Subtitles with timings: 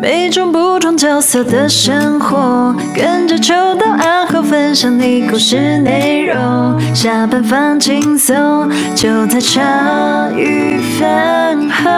[0.00, 6.94] 每种不同角色的生活，跟着秋到暗号分享你故事内容。
[6.94, 11.88] 下班放轻松，就在茶余饭后。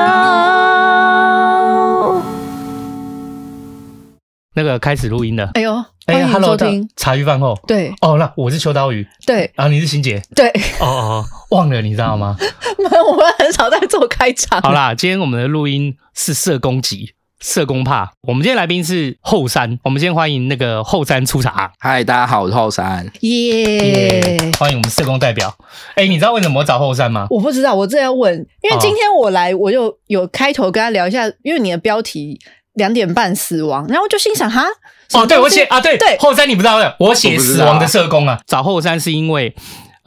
[4.54, 5.50] 那个开始录音了。
[5.54, 5.72] 哎呦，
[6.06, 7.56] 哎欢迎收听茶余饭后。
[7.66, 9.06] 对，哦，那我是秋刀鱼。
[9.26, 10.22] 对，然后你是欣姐。
[10.34, 10.48] 对，
[10.80, 12.36] 哦哦，忘了，你知道吗？
[12.78, 14.60] 我们很少在做开场。
[14.62, 17.12] 好啦，今天我们的录音是社工集。
[17.40, 21.72] 社工怕，我们今天来宾是后山，我们先欢迎那个后山出场。
[21.78, 24.58] 嗨，大家好，我是后山，耶、yeah！
[24.58, 25.56] 欢迎我们社工代表。
[25.94, 27.26] 哎、欸，你知道为什么我找后山吗？
[27.30, 32.38] 我不知道，我正要问，因为今天我来，我就有开头跟他聊一下，因为你的标题
[32.74, 34.66] 两点半死亡，然后我就心想哈，
[35.14, 39.54] 哦，对我写啊，对对，后山你不知道的，我写死亡的社工啊，找后山是因为。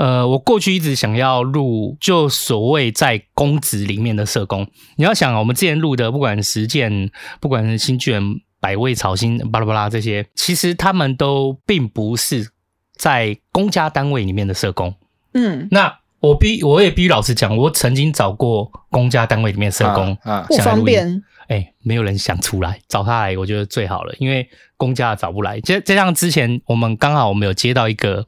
[0.04, 4.68] 呃，我过去一直想要录，就所谓在公职里面的社工。
[4.98, 8.22] 你要想，我们之前录的，不管实践，不管是新卷、
[8.60, 12.50] 百味草心、巴拉巴拉这些，其实他们都并不是
[12.98, 14.94] 在公家单位里面的社工。
[15.36, 21.24] 嗯，那我必我也必须老实讲，我曾经找过公家单位里面社工，啊，啊不方便。
[21.48, 25.60] 哎、欸，没有人想出来找他来，我觉得最好了，因为公家找不来。
[25.60, 28.26] 就就像之前我们刚好我们有接到一个，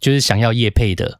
[0.00, 1.18] 就是想要业配的。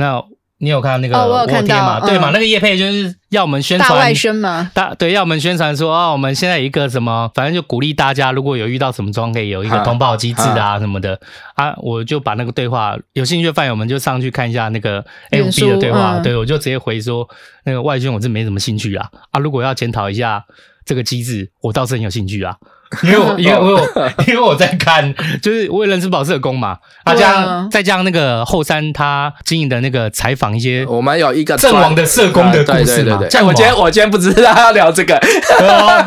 [0.00, 0.22] 那
[0.58, 1.16] 你有看到那个？
[1.16, 2.00] 哦，我有看到嘛？
[2.00, 2.30] 对嘛？
[2.30, 4.70] 嗯、那个叶佩就是要我们宣传大外宣嘛？
[4.74, 11.18] 大对，要我们宣传说啊、哦，我们现在有一个什么，反正就鼓励大家，如果有遇到什么状况，可以有一个通报机制啊什么的
[11.54, 11.74] 啊。
[11.78, 16.18] 我就把那个对话，有兴趣的饭友们就上去看一下那个 FB 的对话。
[16.18, 17.28] 嗯、对，我就直接回说，
[17.64, 19.40] 那个外宣我是没什么兴趣啊啊！
[19.40, 20.44] 如果要检讨一下。
[20.82, 22.56] 这个机制，我倒是很有兴趣啊，
[23.04, 23.78] 因为我因为我有
[24.26, 35.14] 因为我在看，就是我也认识保社工嘛，啊，这样再加上那个后山他经营的那个采访一些，我们有一个阵亡的社工的故事嘛，对，我今天我今天不知道要聊这个，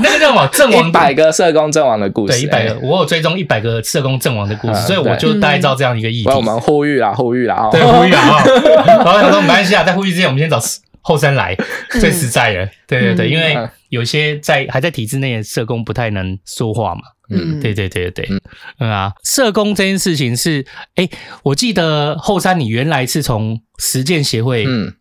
[0.04, 6.30] 那个叫什么阵亡一百个社工阵亡的故事，对，一百个，我有追踪一百个社工阵亡的故事，所以我就大概知道这样一个议题。
[6.30, 8.44] 我们呼吁啊，呼吁啦，对，呼吁啊，
[8.86, 10.60] 然后他说没关系啊，在呼吁之前，我们先找
[11.00, 11.56] 后山来
[11.92, 13.58] 最实在的，对对对，因为。
[13.94, 18.26] 有些在还在体制内的社工不太能说话嘛，嗯，对对对对。
[18.26, 18.40] 对，
[18.80, 20.66] 嗯啊，社工这件事情是，
[20.96, 21.08] 哎，
[21.44, 24.92] 我记得后山你原来是从实践协会嗯。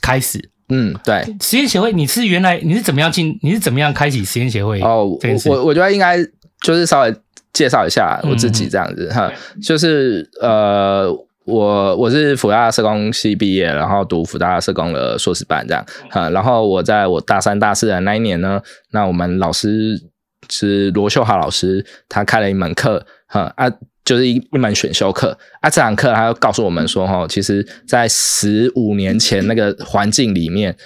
[0.00, 5.18] 开始，嗯，对，实践协会你是原来你是怎么样进，你是怎么样开启实践协会哦？
[5.46, 6.18] 我我觉得应该
[6.62, 7.14] 就是稍微
[7.52, 11.25] 介绍一下我自己这样子哈，就是呃。
[11.46, 19.96] 我我是辅大社工系毕业，然后读辅大社工的硕士班这样，哈，然后我在我大三大四的那一年呢，那我们老师
[20.50, 23.70] 是罗秀豪老师，他开了一门课，哈啊，
[24.04, 30.76] 就是一一门选修课啊，这堂课他又告诉我们说，哈，其实在十五年前那个环境里面，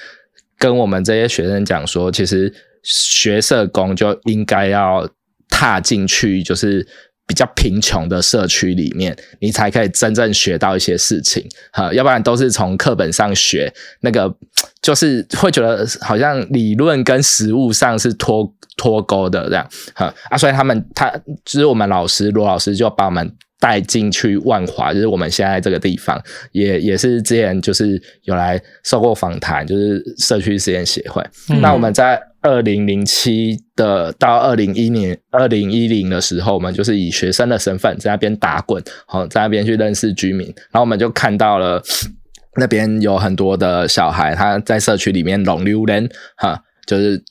[0.58, 5.08] 跟我们这些学生讲说，其实学社工就应该要
[5.48, 6.86] 踏进去，就是。
[7.30, 14.34] 比较贫穷的社区里面，你才可以真正学到一些事情，哈，要不然都是从课本上学，那个
[14.82, 19.64] 就是会觉得好像理论跟实物上是脱脱钩的这样，
[19.94, 21.08] 哈啊，所以他们他
[21.44, 32.20] 就是我们老师罗老师就把我们带进去万华，就是我们现在这个地方，也也是之前就是有来受过访谈，就是社区实验协会，嗯、那我们在。
[32.42, 41.82] 二零零七的到二零一零二零一零的时候，我们就是以学生的身份在那边打滚，好，在那边去认识居民，然后我们就看到了
[42.56, 47.22] 那边有很多的小孩，他在社区里面浪流连，哈，就是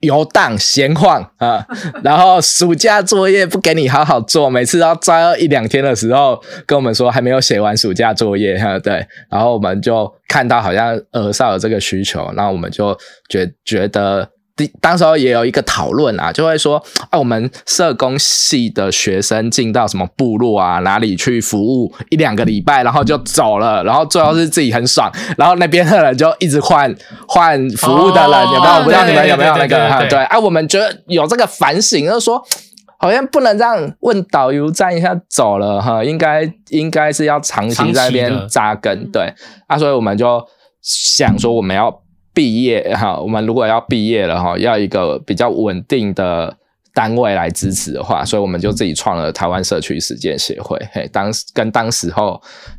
[0.00, 1.66] 游荡闲晃啊，
[2.04, 12.96] 然后暑假作业不给你好好做，每次要抓一两天的时候，跟我们说还没有写完暑假作业，哈，对，然后我们就看到好像儿少有这个需求，那我们就
[13.28, 14.28] 觉觉得。
[14.80, 26.94] 当时候也有一个讨论啊，就会说啊，我们社工系的学生进到什么部落啊，哪里去服务一两个礼拜，然后就走了，然后最后是自己很爽，然后那边的人就一直换
[27.28, 28.74] 换服务的人，哦、有没有？
[28.76, 30.06] 我不知道你们有没有那个？
[30.08, 32.42] 对，啊，我们觉得有这个反省，就是说
[32.98, 39.34] 好像不能让问导游站一下走了哈，应该应该是要长期在那边扎根，对，
[39.66, 40.42] 啊，所以我们就
[40.80, 42.05] 想说我们要。
[42.36, 46.54] 毕业哈，我们如果要毕业了哈，要一个比较稳定的
[46.92, 50.78] 单位来支持的话，所以我们就自己创了台湾社区实践协会。
[50.92, 52.38] 嘿，当跟当时候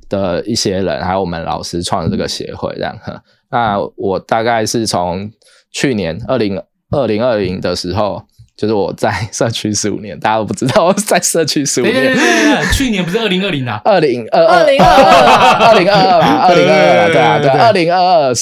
[0.10, 3.20] 的一些人，还有我们老师创了这个协会，这样哈。
[3.50, 5.28] 那我大概是从
[5.72, 6.62] 去年二零
[6.92, 8.22] 二零二零的时候，
[8.58, 11.94] 就是我在 社区十五年，大家都不知道我在社区十五年。
[11.94, 13.80] 对对对，去年不是二零二零啊？
[13.86, 18.34] 二零二二，二零二二，二零二二吧， 二零二二，对啊，对，二零二二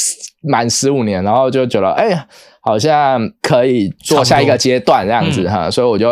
[0.42, 2.26] 满十五年，然后就觉得，哎呀，
[2.62, 6.08] 好像可以做下一个阶段这样子哈，所以我就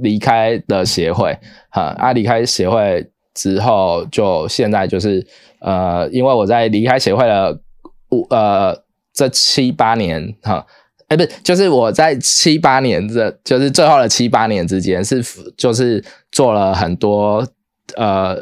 [0.00, 1.36] 离开了协会
[1.70, 3.04] 哈，啊，离开协会
[3.34, 5.26] 之后，就现在就是
[5.60, 7.58] 呃，因为我在离开协会了
[8.10, 8.76] 五呃
[9.12, 10.64] 这七八年哈。
[11.08, 15.22] 哎，不是，就是我在七八年这，就是最后的七八年之间，是
[15.56, 16.02] 就是
[16.32, 17.46] 做了很多
[17.96, 18.36] 呃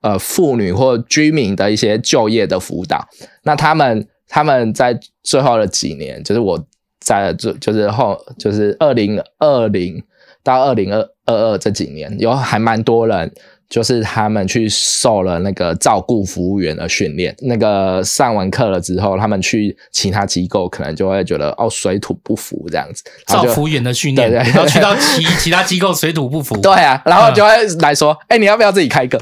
[0.00, 3.08] 呃妇女或居民的一些就业的辅导。
[3.42, 6.62] 那他们他们在最后的几年，就是我
[7.00, 10.02] 在就就是后就是二零二零
[10.42, 13.32] 到二零二二二这几年，有还蛮多人。
[13.68, 23.04] 就是他们去受了那个照顾服务员的训练，那个上完课了之后，他们去其他机构，可能就会觉得哦水土不服这样子。
[23.26, 26.56] 照服务员的训练，然后去到其其他机构水土不服。
[26.60, 27.50] 对啊，然后就会
[27.80, 29.18] 来说，哎、嗯欸，你要不要自己开一个？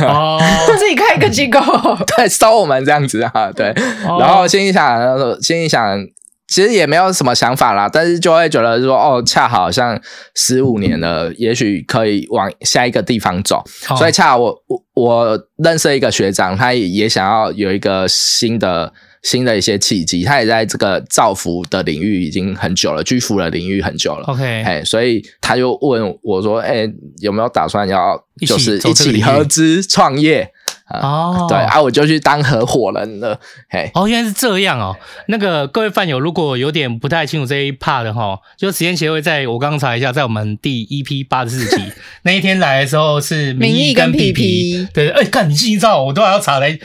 [0.00, 0.40] 哦，
[0.78, 1.60] 自己开一个机构，
[2.16, 3.68] 对，收我们这样子啊，对。
[4.08, 4.98] 哦、然后心里想，
[5.42, 6.04] 心里想。
[6.46, 10.00] 其实也没有什么想法啦，但是就会觉得说，哦，恰好像
[10.34, 13.64] 十五年了，也许可以往下一个地方走。
[13.88, 18.92] 哦、所以恰好我我我认识一个学长，他也想要有一个新的
[19.22, 24.26] 新的一些契机，他也在这个造福的领域已经很久了，巨富的领域很久了。
[24.26, 26.86] OK，哎，所以他就问我说，哎，
[27.20, 30.52] 有没有打算要就是一起合资创业？
[30.90, 33.40] 哦，对啊，我就去当合伙人了。
[33.70, 34.94] 嘿，哦，原来是这样哦。
[35.28, 41.82] 那个各位饭友，如果有点不太清楚这一 part 的哈，就实验协会在我刚刚查一下，在我们第一批八十四集
[42.22, 44.88] 那一天来的时候是明义跟 PP，。
[44.92, 46.78] 对，哎，看你记账，我都还要查来。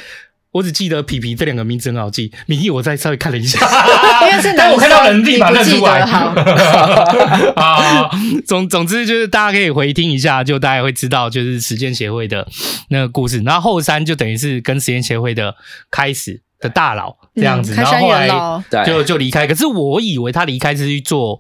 [0.52, 3.60] 我只记得皮皮这两个名字很好记，明义我再稍微看了一下，
[4.30, 6.04] 因为是但我看到人立马认出来。
[6.06, 6.34] 好，
[8.48, 12.48] 总总之就是大家可以回听一下，就大家会知道就是实践协会的
[12.90, 13.40] 那个故事。
[13.42, 15.54] 然后后山就等于是跟实践协会的
[15.92, 18.28] 开始的大佬这样子，嗯、然后后来
[18.84, 19.46] 就就离开。
[19.46, 21.40] 可是我以为他离开是去做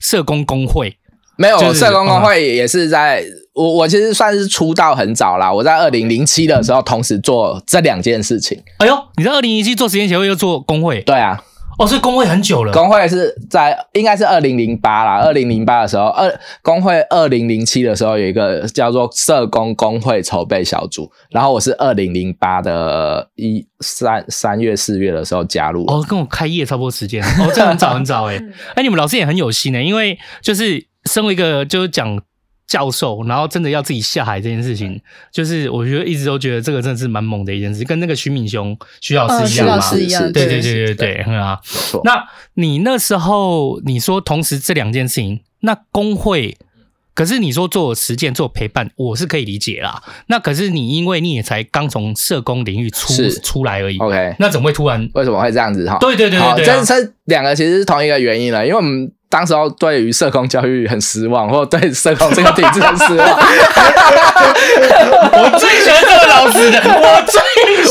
[0.00, 0.98] 社工工会。
[1.40, 5.52] 没有，就是、社工工会也是在、嗯、我我其实算是出道很早啦。
[5.52, 8.56] 我在二零零七的时候同时做这两件事情。
[8.78, 11.00] 哎呦，你在二零零七做实验协会又做工会？
[11.02, 11.42] 对啊，
[11.76, 12.72] 哦，所以工会很久了。
[12.72, 16.32] 工会是在应该是二零零八啦，二零零八的时候，二
[16.62, 25.84] 工会二零零七的时候有一个叫做社工工会筹备小组，然后我是二零零八的一三三月四月的时候加入。
[25.86, 27.20] 哦，跟我开业差不多时间。
[27.24, 28.38] 哦，这很早很早哎。
[28.76, 30.86] 哎，你们老师也很有心呢，因为就是。
[31.04, 32.20] 身为一个就是讲
[32.68, 35.00] 教授，然后真的要自己下海这件事情，
[35.32, 41.58] 就是我觉得一直都觉得这个真的是蛮猛的一件事，跟那个徐敏雄徐老师一样嘛，是一样，对对对对对，很好。
[42.04, 42.22] 那
[42.54, 46.58] 你那时候你说同时这两件事情，那工会，
[47.14, 50.02] 可是你说做实践做陪伴，我是可以理解啦。
[50.26, 55.96] 那可是你因为你也才刚从社工领域出出来而已，OK，那怎么会突然为什么会这样子哈？
[55.98, 59.10] 对对对对，这这两个其实是同一个原因了，因为我们。
[59.30, 63.28] 当时候对于社工教育很失望，或者对社工这个体制很失望。
[65.32, 67.40] 我最喜欢这个老师的，我最……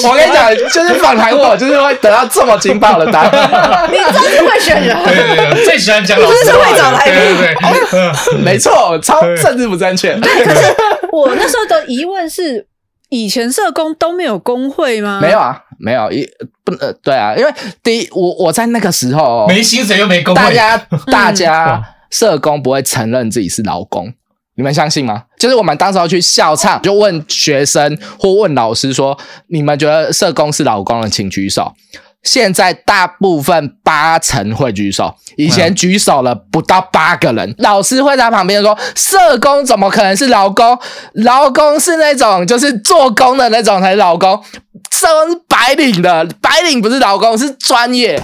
[0.10, 3.90] 我跟你讲，就是访谈我，就是会得到这么劲爆的答案。
[3.92, 7.56] 你真是会选人，对对对，最喜欢讲老师，真是会找来宾，对对
[8.32, 10.14] 对，没错，超政治不正确。
[10.16, 10.76] 对，可是
[11.12, 12.68] 我那时候的疑问是。
[13.10, 15.20] 以前社工都没有工会吗？
[15.22, 16.28] 没有啊，没有一
[16.64, 17.52] 不呃，对啊，因为
[17.82, 20.78] 第一，我我在那个时候没薪水又没工会，大家
[21.12, 24.14] 大家社工不会承认自己是劳工，
[24.56, 25.24] 你们相信吗？
[25.38, 31.74] 就是我们当时要去校唱，就问学生或问老师说：“你们觉得社工是劳工的，请举手。”
[32.24, 37.56] 现在大部分八成会举手，以前举手了不到八个人。
[37.60, 40.78] 老师会在旁边说：“社工怎么可能是劳工？
[41.14, 44.44] 劳工是那种就是做工的那种才是劳工，
[44.92, 48.22] 社工是白领的，白领不是劳工，是专业。”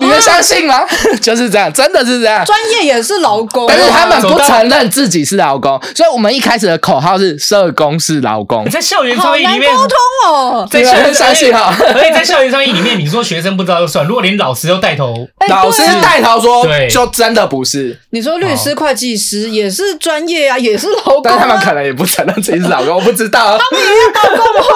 [0.00, 0.86] 你们相信吗？
[1.20, 2.44] 就是这样，真的是这样。
[2.44, 8.64] 专业也是劳工，但是他们不承认自己是劳工，所以我们一开始的口号是“社工是劳工”。
[8.70, 17.98] 在校园创意里面沟通哦，在校园相信哈，所以在校园创意里面，你说学生不知道就算，如果连老师都带头，老师带头说，就真的不是。
[18.10, 23.58] 你说律师、会计师也是专业啊，也是劳工，但他们可能也不承认自己是劳工，我不知道。
[23.58, 24.70] 他们也要工会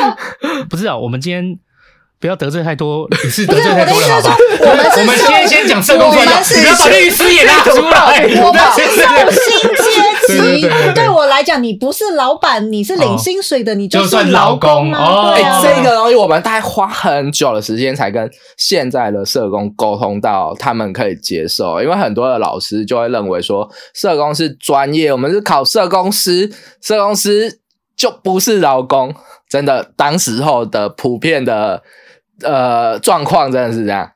[0.00, 0.16] 啊？
[0.70, 1.58] 不知道，我们今天。
[2.22, 4.36] 不要得罪太多，你是得罪太多了，好吧？
[4.60, 8.22] 我们我们先先讲社工，你不要把律师也拉出来。
[8.40, 9.02] 我们是受
[9.42, 15.04] 薪阶级，对我来来讲，你不是老板，你是领薪水的，哦、你就算劳工啊。
[15.04, 21.82] 哦、对啊，欸、这个东西我们大概花很久的时间才跟现在的社工沟通到，他们可以接受。
[21.82, 27.58] 因为很多的老师就会认为说，社工是专业，我们是考社工师，社工师
[27.96, 29.12] 就不是劳工。
[29.48, 31.82] 真的，当时候的普遍的
[32.42, 34.10] 呃状况真的是这样。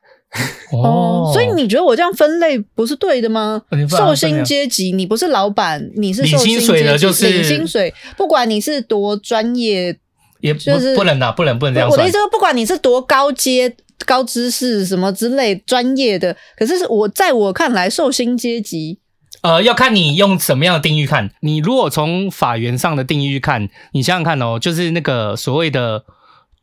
[0.73, 3.61] 哦，所以你觉得我这样分类不是对的吗？
[3.89, 9.97] 受薪阶级，你不是老板，你是受薪水的，就是领薪水，不管你是多专业，
[10.41, 11.89] 也就是不能啊，不能不能这样。
[11.89, 13.73] 我的意思说，不管你是多高阶、
[14.05, 18.99] 高知识什么之类专业的，可是我在我看来，受薪阶级，
[19.41, 21.31] 呃，要看你用什么样的定义看。
[21.39, 26.03] 你如果从法源上的定义去看，你想想看哦，就是那个所谓的。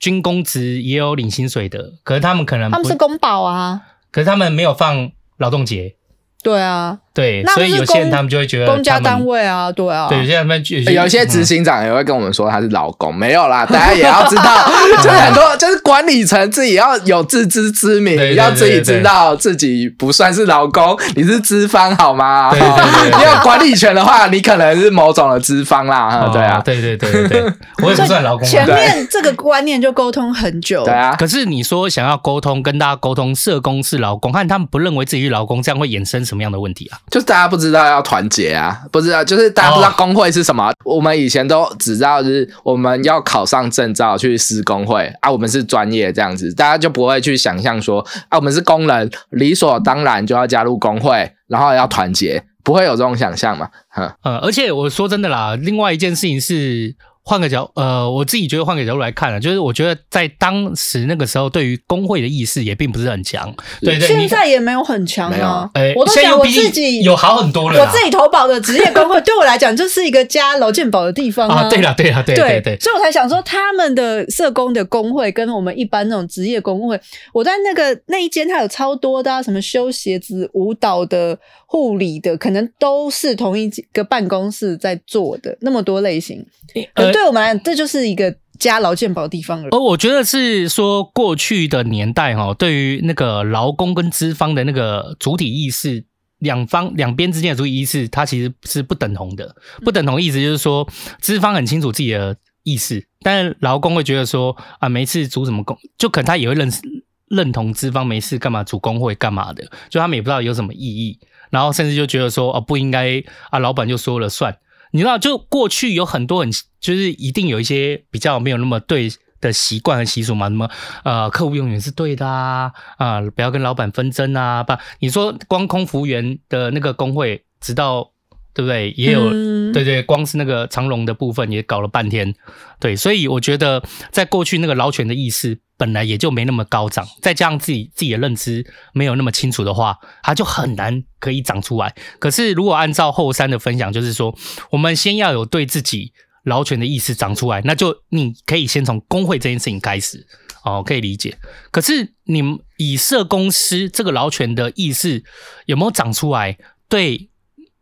[0.04, 3.80] 军公职也有领薪水的，可是他们可能他们是公保啊，
[4.10, 5.96] 可是他们没有放劳动节。
[6.42, 14.68] 对啊，对，所以有些人他们就会觉得公家单位啊，对啊，对，有些人他们有些执行长也会跟我们说他是老公，没有啦， 大家也要知道，
[15.00, 22.50] 就是很多就是管理层自己要有自知之明，要自己知道自己不算是老公，你是资方好吗？
[22.50, 27.44] 对对对， 你有管理权的话，你可能是某种的资方啦，对啊，对对对对，
[27.84, 28.44] 我也不算老公。
[28.44, 36.24] 前面这个观念就沟通很久，对啊，可是你说想要沟通，跟大家沟通，社工是老公，看他们不认为自己是老公，这样会衍生？
[36.24, 36.96] 什么样的问题啊？
[37.10, 40.72] 就是大家不知道要团结啊，不知道，就是大家不知道工会是什么。
[40.84, 40.96] Oh.
[40.96, 53.68] 我们以前都只知道就是我们要考上证照去施工会啊，我们是专业这样子，大家就不会去想象说啊，我们是工人，理所当然就要加入工会，然后要团结，不会有这种想象嘛？
[53.96, 56.96] 嗯，而且我说真的啦，另外一件事情是。
[57.26, 63.50] 换个角，呃，我自己觉得换个角度来看啊，就是我觉得在当时那个时候，对于工会的意识也并不是很强。
[63.80, 65.70] 对对，现在也没有很强啊。
[65.72, 67.80] 哎，我都想我自己有好很多了。
[67.80, 71.66] 我自己投保的职业工会， 对我来讲就是一个加劳健保的地方啊。
[71.70, 77.00] 对了，对了，对对对，所以我才想说，他们的社工的工会跟我们一般那种职业工会，
[77.32, 81.38] 我在那个那一间，它有超多的，什么修鞋子、舞蹈的、
[81.74, 86.46] 护理的，可能都是同一个办公室在做的，那么多类型。
[86.94, 89.68] 呃，对我们这就是一个加劳健保地方了。
[89.72, 96.04] 而我觉得是说，过去的年代哈，对于那个劳工跟资方的那个主体意识，
[96.38, 99.56] 两方两边之间的主体意识，它其实是不等同的。
[99.84, 100.88] 不等同意思就是说，
[101.20, 106.80] 资方很清楚自己的意识，但是劳工会觉得说啊，没事组什么工，就可能他也会认识
[107.26, 111.18] 认同资方没事干嘛组工会干嘛的，就他们也不知道有什么意义，
[111.54, 114.58] 然后甚至就觉得说哦，不应该啊，老板就说了算。
[114.90, 119.08] 你知道，就过去有很多很，就是一定有一些比较没有那么对
[119.40, 120.68] 的习惯和习俗嘛，什么
[121.04, 128.12] 呃，客户永远是对的啊，啊、呃，不要跟老板纷争啊，不，你说光空服务员的那个工会，直到
[128.52, 128.90] 对不对？
[128.96, 132.34] 也有、嗯、对对，光是那个长龙的部分也搞了半天，
[132.80, 135.60] 对，所以我觉得在过去那个劳权的意识。
[135.76, 141.94] 本来也就没那么高涨，再加上自己自己的认知没有那么清楚的话，它就很难可以长出来。
[142.18, 144.36] 可是如果按照后山的分享，就是说，
[144.70, 146.12] 我们先要有对自己
[146.44, 150.26] 劳权的意识长出来，那就你可以先从工会这件事情开始，
[150.64, 151.36] 哦，可以理解。
[151.70, 155.24] 可是你们以设公司这个劳权的意识
[155.66, 156.56] 有没有长出来？
[156.88, 157.30] 对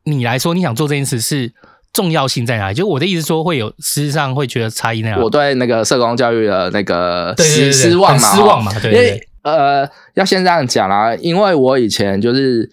[0.05, 1.53] 你来说，你想做这件事是？
[1.93, 2.75] 重要性在哪里？
[2.75, 5.21] 就我的意思说，会有实际上会觉得差异那样？
[5.21, 12.71] 我对那个社工教育的那个失失望嘛，失望嘛，对，对，对，呃，要先这样讲啦，因为我以前就是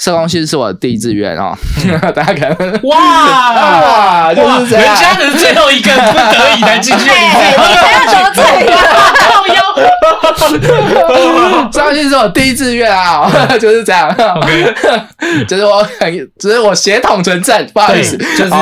[0.00, 1.54] 社工系是我的第一志愿哦，
[2.16, 2.96] 大家可能哇
[3.52, 9.60] 哇，就是人家的最后一个不得已才进去，你还要说最后腰。
[11.70, 13.30] 这样 就是我第一志愿啊，
[13.60, 14.10] 就是这样。
[15.46, 18.56] 就是我很，只是我血统纯正，不好意思，就是第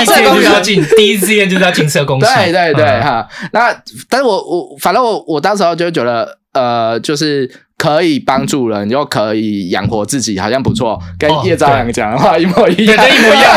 [0.00, 2.26] 一志愿就是要进，第一志愿就是要进社工系。
[2.36, 3.26] 对对对，哈。
[3.52, 3.74] 那
[4.08, 7.50] 但是我我反正我我当时候就觉得，呃，就是。
[7.84, 10.98] 可以帮助人，又可以养活自己，好像不错。
[11.18, 13.54] 跟叶朝阳讲的话一模一样，对，一模一样。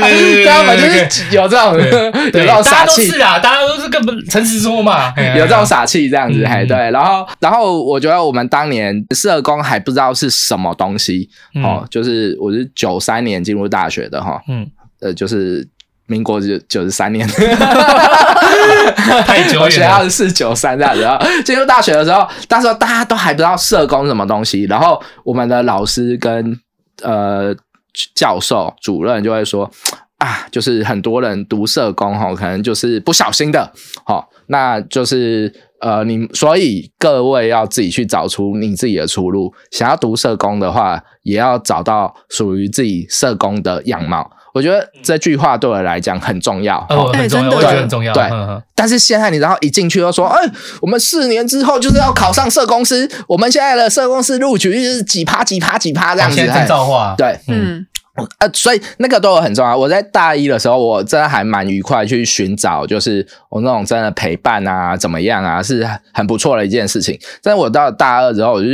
[0.00, 3.02] 对对，他们就是有这种有这种傻气。
[3.06, 6.44] 是啊，大家都是根本诚实说嘛， 有这种傻气这样子。
[6.46, 6.76] 嘿，对。
[6.90, 11.28] 然后，然后我觉得我们当年社工还不知道是什么东西
[11.62, 14.66] 哦，就是我是九三年进入大学的哈，嗯，
[15.00, 15.68] 呃，就是。
[16.08, 17.28] 民国九九十三年，
[19.26, 19.62] 太久远了。
[19.62, 21.02] 我学校是四九三这样子。
[21.02, 24.64] 然后进入大学的时候，那时候大家都还不知道社工什么东西。
[24.64, 26.58] 然后我们的老师跟
[27.02, 27.54] 呃
[28.14, 29.70] 教授、主任就会说
[30.16, 33.70] 啊，就是很多人读社工哈，可能就是不小心的，
[34.04, 39.52] 好，那就是呃你，所以各位要自己去找出你自己的出路。
[39.70, 44.30] 想要读社工的话，也要找到属于自己社工的样貌。
[44.54, 48.12] 我觉得这句话对我来讲很重要，哦，很重要，我觉得很重要。
[48.12, 48.28] 对，
[48.74, 50.40] 但是现在你然后一进去又说，哎，
[50.80, 57.86] 我们四年之后就是要考上社公司，我们现在的社公司录取率是几趴几趴几趴这样子，现在证照化，对，嗯。
[58.40, 59.76] 呃，所以那个都很重要。
[59.76, 67.16] 我在大一的时候，我真的还蛮愉快去寻找，就是我那种真的陪伴啊，怎么样啊，是很不错的一件事情。
[67.40, 68.70] 但是我到大二之后，我就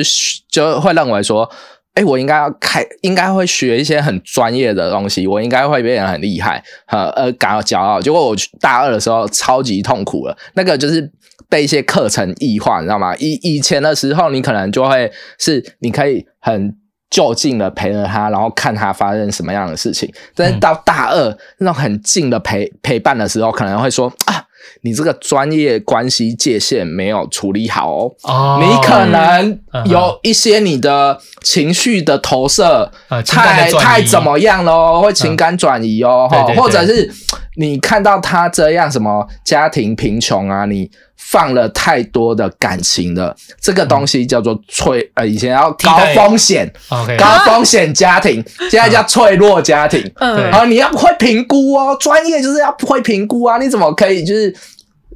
[0.49, 1.47] 就会认为说，
[1.95, 8.01] 哎，我应该要开，应该会学一些很专业的东西，我应该会变得很厉害，呃呃，感到骄傲。
[8.01, 11.11] 结果我大二的时候超级痛苦了，那个就是
[11.49, 13.15] 被一些课程异化，你知道吗？
[13.17, 16.77] 以以前的时候，你可能就会是你可以很。
[17.11, 20.13] 就近的陪着他，然后看他发生什么样的事情。
[20.35, 24.44] 但是到大二、嗯、那种很近的陪陪伴的时候，可能会说啊，
[24.83, 28.59] 你这个专业关系界限没有处理好哦，哦。
[28.61, 32.91] 你可能有一些你的情绪的投射
[33.27, 37.11] 太、嗯、太怎么样喽，会情感转移哦，嗯、或者是
[37.57, 40.91] 你看到他这样什么家庭贫穷啊，你。
[41.27, 47.19] 放了太多的感情了，这个东西叫做脆呃，以前要高风险，okay.
[47.19, 50.01] 高风险家庭，现在叫脆弱家庭。
[50.17, 54.55] 嗯，然后你要会评估哦，专业就是要会评估啊，你怎么可以就是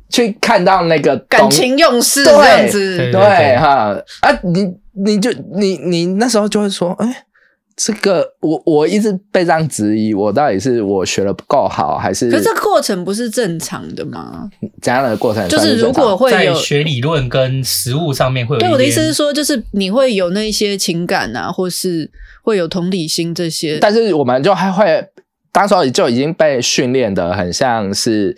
[0.08, 2.96] 去看到那个感情用事这样子？
[2.96, 4.66] 对对哈啊，你
[5.04, 7.16] 你就你你那时候就会说，哎、欸。
[7.80, 12.28] 这个我我一直被这样质疑，我到底是我学的不够好，还是？
[12.28, 14.50] 可是这个过程不是正常的吗？
[14.82, 15.48] 怎样的过程？
[15.48, 18.60] 就是如果会有在学理论跟实物上面会有。
[18.60, 22.10] 对，我的意思是说，就是你会有那些情感啊，或是
[22.42, 23.78] 会有同理心这些。
[23.78, 25.06] 但是我们就还会，
[25.52, 28.36] 当时就已经被训练的很像是。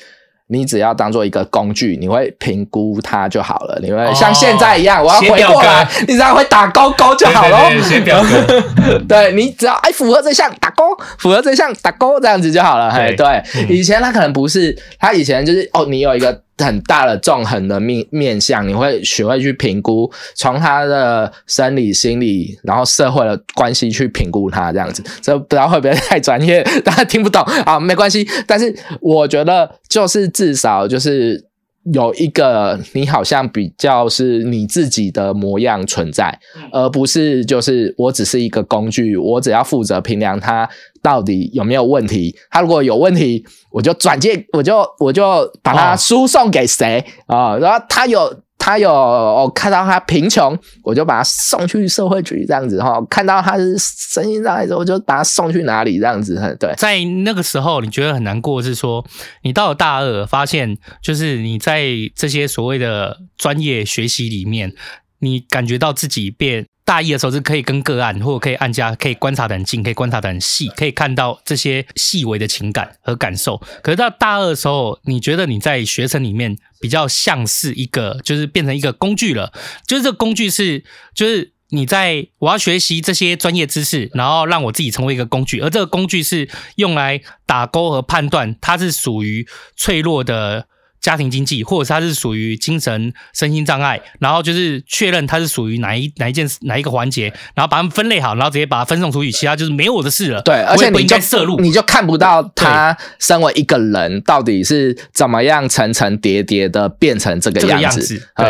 [0.50, 3.78] 你只要当做一个工具，你会评估它就好了。
[3.80, 7.70] 你会像现在一样，哦、我要回过来，你只要会打勾勾就好了。
[7.82, 10.84] 写表格， 对，你只要哎符合这项打勾，
[11.18, 12.90] 符合这项打勾，这样子就好了。
[12.92, 16.42] 嘿，对，嗯、以前他可能不是，他以前就是哦，你有一个。
[16.62, 25.02] 很大的纵横的面面向，你会学会去评估，从他的生理、心理，然后社会的关系去评估他这样子。
[25.20, 27.78] 这不知道会不会太专业， 大家听不懂啊？
[27.78, 31.49] 没关系，但是我觉得就是至少就是。
[31.92, 36.38] 有一个你好像比较是你自己的模样存在，
[36.72, 40.68] 而不是就是我只是一个工具，我只要负责评量它
[41.02, 42.36] 到底有没有问题。
[42.50, 47.56] 它如果有问题，我就转介，我就我就把它输送给谁啊？
[47.56, 48.42] 然后它有。
[48.60, 53.00] 他有我看到他贫穷，我就把他送去社会局这样子哈。
[53.08, 56.36] 看到他是身心障碍者，我就把他送去哪里这样子。
[56.60, 59.04] 对，在那个时候，你觉得很难过，是说
[59.42, 64.74] 你到了大二，发现就是你在这些所谓的专业学习里面，
[65.20, 66.66] 你感觉到自己变。
[66.90, 73.56] 大一的时候是可以跟个案，或者可以按家，可以观察得很近，可以观察得很细，可以看到这些细微的情感和感受。
[73.80, 79.52] 可是到大二的时候，你觉得你在学程里面比较像是一个，就是变成一个工具了。
[79.86, 80.82] 就是这个工具是，
[81.14, 90.66] 就是你在我要学习这些专业知识，然后让我自己成为一个工具，而这个工具是用来打勾和判断它是属于脆弱的。
[91.00, 100.42] 家庭经济，或者是他是属于精神身心障碍，然后就是确认他是属于哪一哪一件哪一个环节，然后把他们分类好，然后直接把它分送出去，其他就是没有我的事了。
[100.42, 108.46] 对，而且你就摄入，你就看不到他身为一个人到底是怎么样层层叠叠的变成这个样子，对，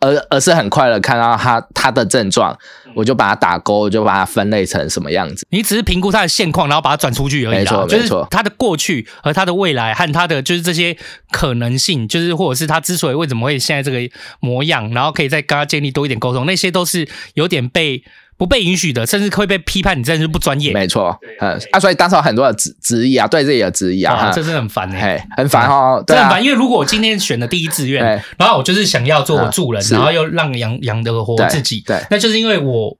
[0.00, 2.58] 而而是很快的看到他他的症状。
[2.94, 5.46] 我就把它打勾，就把它分类成什么样子。
[5.50, 7.58] 你只是评估它的现况，然后把它转出去而已。
[7.58, 8.26] 没错，没错。
[8.30, 10.96] 它的过去和它的未来，和它的就是这些
[11.30, 18.02] 可能性，就是或者是它之所以为什么会现在这个模样，然后可以再跟他建立多一点沟通，那些都是有点被
[18.42, 20.72] 不被允许的，甚至会被批判你真的是不专业。
[20.72, 26.42] 没错，嗯啊，所以当时有很多的质质疑啊，对自己的质疑啊，这是很烦哎、欸，很烦哦，真的很烦。
[26.42, 28.02] 因为如果我今天选的第一志愿，
[28.36, 32.98] 然后我就是想要做助人，然后又让养养得活自己，对，那就是因为我。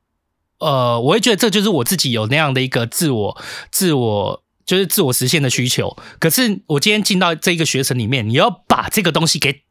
[0.61, 3.37] 呃，我会觉得这就是我自己有那样的一个自我、
[3.73, 5.97] 自我就是自我实现的需求。
[6.21, 9.63] 可是我今天进到这个学程里面，你要把这个东西给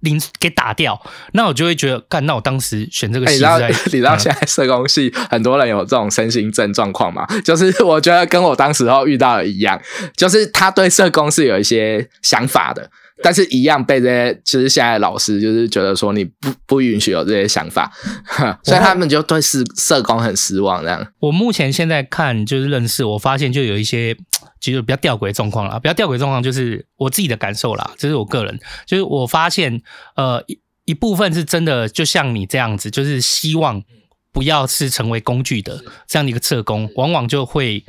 [0.00, 1.00] 零给打掉，
[1.32, 7.26] 那我就会觉得，干，那我当时选这个系，欸，你知道 现在社工系很多人有这种身心症状况嘛？
[7.44, 9.80] 就是 我觉得跟我当时候遇到的一样，
[10.16, 12.90] 就是他对社工是有一些想法的。
[13.22, 17.90] 但是，一样被这些，其实现在的老师就是觉得说你不不允许有这些想法，
[18.62, 20.82] 所以他们就对社社工很失望。
[20.82, 24.14] 这样，我目前现在看就是认识，我发现就有一些
[24.60, 25.78] 其实比较吊诡状况啦。
[25.78, 29.80] 比较吊诡状况就是我自己的感受啦，这是我个人，就是我发现
[30.16, 33.82] 呃一一部分是真的，就像你这样子，就是希望
[34.30, 37.84] 不要是成为工具的这样的一个社工，往往就会。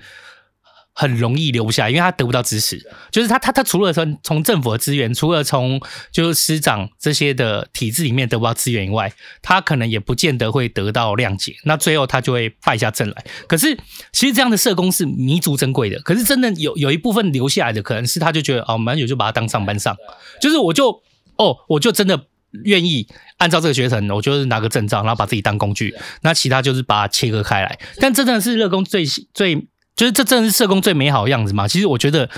[1.00, 2.82] 很容易留不下来，因为他得不到支持。
[3.12, 5.80] 就是他他他除了从从政府的资源，除了从
[6.12, 11.56] 就是师长这些的体制里面得不到资源以外，他可能也不见得会得到谅解。
[11.66, 13.24] 那最后他就会败下阵来。
[13.48, 13.78] 可是
[14.12, 16.00] 其实这样的社工是弥足珍贵的。
[16.00, 19.96] 可是真的有有一部分留下来的，可能是他就觉得哦，蛮久就把他当上班上，
[20.42, 20.90] 就是我就
[21.36, 22.26] 哦，我就真的
[22.64, 23.08] 愿意
[23.38, 25.94] 按照这个学程，我就是拿个证照，然后把自己当工具。
[26.22, 27.78] 那其他就是把它切割开来。
[28.00, 29.68] 但真的是乐工最最。
[29.98, 31.68] 就是这真的是社工最美好的样子嘛？
[31.68, 32.30] 其实我觉得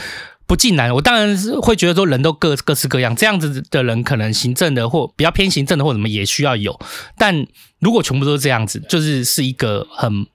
[0.47, 0.91] 不尽然。
[0.91, 6.79] 我当然是会觉得说，人都各各式各样，这样子的人可能行政的或比较偏行政的或什么也需要有。
[7.17, 7.45] 但
[7.79, 10.25] 如果全部都是这样子，就是是一个很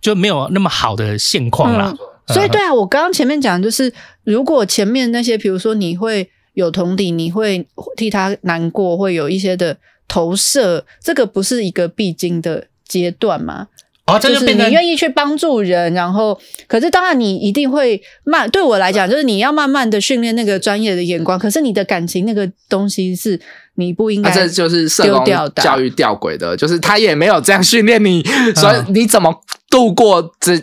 [0.00, 1.92] 就没有那么好的现况啦。
[2.28, 13.66] 嗯、所以对啊，我刚刚前面讲就是，如果前面那些，比如说你会有同理，你会替他难过，会有一些的投射，这个不是一个必经的阶段吗？
[14.08, 18.48] 哦，这就变成你愿意去帮助人，然后，可是当然你一定会慢。
[18.50, 21.38] 对我来讲，就是你要慢慢的训练那个专业的眼光。
[21.38, 23.38] 可是你的感情那个东西是
[23.74, 24.48] 你不应该丢掉的。
[24.48, 25.24] 这就是社工
[25.56, 28.24] 教育吊诡的，就是他也没有这样训练你，
[28.56, 30.58] 所以你怎么度过这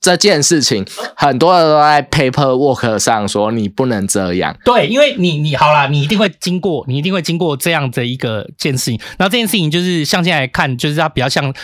[0.00, 0.84] 这件事情？
[1.14, 4.56] 很多人都在 paperwork 上说你不能这样。
[4.64, 8.98] 对，因为你你好啦，你一定会经过，你一定会经过这样的一个件事情。
[9.16, 11.54] 然后这件事情就是像现在看，就是它比较像。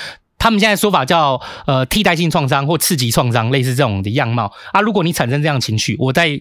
[0.44, 4.82] 他们现在说法叫呃替代性创伤或刺激创伤，类似这种的样貌啊。
[4.82, 6.38] 如果你产生这样的情绪，我在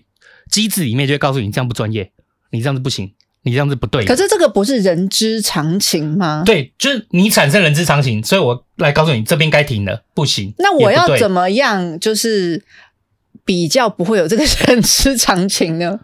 [0.51, 2.11] 机制里面就会告诉你，这样不专业，
[2.51, 3.13] 你这样子不行，
[3.43, 4.03] 你这样子不对。
[4.03, 6.43] 可是这个不是人之常情吗？
[6.45, 10.53] 对，就是你产生人之常情，所以我来告诉你，这边该停了，不行。
[10.57, 12.61] 那我要怎么样，就是
[13.45, 15.97] 比较不会有这个人之常情呢？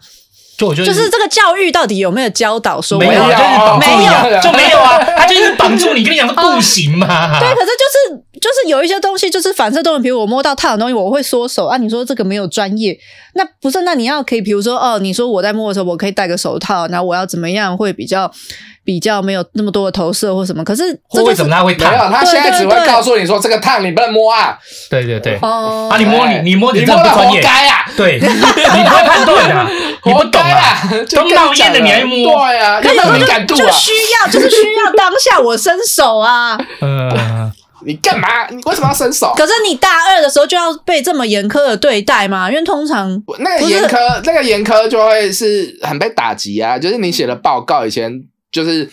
[0.75, 2.99] 就就是这个教育到底有没有教导说？
[2.99, 7.39] 没有，没有就没有啊，他就是绑住你，跟你讲说不行嘛。
[7.39, 11.77] 对，可是就是就是有一些东西就是反射动作，比如我摸到烫的东西，我会缩手啊。
[11.77, 12.97] 你说这个没有专业，
[13.39, 13.81] 那不是？
[13.81, 18.29] 那你要可以，比如说哦，你说我在摸的时候，我可以戴个手套，然后我要怎么样会比较？
[18.85, 21.91] 比较没有那么多的投射或什么，可是这为什么他会烫？
[21.91, 24.57] 没有，他现在只会告诉你说这个烫你不能摸啊。
[24.89, 27.85] 对对对，哦，啊，你摸你你摸你这不专业，活该啊！
[27.95, 29.71] 对， 你不会判断的，
[30.05, 32.33] 你不懂啊，都冒烟的你还摸？
[32.33, 33.91] 对啊，可有时候就就需
[34.23, 36.57] 要，就是需要当下我伸手啊。
[36.81, 37.51] 嗯，
[37.85, 38.47] 你干嘛？
[38.49, 39.33] 你为什么要伸手？
[39.35, 42.49] 可是你大二的时候就要被这么严苛的对待吗？
[42.49, 46.77] 因为通常那个严苛，那个严苛就会是很被打击啊。
[46.77, 48.23] 就是你写的报告以前。
[48.51, 48.89] 就是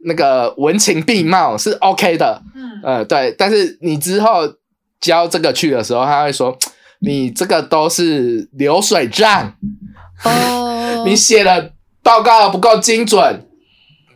[0.00, 4.40] 那个文情并茂是 OK 的，嗯，呃，对，但是你之后
[5.00, 6.58] 交这个去的时候，他会说
[6.98, 9.54] 你这个都是流水账
[10.24, 11.70] 哦， 你写的
[12.02, 13.46] 报告不够精准，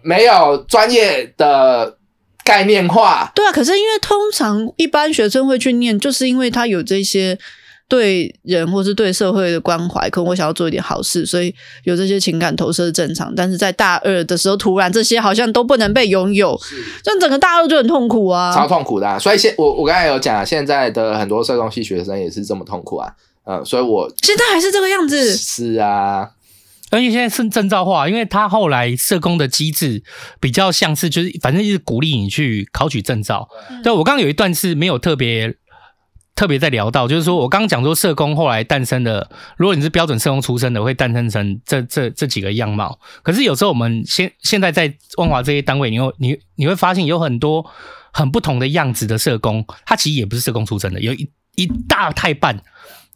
[0.03, 1.97] 没有专业的
[2.51, 3.31] 概念化。
[3.35, 7.39] 对啊，可是因为通常一般学生会去念，就是因为他有这些。
[7.91, 13.35] 对人或是对社会的关怀，可能我想要做一点好事，所以有这些情感投射是正常。
[13.35, 16.57] 但是在大二的时候，突然这些好像都不能被拥有，
[17.03, 19.19] 这整个大二就很痛苦啊，超痛苦的啊。
[19.19, 23.13] 所以现我我刚才有讲，现在的很多社工系学生也是这么痛苦啊。
[23.45, 25.35] 嗯，所以我现在还是这个样子。
[25.35, 26.31] 是啊，
[26.91, 30.03] 而且现在是证照化，因为他后来社工的机制
[30.41, 33.49] 比较像是，就是反正就是鼓励你去考取证照。
[33.83, 35.57] 对，我刚刚有一段是没有特别。
[36.37, 42.99] 特别在聊到，就是说我刚刚讲说社工后来诞生的，如果你是标准社工出身的，会诞生成这这这几个样貌。
[43.23, 47.71] 可是有时候我们现现在在万华这些单位，你会你你会发现有很多
[48.11, 52.63] 很不同的样子的社工，他其实也不是社工出身的，有一一大太半。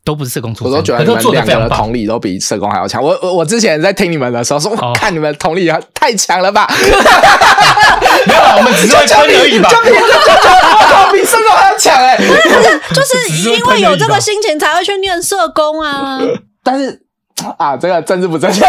[0.04, 3.02] 都不是社工出身，我都觉得你们两个的同理都比社工还要强。
[3.02, 6.68] 我我我之前在听你们的时候说，我看你们同理太强了吧？
[8.26, 9.70] 没有，我们只是会喷而已吧。
[9.70, 12.18] 就比就就比社工还要强哎！
[12.94, 16.20] 就是因为有这个心情才会去念社工啊。
[16.62, 17.00] 但是
[17.58, 18.60] 啊，这个政治不正确。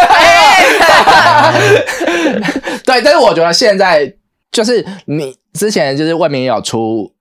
[2.84, 4.10] 对，但是我觉得现在
[4.50, 7.12] 就是你之前就是外面也有出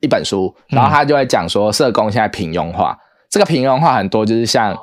[0.00, 2.96] 一本书，然后他就会讲说社工现在平庸化。
[3.30, 4.76] 这个平庸化很多，就是像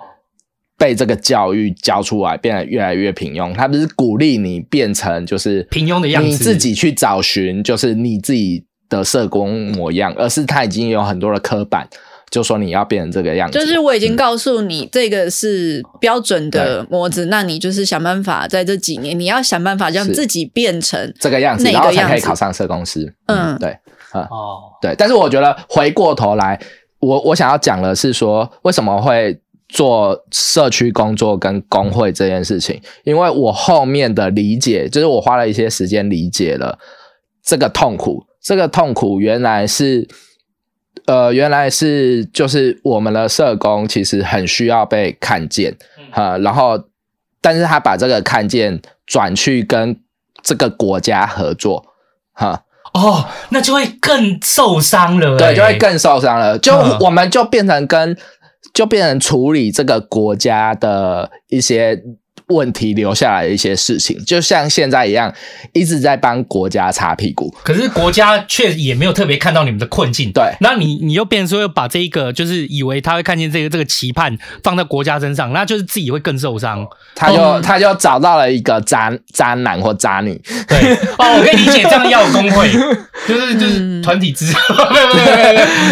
[0.78, 3.54] 被这个教育教出来，变得越来越平庸。
[3.54, 11.86] 他不是鼓励你变成就是平庸的样子，你自己去找寻就是你自己的社工模样，而是他已经有很多的刻板，
[12.30, 13.60] 就说你要变成这个样子。
[13.60, 23.14] 就是我已经告诉你，这个是标准的模子，嗯、那你就是想办法在这几年，你要想办法让自己变成这个样子，然后才可以考上社工师。
[23.26, 23.78] 嗯，嗯，对，
[24.14, 24.96] 嗯，哦，对。
[24.98, 26.58] 但是我觉得回过头来。
[27.00, 32.82] 我我想要讲的是说，为什么会做社区工作跟工会这件事情？
[33.04, 36.80] 因为我后面的理解，就是我花了一些时间理解了
[37.44, 38.26] 这个痛苦。
[38.42, 40.08] 这个痛苦原来是，
[41.06, 45.76] 呃，原来是就是我们的社工其实很需要被看见，
[46.12, 46.82] 哈、嗯，然后
[47.42, 50.00] 但是他把这个看见转去跟
[50.42, 51.86] 这个国家合作，
[52.32, 52.64] 哈，
[52.98, 58.18] 哦，那就会更受伤了，对，就会更受伤了，就我们就变成跟、嗯、
[58.74, 62.02] 就变成处理这个国家的一些。
[62.48, 65.34] 问题留下来的一些事情，就像现在一样，
[65.74, 67.54] 一直在帮国家擦屁股。
[67.64, 70.32] 可是国家却也没有特别看到你们的困境。
[70.32, 76.88] 对，那你你又变成说，又把这一个就是以为他会看见这个这个期盼放在国家身上，那就是自己会更受伤。
[77.14, 80.42] 他就、嗯、他就找到了一个渣渣男或渣女。
[80.68, 82.72] 对，哦，我可以理解这样要有工会，
[83.28, 84.46] 就是就是团体之，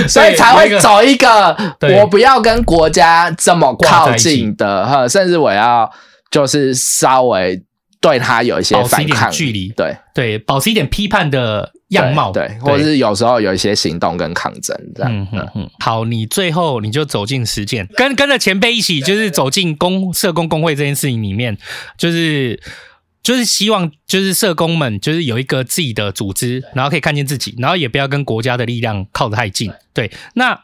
[0.07, 1.53] 所以才会找一个
[1.99, 5.91] 我不要跟国家这么靠近的哈，甚至我要。
[6.31, 7.63] 就是稍微
[8.01, 15.11] 对他有一些反抗距离，对对，保持一点批判的样貌，对，对，或者是有时候有一些行动跟抗争这样。
[15.11, 15.69] 嗯嗯嗯。
[15.79, 21.57] 好，你最后你就走进实践，跟跟着前辈一起，就是走进公社工工会这件事情里面，
[21.97, 22.61] 就是
[23.23, 29.71] 就是希望就是社工们就是有一个自己的组织，然后可以看见自己，然后也不要跟国家的力量靠得太近。
[29.93, 30.61] 对，那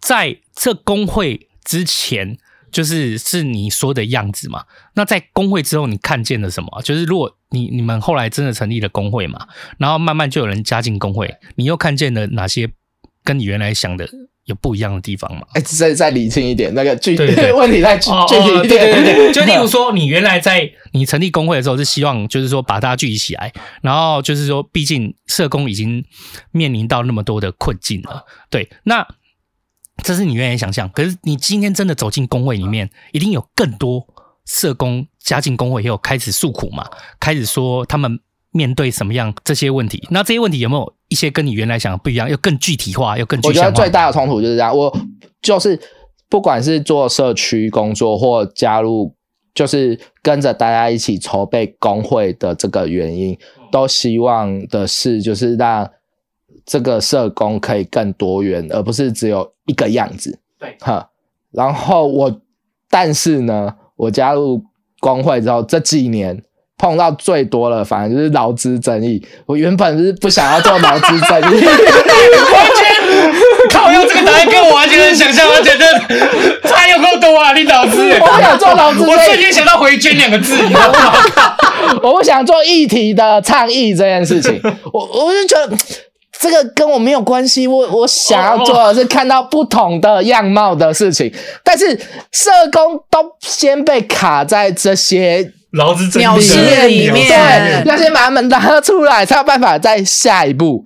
[0.00, 2.36] 在这工会之前。
[2.74, 4.64] 就是是你说的样子嘛？
[4.94, 6.82] 那在工会之后，你看见了什么？
[6.82, 9.46] 就是如果你你们后来真的成立了工会嘛，
[9.78, 12.68] 然后慢慢就有人加进工会，你又看见了哪些
[13.22, 14.08] 跟你原来想的
[14.46, 15.42] 有不一样的地方吗？
[15.54, 17.22] 哎、欸，再再理清一点，那个具体
[17.54, 18.68] 问题再具具体一点。
[18.68, 26.04] 对对对对，就例如说，你原来在你成立工会的时候，是希望就是说把大家聚集起来，然后就是说，毕竟社工已经
[26.50, 28.24] 面临到那么多的困境了。
[28.50, 29.06] 对，那。
[30.02, 34.06] 这是你原来想象，可是你今天真的走进工会里面，一定有更多
[34.44, 36.86] 社工加进工会以后开始诉苦嘛，
[37.20, 38.18] 开始说他们
[38.50, 40.06] 面对什么样这些问题。
[40.10, 43.68] 那这些问题有没有一些跟你原来想的不一样，又更具体化，又更具象化？
[43.68, 44.76] 我觉得最大的冲突就是这样。
[44.76, 44.94] 我
[45.40, 45.80] 就是
[46.28, 49.14] 不管是做社区工作或加入，
[49.54, 53.38] 就是跟着大家一起筹备工会的这个原因，
[53.70, 55.90] 都希望的是就是让。
[56.66, 60.38] 这个社工可以更多元，而不是只有一个样子。
[60.58, 61.08] 对，哈。
[61.52, 62.40] 然后我，
[62.90, 64.62] 但是呢，我加入
[64.98, 66.42] 工会之后，这几年
[66.76, 69.24] 碰到最多了，反正就是劳资争议。
[69.46, 75.86] 我原本是不想要做劳资争议， 完全靠用这个答案跟我完全能想象，我觉得
[76.68, 77.52] 差有够多啊！
[77.52, 80.56] 你劳资，我不想做劳资， 我瞬间想到回捐两个字？
[82.02, 84.60] 我不想做议题的倡议这件事情，
[84.92, 85.76] 我我就觉得。
[86.40, 91.96] 这个跟我没有关系，我我想要做的是看到不同的样貌的事情，但是
[92.32, 96.36] 社工都先被卡在这些劳资争议
[96.86, 100.84] 里面，对，要先把他们拉出来，才有办法再下一步。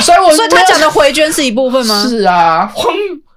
[0.00, 2.06] 所以我，我所以他讲的回捐是一部分吗？
[2.08, 2.70] 是啊。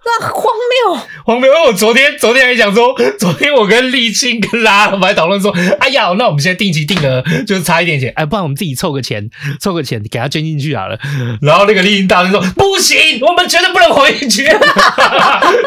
[0.06, 1.48] 那荒谬，荒谬！
[1.50, 9.30] 因为我昨天昨天还讲说，昨天我跟立青跟拉我们还讨论说，哎呀，那我们现在定期定额就是差一点钱，哎，不然我们自己凑个钱，
[9.62, 11.00] 凑个钱给他捐进去好了。
[11.42, 14.46] 然后那个立青大声说，不行，我们绝对不能回捐。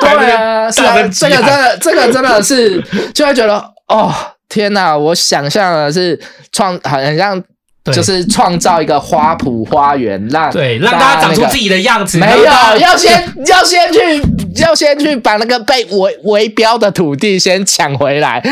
[0.01, 2.83] 对啊，是啊，这个真的，这个真的是
[3.15, 3.57] 就会觉得，
[3.89, 4.13] 哦，
[4.49, 4.97] 天哪！
[4.97, 6.21] 我想象的是
[6.53, 7.43] 创，好像。
[7.93, 12.19] 就是创造一个花圃花园，让对让大家长出自己的样子。
[12.19, 12.45] 没有，
[12.81, 13.13] 要先
[13.47, 14.01] 要先去
[14.63, 18.43] 要先去把那个被围围标的土地先抢回来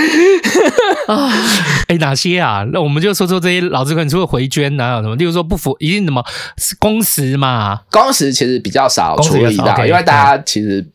[1.09, 1.31] 啊！
[1.89, 2.65] 哎，哪些啊？
[2.73, 5.17] 那我们就说说这些老资困，除了回捐，哪有什么？
[5.17, 6.23] 例如说不符一定什么
[6.79, 7.81] 工时嘛？
[7.91, 10.87] 工时其实比较少处理到，因为大家其实。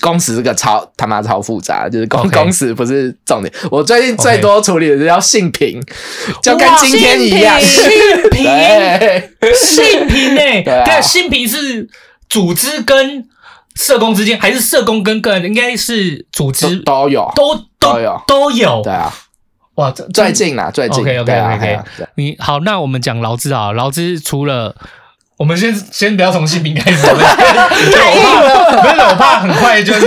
[0.00, 2.32] 工时这个超他妈超复杂，就是工、okay.
[2.32, 3.52] 工时不是重点。
[3.70, 6.40] 我最近最多处理的是叫性平，okay.
[6.42, 7.60] 就跟今天一样。
[7.60, 7.90] 性
[8.30, 8.44] 平，
[9.54, 11.88] 性平诶，对，性平是
[12.28, 13.28] 组织跟
[13.74, 15.44] 社工之间，还是社工跟个人？
[15.44, 18.82] 应该是组织都，都有，都都，都有都有。
[18.82, 19.12] 对啊，
[19.74, 21.02] 哇，最近啊，最近。
[21.02, 21.78] OK OK OK，
[22.14, 24.74] 你好，那我们讲劳资啊，劳资除了。
[25.42, 30.06] 我们先先不要从性平开始，我 怕，不是我怕很快就是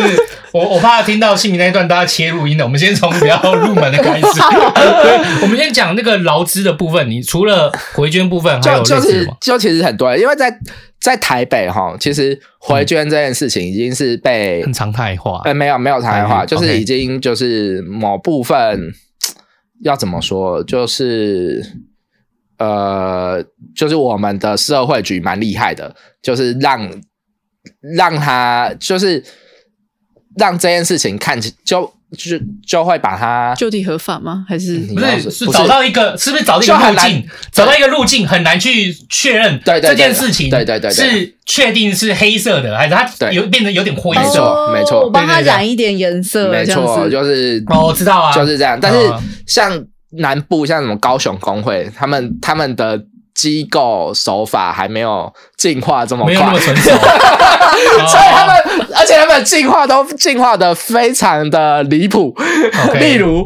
[0.54, 2.64] 我我怕听到性平那一段，大家切录音的。
[2.64, 4.26] 我们先从比较入门的开始，
[5.44, 7.12] 我们先讲那个劳资的部分。
[7.12, 10.58] 你除了回捐部分，还有就是就其实很多，因为在
[11.02, 15.42] 在台北哈，其实回捐这件事情已经是被很常态化。
[15.44, 18.80] 呃，没有没有常态化，就是已经就是某部分
[19.84, 21.62] 要怎么说，就是。
[22.58, 23.44] 呃，
[23.76, 26.90] 就是我们的社会局蛮厉害的，就是让
[27.96, 29.24] 让他就是
[30.38, 34.46] 让这件事情看起就就就会把它就地合法吗？
[34.48, 37.28] 还是不是是找到一个是不是找到一个路径？
[37.52, 44.72] 找到一个路径很难去确认这件事情，对对对，是确定是黑色的，还是它有变得有点灰色？
[44.72, 48.80] 没错，我帮他染一点颜色，没错，就是哦，我知道啊，就是这样。
[48.80, 49.12] 但是
[49.46, 49.86] 像
[50.18, 53.06] 南部像什么高雄工会，他们他们的。
[53.36, 56.90] 机构手法还没有进化这么快，没有那么成熟，
[58.08, 58.56] 所以他们，
[58.96, 62.34] 而且他们进化都进化的非常的离谱。
[62.98, 63.46] 例如，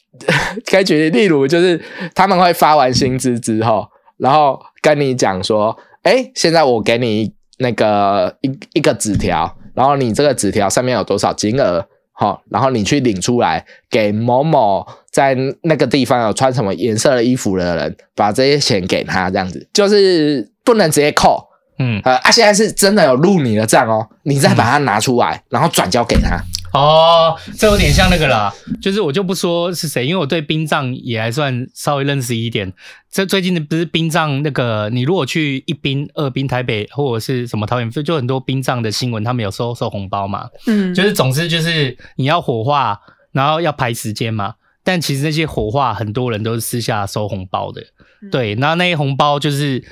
[0.64, 1.78] 可以举例，例如就是
[2.14, 11.86] 他们会发完薪资之后，然后跟你讲说：“哎、欸，现在我给你那个一一个纸条，然后你这个纸条上面有多少金额？”
[12.20, 21.46] 好，然后你去领出来，给某某在那个地方有穿什么颜色的衣服的人，把这些钱给他，这样子就是不能直接扣。
[21.78, 26.42] 嗯，呃，啊，现在是真的有入你的账哦，你再把它拿出来，嗯、然后转交给他。
[26.72, 32.72] 哦，这有点像那个啦，就是我就不说是谁，因为我对殡葬也还算稍微认识一点。
[33.10, 40.48] 这最近的不是殡葬那个，你如果去一殡、二殡台北或者是什么桃园，就很多殡葬的新闻，他们有收收红包嘛。
[40.66, 43.00] 嗯，就是总之就是你要火化，
[43.32, 44.54] 然后要排时间嘛。
[44.84, 47.80] 但其实那些火化很多人都是私下收红包的，
[48.22, 48.54] 嗯、对。
[48.54, 49.82] 然后那些红包就是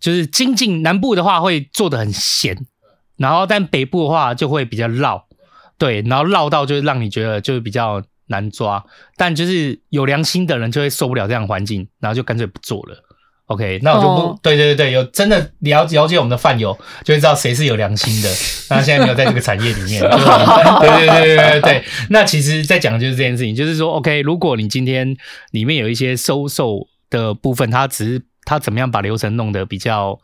[0.00, 2.66] 就是精进南部的话会做的很咸，
[3.16, 5.25] 然后但北部的话就会比较绕。
[5.78, 8.84] 对，然后绕到就是让你觉得就是比较难抓，
[9.16, 13.02] 但就是有良心的人就会受不了这样的环境，然后就干脆不做了。
[13.46, 18.28] OK，那我就不，哦、对对对，有真的了了解我们的饭友，就会知道谁是有良心的。
[18.70, 21.84] 那现在没有在这个产业里面，对对对对对对。
[22.10, 25.16] 那其实，在讲的就是这件事情，就是说，OK，如果你今天
[25.52, 30.18] 里面有一些收受的部分，他只是他怎么样把流程弄得比较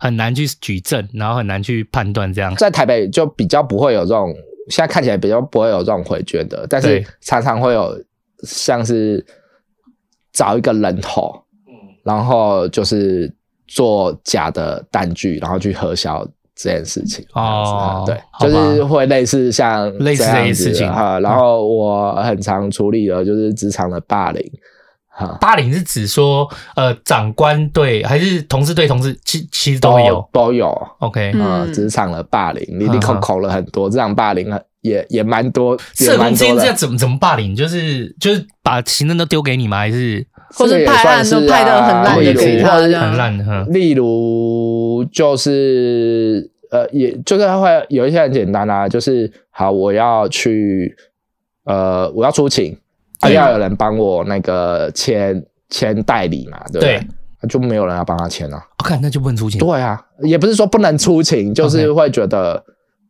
[0.00, 2.54] 很难去举证，然后很难去判断这样。
[2.56, 4.34] 在台北就比较不会有这种。
[4.68, 7.94] 现在看起来比较不会有这种回捐的，但是常常会有
[8.42, 9.24] 像是
[10.32, 11.34] 找一个人头，
[12.02, 13.32] 然后就是
[13.66, 17.24] 做假的单据，然后去核销这件事情。
[17.34, 21.18] 哦，对，就是会类似像类似这样子情哈。
[21.20, 24.42] 然后我很常处理的就是职场的霸凌。
[25.40, 30.76] 霸凌是指说，呃，长官对还是同事对同事，其其实都有都有。
[30.98, 34.50] OK，呃，职场的霸凌，你你口口了很多，这场霸凌
[34.80, 35.78] 也也蛮多。
[35.94, 37.54] 社工之间这样怎么怎么霸凌？
[37.54, 39.78] 就是就是把行政都丢给你吗？
[39.78, 43.64] 还是或是派案都派的很烂的给他，很烂的。
[43.66, 50.96] 例如就是呃，也就是会有一些很简单啊，就是好，我要去
[51.64, 52.76] 呃，我要出勤。
[53.24, 56.98] 他要有人帮我那个签签代理嘛，对不对？
[57.40, 58.62] 对，就没有人要帮他签啊。
[58.78, 59.58] OK，那就不能出勤。
[59.58, 62.62] 对啊，也不是说不能出勤，就是会觉得。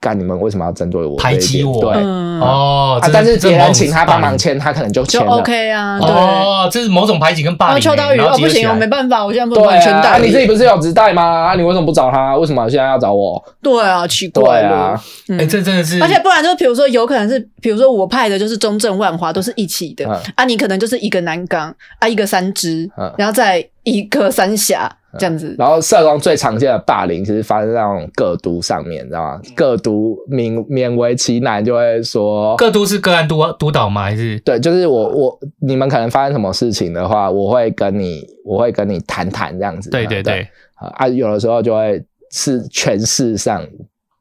[0.05, 1.17] 干，你们为什么要针对我？
[1.17, 1.81] 排挤我？
[1.81, 1.95] 对
[2.43, 5.33] 哦，但是别人请他帮忙签，他可能就签了。
[5.38, 7.81] OK 啊，对哦，这是某种排挤跟霸凌。
[7.81, 10.11] 秋刀鱼哦，不行，我没办法，我现在不能签代。
[10.11, 11.23] 啊，你自己不是有直带吗？
[11.23, 12.37] 啊，你为什么不找他？
[12.37, 13.43] 为什么现在要找我？
[13.62, 15.01] 对啊，奇怪啊。
[15.31, 24.90] 哎，这真的是，而且不然就比如说，有可能是，比如说我派的就是中正万华都是一起的啊，你可能就是一个南港啊，一个三支，然后再一个三峡。
[25.18, 29.40] 这样子，然后社工最常见的霸凌，其实发生在那种个督上面，你知道吗？
[29.55, 34.03] 个督勉勉为其难，就会说个督是个案督督导吗？
[34.03, 39.90] 还是对，就是我我你们可能发生什么事情的话，我会跟你我会跟你谈谈这样子。
[39.90, 43.64] 对对对，对啊，有的时候就会是权势上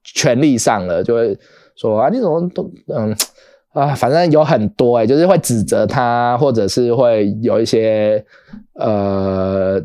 [0.04, 1.38] 权力上了，就会
[1.76, 3.16] 说啊，你怎么都嗯
[3.74, 8.24] 啊，反正有很多诶、欸、就是会指责他，或者是会有一些
[8.76, 9.82] 呃。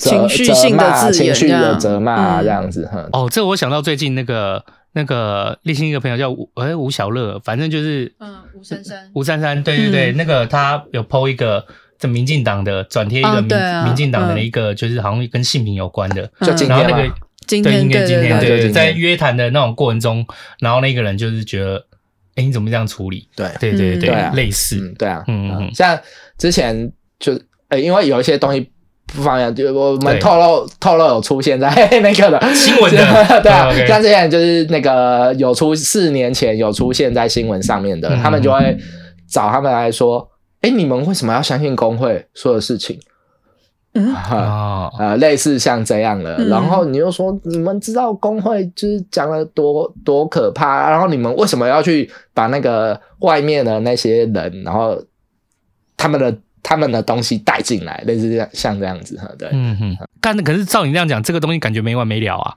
[0.00, 2.88] 情绪性的字眼，情绪的责骂这样子。
[2.92, 9.10] 嗯、哦，这我想到最近那个那个立新一个朋友叫吴哎吴小乐，反正就是嗯吴珊珊。
[9.14, 11.66] 吴珊珊，对对对，嗯、那个他有 po 一个
[11.98, 17.14] 这民进党的转贴一个民、哦啊、民进党的一个，就是好像跟性平有关的，嗯、就今天然后那个
[17.46, 20.26] 今天对今天对对，对在约谈的那种过程中，
[20.60, 21.84] 然后那个人就是觉得，
[22.36, 23.28] 哎你怎么这样处理？
[23.36, 23.50] 对。
[23.60, 26.00] 对对对，嗯、类似对啊，嗯嗯，像
[26.38, 28.70] 之前就哎因为有一些东西。
[29.14, 31.68] 不方便，就我们透露透露有出现在
[32.02, 32.54] 那个的。
[32.54, 33.04] 新闻的，
[33.42, 38.76] 对啊，像之前就是那个有出四年前有出现在新闻上面的，嗯、他们就会
[39.28, 40.28] 找他们来说，
[40.60, 42.98] 哎、欸，你们为什么要相信工会说的事情？
[43.94, 44.14] 嗯。
[44.14, 55.02] 啊，呃，类似像这样的，嗯、然后你又说你们知道工会就是讲了多多可怕，然后你们为什么要去把那个外面的那些人，然后
[55.96, 56.34] 他们的。
[56.62, 59.96] 他们的东西带进来，类似这样像这样子哈，对，嗯哼。
[60.20, 62.54] 但可是照你这样讲，这个东西感觉没完没了啊。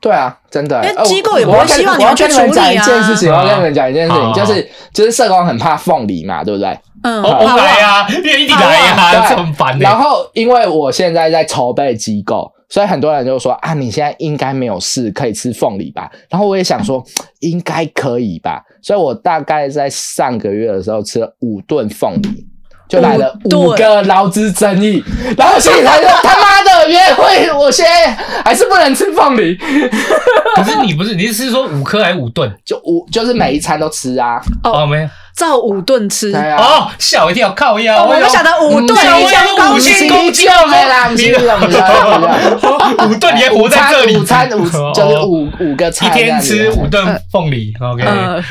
[0.00, 2.46] 对啊，真的、欸，因为机构也不会希望你要去处理啊。
[2.48, 6.78] 我要跟你们讲一件事情，我要跟你们讲一件事情，哦、就是就是社工很怕凤梨嘛，对不对？
[7.02, 9.78] 嗯，我来呀，愿意来呀，这么烦。
[9.78, 16.10] 然后因为我现在在筹备机构，所以很多人就说啊，你现在应该没有事，可以吃凤梨吧？
[16.30, 17.04] 然后我也想说，
[17.40, 18.62] 应该可以吧？
[18.80, 22.46] 所以我大概在上个月的时候吃了五顿凤梨。
[22.90, 25.02] 就来了五个劳资争议，
[25.38, 28.12] 然后心里他说他妈的约会，我现在
[28.44, 29.56] 还是不能吃凤梨。
[30.56, 32.52] 可是你不是，你是说五颗还是五顿？
[32.64, 34.40] 就五，就是每一餐都吃啊。
[34.64, 36.34] 哦，没有，照五顿吃。
[36.34, 38.04] 哦，吓我一跳，靠腰。
[38.04, 41.76] 我们想到五顿，我要五星公鸡啦，五星公鸡。
[43.06, 44.16] 五顿你还活在这里？
[44.16, 47.72] 午餐五就是五五个菜，一天吃五顿凤梨。
[47.80, 48.04] OK，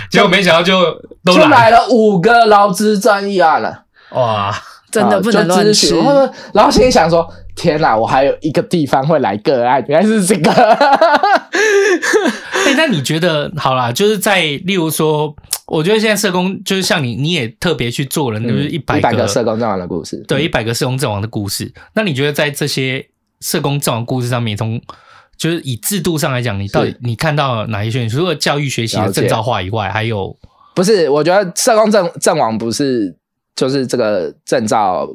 [0.09, 0.81] 结果没想到就
[1.25, 3.81] 都来了五个劳资争议案了。
[4.11, 4.55] 哇，
[4.91, 5.95] 真的不能乱吃。
[6.53, 10.51] 然后心里想说：“天哪，我还有一个地方会来个案，原来是这个。
[12.65, 15.35] ”哎，那你觉得好啦，就是在例如说，
[15.67, 21.71] 我觉得现在社工就是像你，你也特别去做了，就是一百个社工阵亡的故事，对，一百个社工阵亡的故事。
[21.93, 23.07] 那你觉得在这些
[23.41, 24.81] 社工阵亡故事上面，从
[25.37, 28.09] 就是以制度上来讲，你到底你看到哪一些？
[28.09, 30.35] 除了教育学习的证照化以外，还有
[30.73, 31.09] 不是？
[31.09, 33.15] 我觉得社工阵阵亡不是。
[33.59, 35.05] 就是这个证照，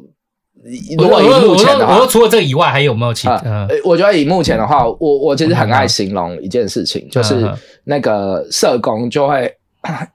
[0.99, 3.33] 如果以目前的话，我说除了这个以外，还有没有其他？
[3.37, 7.51] 呃，我觉得以目前的话，我我其实很爱形容一件事情，就是
[7.85, 9.51] 那个社工就会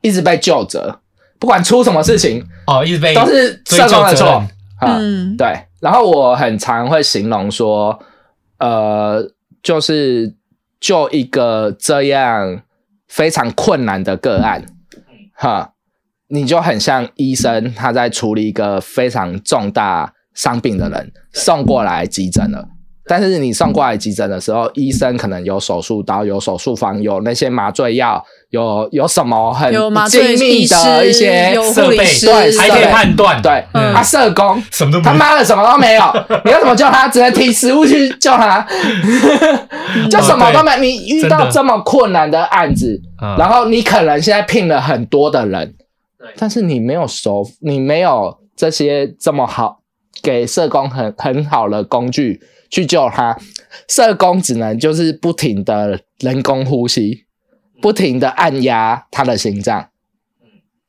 [0.01, 0.97] 一直被救责，
[1.41, 4.45] 不管出什么事情哦，一直被都是社工的错。
[4.81, 5.49] 嗯，对。
[5.81, 7.99] 然后我很常会形容说，
[8.61, 9.29] 呃，
[9.61, 10.33] 就是
[10.79, 12.63] 就一个这样
[13.09, 14.65] 非常困难的个案，
[15.35, 15.73] 哈。
[16.31, 22.65] 你就很像医生，他在处理一个非常重大伤病的人，送过来急诊了。
[23.09, 29.69] 但是你送过来急诊的时候，医生可能有手术刀、有手术房、有那些麻醉药、有有什么很
[30.09, 33.43] 精密的一些设备，对，还可以判断。
[33.43, 36.03] 对，嗯、他社工什么都他妈的什么都没有，
[36.45, 37.09] 你要怎么救他？
[37.09, 38.65] 只能提食物去救他，
[40.09, 40.79] 就什么都没。
[40.79, 43.01] 你遇到这么困难的案子，
[43.37, 45.75] 然后你可能现在聘了很多的人。
[46.37, 49.83] 但是你没有手，你没有这些这么好
[50.23, 52.41] 给社工很很好的工具
[52.71, 53.39] 去救他，
[53.89, 57.27] 社工只能就是不停的人工呼吸，
[57.81, 59.90] 不停的按压他的心脏，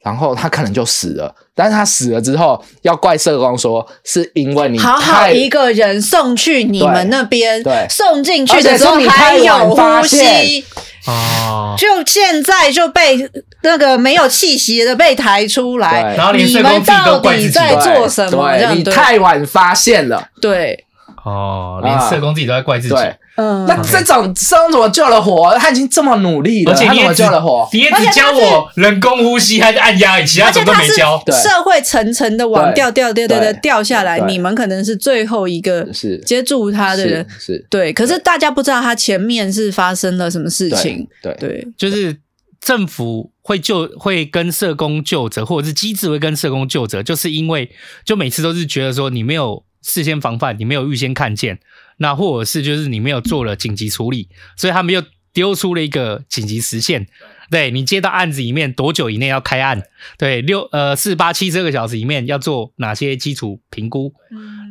[0.03, 1.33] 然后他可能就死了。
[1.53, 10.63] 但是他死了之后，要怪社工说是因为你好好一个人送去你们那边，对，送进去的时候还有呼吸。
[11.07, 13.17] 哦，就现在就被
[13.63, 18.51] 那个没有气息的被抬出来，然后你们到底在做什么？
[18.57, 20.29] 对，你太晚发现了。
[20.39, 20.85] 对，
[21.23, 22.95] 哦，连社工自己都在怪自己。
[23.35, 25.55] 嗯，那这种社工怎么救了火？
[25.57, 31.17] 他已经这么努力了，而且你也救了火，你也只教我人工呼吸还是按压，其他什么都没教。
[31.31, 35.87] 社会层层的往掉掉掉掉掉掉下来，你们可能是最后一个
[36.25, 37.65] 接住他的人，是。
[37.69, 37.93] 对。
[37.93, 42.17] 可是大家不知道他前面是发生了什么事情，对对，就是
[42.59, 47.71] 政府会救会跟社工救责，或者是机制会跟社工救责，就是因为
[48.05, 51.59] 就每次都是觉得说你没有事先防范，你没有预先看见。
[51.97, 54.27] 那或者是就是你没有做了紧急处理，
[54.57, 55.03] 所以他们又
[55.33, 57.07] 丢出了一个紧急时限。
[57.51, 59.83] 对，你接到案子里面多久以内要开案？
[60.17, 64.13] 对，六呃四八七十二个小时里面要做哪些基础评估？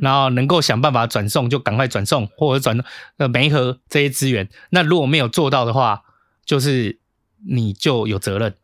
[0.01, 2.83] 然后能够想办法转送就赶快转送，或者转
[3.19, 4.49] 呃媒合这些资源。
[4.71, 6.03] 那如果没有做到的话，
[6.45, 6.99] 就是
[7.47, 8.55] 你就有责任。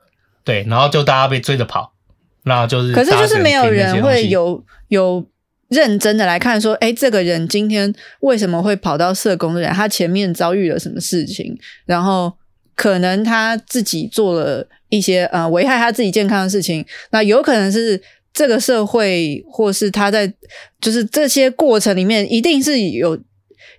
[0.42, 1.92] 对，然后就大家被追着跑，
[2.42, 5.28] 那就是可是就是没有人会有有。
[5.68, 9.72] 认真的来看，说，哎，这个人今天为什么会跑到社工的人？
[9.72, 11.58] 他前面遭遇了什么事情？
[11.84, 12.32] 然后
[12.76, 16.86] 可能他自己做了一些呃危害他自己健康的事情。
[17.10, 18.00] 那有可能是
[18.32, 20.32] 这个社会，或是他在
[20.80, 23.18] 就是这些过程里面，一定是有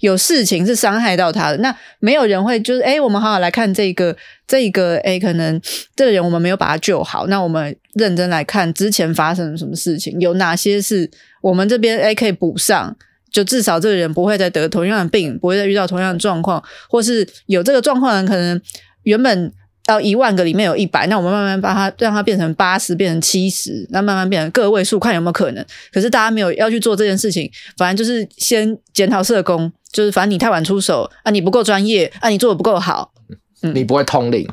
[0.02, 1.58] 有事情是伤害到他的。
[1.60, 4.14] 那没有人会就是，哎，我们好好来看这个
[4.46, 5.62] 这个，哎，可能
[5.96, 7.28] 这个人我们没有把他救好。
[7.28, 11.10] 那我们认真来看之前发生了什么事情，有哪些是。
[11.48, 12.94] 我们这边诶可以补上，
[13.32, 18.60] 就至少这个人不会再得同样的病，不会再遇到同样的状况，或是有这个状况的人可能
[19.04, 19.54] 原本
[19.86, 25.66] 到一万个里面有一百，那我们慢慢把它让它变成八十，变成七十，那慢慢变成个位数，看有没有可能。
[25.94, 33.14] 可是大家没有要去做这件事情，反正就是先检讨社工，就是反正你太晚出手啊，你不够专业啊，你做的不够好，
[33.62, 34.46] 嗯，你不会通灵。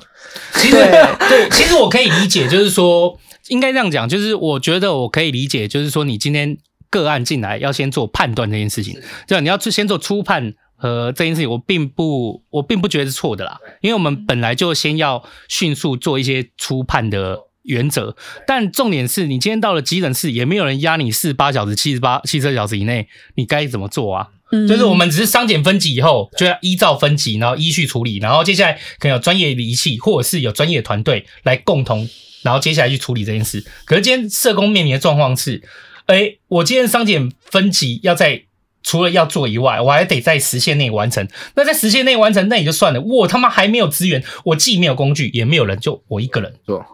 [0.55, 3.19] 其实对，对，其实我可以理解，就是说
[3.49, 6.57] 应该这样讲，就是我觉得我可以理解，就是说你今天。
[6.95, 8.95] 个案进来要先做判断这件事情，
[9.27, 9.41] 对吧？
[9.41, 18.15] 你要去先做初判，呃，这件事情我并不，我并不觉得是错的啦，因为我们本来就先要迅速做一些初判的原则，
[18.47, 24.29] 但重点是你今天到了急诊室，也没有人压你四十八小时、七十八、七十二小时以内，你该怎么做啊？
[24.53, 32.09] 嗯，就是我们只是伤检分级以后，就要依照分级，然后依序处理，然后接下来可能有专业仪器，或者是有专业团队来共同，
[32.43, 33.65] 然后接下来去处理这件事。
[33.87, 35.63] 可是今天社工面临的状况是，
[36.07, 38.45] 哎，我今天商检分级要在。
[38.87, 41.27] 除了要做以外，我还得在时限内完成。
[41.55, 43.01] 那在时限内完成，那也就算了。
[43.01, 46.85] 我他妈还没有资源，我既没有工具，也没有人，就我一个人做。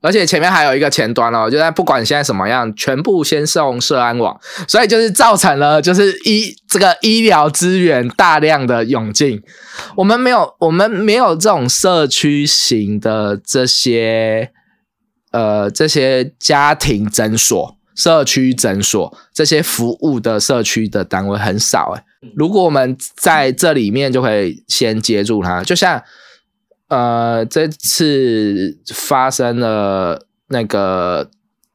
[0.00, 9.42] 而且前面还有一个前端哦，就在不管现在什么样，全部先送社安网，所以就是造成了就是医这个医疗资源大量的涌进。
[9.96, 14.52] 我们没有，我们没有这种社区型的这些
[15.32, 17.75] 呃这些家庭诊所。
[17.96, 22.04] 社区诊所这些服务的社区的单位很少诶，
[22.36, 26.02] 如果我们在这里面就可以先接住它，就像
[26.88, 31.30] 呃这次发生了那个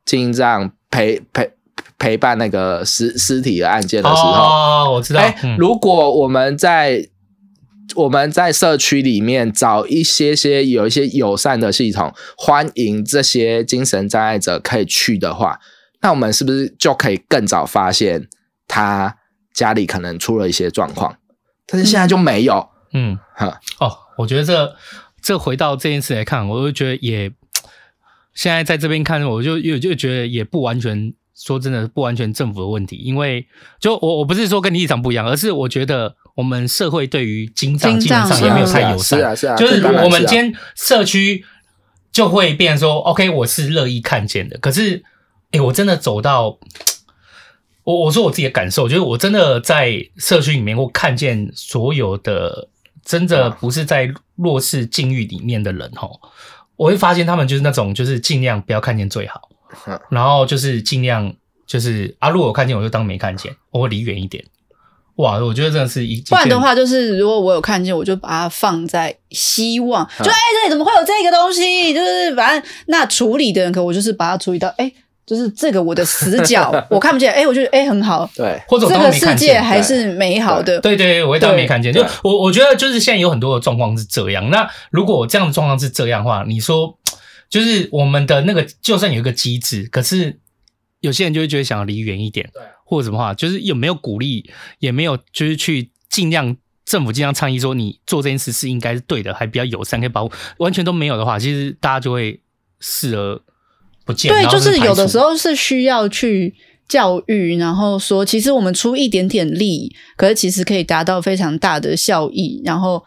[0.05, 1.51] 进帐陪陪
[1.97, 5.21] 陪伴那个尸尸体的案件的时候，哦，我知道。
[5.21, 7.09] 诶，如果我们在
[7.95, 15.59] 我们在社区里面找一些些有一些友善的系统，欢迎这些精神障碍者可以去的话。
[16.01, 18.27] 那我们是不是就可以更早发现
[18.67, 19.17] 他
[19.53, 21.15] 家里可能出了一些状况？
[21.67, 22.69] 但是现在就没有。
[22.93, 24.75] 嗯，哈哦，我觉得这
[25.21, 27.31] 这回到这件事来看，我就觉得也
[28.33, 33.47] 现在在这边看，我就又就觉得也不完全说真的不完全政府的问题，因为
[33.79, 41.45] 就我我不是说跟你立场不一样，而是我觉得我们社会对于精障基本上也没有太友善，是啊是啊，就是我们今天社区
[42.11, 45.03] 就会变成说，OK，我是乐意看见的，可是。
[45.51, 46.57] 哎、欸，我真的走到，
[47.83, 52.69] 我我说我自己的感受，就是我真的在社区里面，我看见所有的
[53.03, 56.21] 真的不是在弱势境遇里面的人吼，
[56.77, 59.49] 我会发现他们就是那种就是尽量不要看见最好，
[60.09, 61.33] 然后就是尽量
[61.67, 64.45] 就是啊，如果我看见我就当没看见，我会离远一点。
[65.15, 71.93] 哇，我觉得真的是一，不然的话就是如果我有看见，我就把它放在希望，就哎、欸、这里怎么会有这个东西？
[71.93, 74.85] 就是反正那处理的人，可我就是把它处理到哎。
[74.85, 74.95] 欸
[75.31, 81.93] 就是这个我的死角我看不见，哎、欸，我觉得哎、欸、很好，对，或者这个世界还是美好的，对对，对，我会当没看见。
[81.93, 84.49] 就我我觉得就是现在有很多的状况是这样。
[84.49, 86.99] 那如果这样的状况是这样的话，你说
[87.49, 90.37] 就是我们的那个就算有一个机制，可是
[90.99, 102.41] 有些人就会觉得想要离远一点，对，或者什么话，就是有没有鼓励，也没有就是去尽量政府尽量倡议说你做这件事是应该是对的，还比较友善可以保护，完全都没有的话，其实大家就会
[102.81, 103.41] 视而。
[104.05, 106.53] 对，就是有的时候是需要去
[106.87, 113.03] 教育，然后说，其实我们出一点点力，可是其实可以达到非常大的效益，然后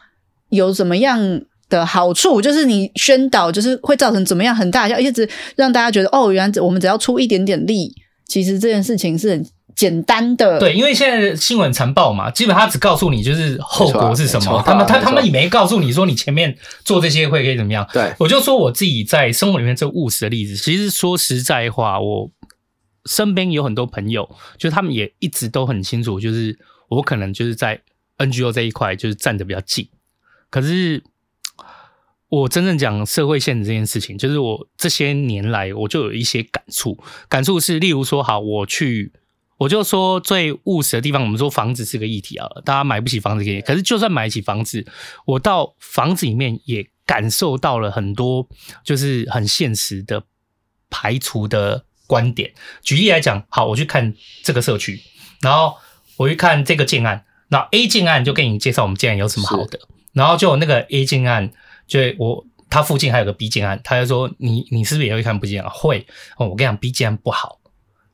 [0.51, 7.95] 有怎么样的好处，就是你宣导，就是会造成怎么样很大的效，一直让大家觉得，哦，原来我们只要出一点点力，
[8.27, 9.47] 其实这件事情是很。
[9.75, 17.85] 简单的对，因为现在新闻残暴嘛，基本上他只告诉你就是后果是什么，他们他他们也没告诉你说你前面做这些会可以怎么样。
[17.93, 22.31] 对，我就说我自己在生活里面这务实的例子，其实说实在话，我
[23.07, 26.57] 身边有很多朋友，就他们也一直都很清楚，就是
[26.89, 27.81] 我可能就是在
[28.18, 29.89] NGO 这一块就是站得比较近，
[30.51, 31.03] 可是
[32.29, 36.97] 我真正讲社会现实这件事情，就是我这些年来我就有一些感触，
[37.29, 39.12] 感触是例如说，好，我去。
[39.57, 44.85] 我就说最务实的地方，我们说房子是个议题啊，大家买不起房子可以，可是就算买起房子，
[45.27, 48.49] 我到房子里面也感受到了很多
[48.83, 50.25] 就是很现实的
[50.91, 52.53] 排除的观点。
[52.83, 55.01] 举例来讲，好，我去看这个社区，
[55.41, 55.77] 然后
[56.17, 59.79] 我去看这个建案，那 A 建案就给你介绍我们建案有什么好的，
[60.13, 61.53] 然后就有那个 A 建案，
[61.87, 65.71] 就我他附近还有个 B 建案，他就说你你是不是也会看 B 建案？
[65.71, 66.07] 会
[66.39, 67.61] 哦，我跟你讲 B 建案不好。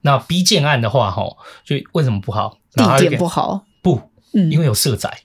[0.02, 1.24] 那 B 建案的话，哈，
[1.64, 2.58] 就为什么不好？
[2.74, 3.64] 地点不好？
[3.82, 5.22] 不，嗯，因为有社宅。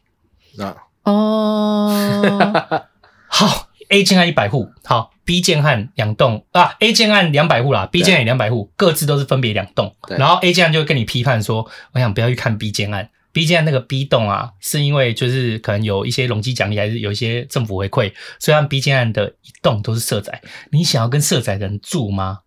[0.58, 1.92] 那哦，
[3.28, 9.96] 好，A 建案一百户，好，B 建案两栋啊，A 建案两百户啦，B 建案也两百户，各自都是分别两栋。
[10.08, 22.40] 然后 A 建案就会跟你批判说，我想不要去看 B 建案，B 建案那个 B 栋啊，是因为就是可能有一些容积奖励，还是有一些政府回馈，虽然 B 建案的一栋都是社宅，你想要跟社宅的人住吗？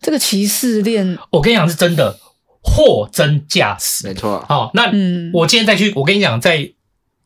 [0.00, 2.18] 这个歧视链，我跟你讲是真的，
[2.62, 4.44] 货真价实，没错。
[4.48, 4.92] 好，那
[5.32, 6.72] 我今天再去，我跟你讲，再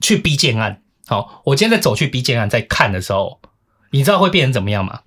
[0.00, 3.40] 去 B 建案，好，我今天再走去 B 建案在看的时候，
[3.90, 5.00] 你知道会变成怎么样吗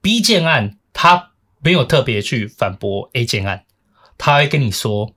[0.00, 1.32] ？B 建案他
[1.62, 3.64] 没有特别去反驳 A 建案，
[4.16, 5.12] 他会跟你说，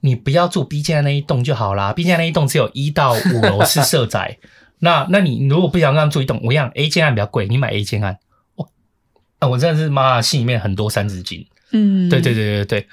[0.00, 1.92] 你不要住 B 建案那一栋就好啦。
[1.94, 4.38] B 建案那一栋只有一到五楼是社宅，
[4.80, 8.18] 那那你如果不想让他们住一栋，我讲 A 建案比较贵，你买 A 建案。
[9.40, 11.46] 我啊，我真的是妈心里面很多三字经。
[11.72, 12.88] 嗯，对对对对对，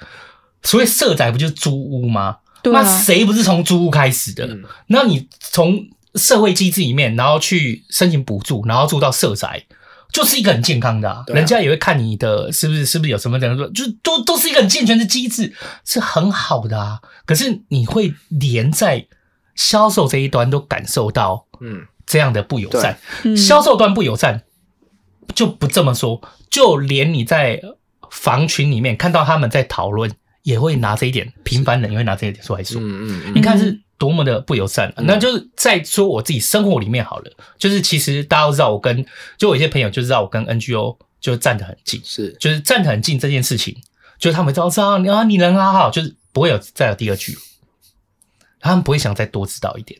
[0.62, 2.38] 所以社宅不就是租屋吗？
[2.62, 4.46] 对啊、那谁不是从租屋开始的？
[4.46, 9.64] 嗯、那你从社会机制里面，然后去申请补助，然后住到社宅，
[10.12, 15.52] 就是一个很健康的、啊，啊、人家也会看你的是不是是不是有什么人说，就都都是一个很健全的机制，
[15.84, 17.00] 是很好的啊。
[17.26, 19.06] 可是你会连在
[19.54, 24.42] 销售这一端都感受到，嗯，这样的不友善，嗯、销售端不友善
[25.34, 26.20] 就不这么说，
[26.50, 27.60] 就连你在
[28.10, 30.10] 房群里面看到他们在讨论。
[30.44, 34.92] 也会拿这一点，平凡人也会拿这一点出来说，嗯嗯，你看是多么的不友善。
[34.98, 39.06] 那就是在说我自己生活里面好了，就是其实大家都知道，我跟
[39.38, 43.74] 就我一些朋友就知道我跟 NGO 就站得很近，是就是站得很近这件事情，
[44.18, 47.34] 就是他们知道知道你啊，你人好好，就是不会有再有第二句，
[48.60, 49.98] 他们不会想再多知道一点。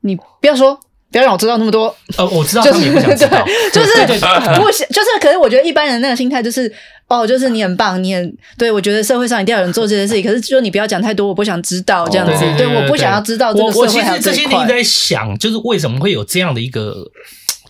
[0.00, 0.78] 你不要说。
[1.10, 1.94] 不要让我知道那么多。
[2.16, 3.44] 呃，我知道他们也不想知道，
[3.74, 5.10] 就是不想，就是。
[5.20, 6.72] 可是我觉得一般人那个心态就是，
[7.08, 8.70] 哦，就是你很棒，你很对。
[8.70, 12.32] 我觉得社会上一定要有人做这些事情，可是说你不要讲太多，我不想知道这样子。
[12.56, 13.50] 对，我不想要知道。
[13.52, 17.10] 我我其实这些年在想，就是为什么会有这样的一个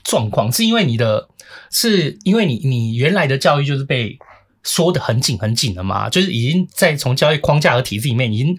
[0.05, 0.53] 状况？
[0.53, 1.29] 是因为你的，
[1.73, 4.19] 是因为你你原来的教育就是被
[4.63, 8.57] 说的很紧很紧的嘛，就是已经在从教育框架和体制里面已经。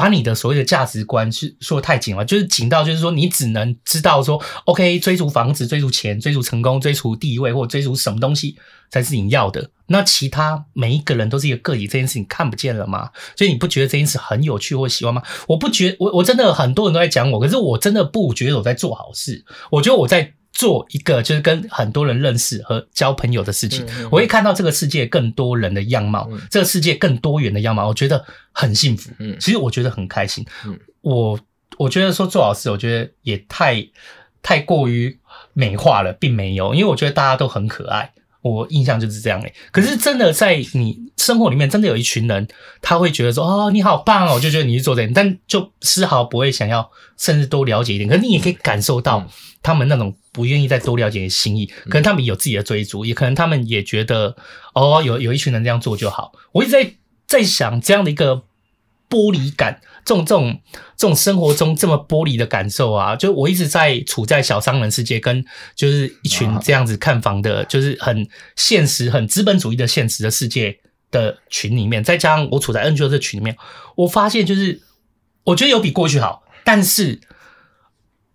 [0.00, 8.56] 把你的所谓的价值观是说得太紧了，就是紧到就是说你只能知道说，OK，追逐房子、追逐钱、追逐成功、追逐地位或追逐什么东西
[8.88, 9.68] 才是你要的。
[9.88, 13.10] 那其他每一个人都是一个个体，这件事情看不见了吗？
[13.36, 15.22] 所以你不觉得这件事很有趣或喜欢吗？
[15.48, 19.44] 我不觉，我我真的很多人都在讲我，可是我真的不觉得我在做好事。
[19.70, 20.32] 我觉得我在。
[20.60, 29.10] 做一个就是跟很多人认识和交朋友的事情，我会看到这个世界更多人的样貌，这个世界更多元的样貌，我觉得很幸福。
[29.20, 30.44] 嗯其实我觉得很开心。
[31.00, 31.40] 我
[31.78, 33.88] 我觉得说做老师，我觉得也太
[34.42, 35.18] 太过于
[35.54, 38.12] 美化了，并没有，因为我觉得大家都很可爱。
[38.42, 42.48] 我印象就是这样诶，可是真的在你生活里面，真的有一群人，
[42.80, 48.08] 他会觉得说，哦，你好棒哦，就觉得你是做这样，但就丝毫不会想要，甚至多了解一点。
[48.08, 49.26] 可是你也可以感受到
[49.62, 54.34] 他们那种不愿意再多了解的心意，可能他们有自己的追逐，也可能他们也觉得，
[54.74, 56.32] 哦，有有一群人这样做就好。
[56.52, 56.92] 我一直在
[57.26, 58.44] 在想这样的一个。
[59.10, 60.60] 玻璃感，这种这种
[60.96, 65.44] 这种生活中这么玻璃的感受啊，就我一直在处在小商人世界，跟
[65.74, 70.78] 就是一群这样子看房的，就是很现实、很资本主义的现实的世界
[71.10, 73.56] 的群里面，再加上我处在 NGO 这群里面，
[73.96, 74.80] 我发现就是
[75.42, 77.20] 我觉得有比过去好，但是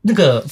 [0.02, 0.46] 那个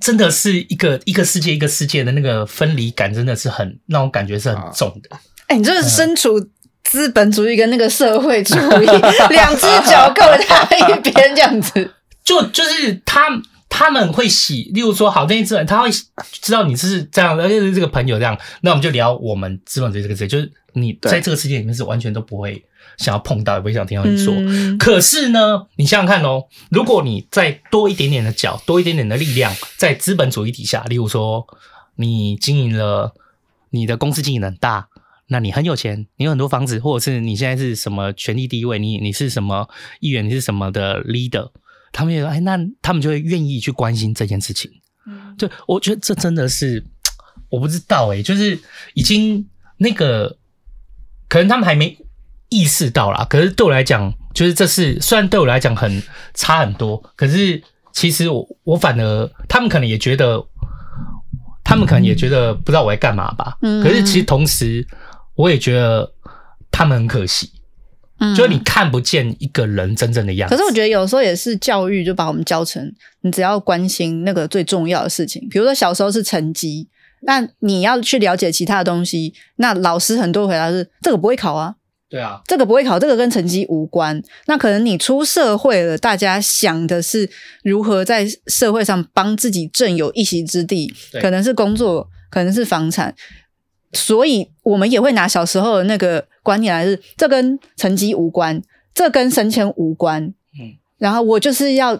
[0.00, 5.16] 真的是一个一个世界一个世界的那个分离感，真的是很让我感觉是很重的。
[5.46, 6.50] 哎、欸，你这是身处、嗯。
[6.84, 8.86] 资本主义跟那个社会主义
[9.30, 13.22] 两只脚各踏一边，这样子，就就是他
[13.68, 22.64] 他们会洗，例如说，好那一只人，他会知道你是这样，而且是这个朋友这样，那我们就聊我们资本主义这个事，就是你在这个世界里面是完全都不会
[22.98, 24.32] 想要碰到，也不会想听到你说。
[24.36, 31.46] 嗯、可是呢，你想想看哦，如果你再多一点点的脚，多一点点的力量，在资本主义底下，例如说，
[31.96, 33.14] 你经营了
[33.70, 34.88] 你的公司经营很大。
[35.28, 39.66] 那你很有钱，你有很多房子，或者是你现在是什么权力地位，你你是什么
[40.00, 41.50] 议员，你是什么的 leader，
[41.92, 44.70] 他们也说，哎，那他们就会愿意去关心这件事情。
[45.06, 46.84] 嗯，对，我觉得这真的是
[47.48, 48.58] 我不知道哎、欸，就是
[48.92, 49.48] 已经
[49.78, 50.36] 那个
[51.26, 51.96] 可能他们还没
[52.50, 53.26] 意识到啦。
[53.28, 56.02] 可是对我来讲，就是这是虽然对我来讲很
[56.34, 57.62] 差很多，可是
[57.94, 60.46] 其实我我反而他们可能也觉得，
[61.64, 63.56] 他们可能也觉得不知道我在干嘛吧。
[63.62, 64.86] 嗯，可是其实同时。
[65.36, 66.12] 我也觉得
[66.70, 67.50] 他们很可惜，
[68.20, 70.54] 嗯，就是你看不见一个人真正的样子。
[70.54, 75.46] 可是我觉得有时候也是教育就把我们教成，你只要关心那个最重要的事情。
[75.50, 76.88] 比如说小时候是成绩，
[77.22, 81.74] 那你要去了解其他的东西，那老师很多回答是这个不会考啊，
[82.08, 84.22] 对啊，这个不会考，这个跟成绩无关。
[84.46, 87.28] 那可能你出社会了，大家想的是
[87.62, 93.14] 如何在社会上帮自己挣有一席之地，可能是工作，可能是房产。
[93.94, 98.60] 所以，我们也会拿小时候的那个观念来，是这跟成绩无关，
[98.92, 100.22] 这跟升迁无关。
[100.58, 101.98] 嗯，然后我就是要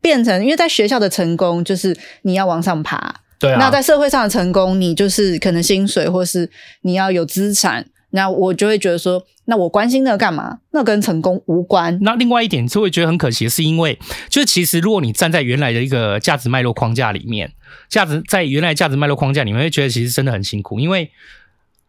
[0.00, 3.58] 变成，因为在学校的成功就是你要往上爬，对啊。
[3.58, 6.50] 那在社会上的成功，你就是可能薪水，或是
[6.82, 7.86] 你要有资产。
[8.10, 10.58] 那我就会觉得说，那我关心那个干嘛？
[10.72, 11.98] 那跟成功无关。
[12.02, 13.98] 那另外一点就会觉得很可惜，是因为
[14.28, 17.52] 就是其实如果你站在原来的一个价值脉络框架里面，
[17.88, 21.10] 价值在原来价值脉络框架里面，会觉得其实真的很辛苦，因为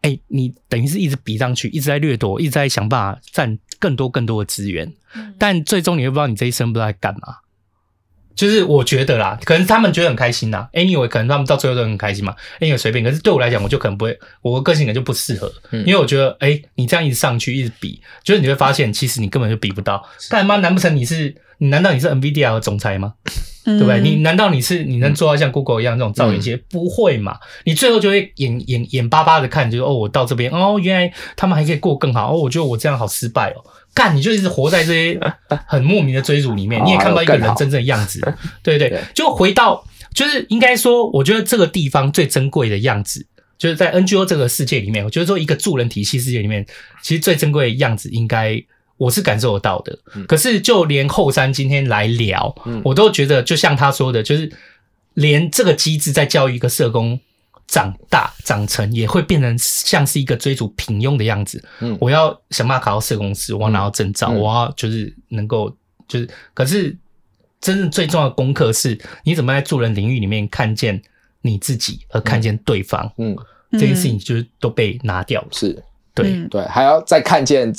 [0.02, 4.92] 哎，你等于是一直比上去，一直在掠夺，一直在想办法占更多更多的资源，
[5.38, 7.36] 但最终你会不知道你这一生不知道在干嘛。
[8.34, 13.04] 就是我觉得啦，可能他们觉得很开心啦，anyway，可能他们到最后都很开心嘛，anyway 随便。
[13.04, 20.04] 可是对我来讲，我就可能不会，我的个性可能就不适合，因为我觉得，哎、欸，你这样一直上去，一直比，就是你会发现，其实你根本就比不到。
[20.30, 20.56] 干嘛？
[20.56, 21.34] 难不成你是？
[21.58, 23.14] 你难道你是 NVIDIA 的总裁吗？
[23.64, 24.00] 对不对？
[24.00, 26.60] 你难道你是你能做到像 Google 一样这种造眼线？
[26.68, 27.38] 不会嘛？
[27.64, 33.62] 你最后就会眼眼眼巴巴的看，就是哦，我到这边，哦，原来他们还可以过更好，哦，我觉得我这样好失败哦。
[33.94, 35.20] 干，你就一直活在这些
[35.66, 38.20] 很莫名的追逐里面， 你也看不到一个人真正的样子，
[38.62, 39.84] 对对对，就回到，
[40.14, 43.26] 就是应该说，我觉得这个地方最珍贵的样子，
[43.58, 46.66] 就是在 NGO 这个世界里面，我觉得说一个助人体系世界里面，
[47.02, 48.62] 其实最珍贵的样子，应该
[48.96, 49.98] 我是感受得到的。
[50.26, 54.50] 可是就连后山今天来聊，我都觉得，就像他说的，就是
[55.14, 57.20] 连这个机制在教育一个社工。
[57.72, 61.64] 长大长成也会变成像是一个追逐平庸的样子。
[61.80, 65.74] 嗯，我要想办法考到社公司，我要拿到证照，嗯、我要就是能够
[66.06, 66.94] 就是，可是
[67.62, 71.00] 真正最重要的功课是，你怎么在助人领域里面看见
[71.40, 73.10] 你自己和看见对方。
[73.16, 73.34] 嗯，
[73.72, 75.48] 这件事情就是都被拿掉了。
[75.50, 75.82] 是，
[76.14, 77.72] 对、嗯、对，还要再看见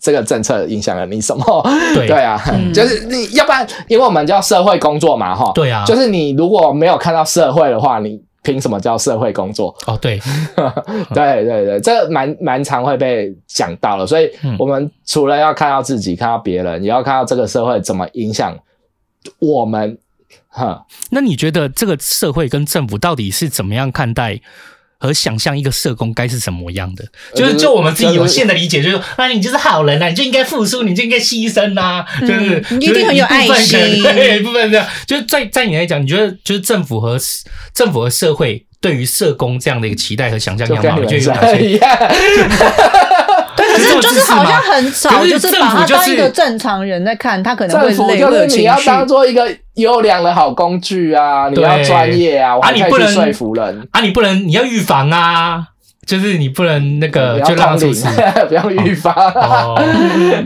[0.00, 1.62] 这个政策影响了你什么？
[1.94, 5.52] 对 对啊，嗯、就是你要不然，因为我们叫社会工作嘛，哈。
[5.54, 8.25] 对啊，就是你如果没有看到社会的话，你。
[8.46, 9.74] 凭什么叫社会工作？
[9.86, 10.20] 哦，对，
[11.12, 14.06] 对对对，这蛮蛮常会被讲到了。
[14.06, 18.56] 所以，我们除了要看到自己，看到别人，也要看到这个社会怎么影响
[19.40, 19.98] 我们。
[20.48, 24.40] 哈，那你觉得这个社会跟政府到底是怎么样看待
[24.98, 27.04] 和想象一个社工该是什么样的？
[27.34, 33.78] 就是就我们自己有限的理解，就是啊，你就是好人啊，你就应该付出，你就应该牺牲呐，就是你一定很有爱心。
[34.02, 37.18] 对，一部分这样，就是在在你来讲，你觉得就是政府和
[37.74, 41.78] 政府和社会对于社工这样的一个期待和想象样貌，你觉得有哪些？
[43.76, 49.46] 对，可是就是好像很少，就是把他当一个正常人在看，他可能会累，就是你要当做一个。
[49.76, 51.50] 优良的好工具啊！
[51.50, 52.56] 你要专业啊！
[52.62, 54.00] 啊你不能说服人啊！
[54.00, 55.62] 你不能，你要预防啊！
[56.06, 58.06] 就是你不能那个，就让他出事，
[58.48, 59.14] 不要预防。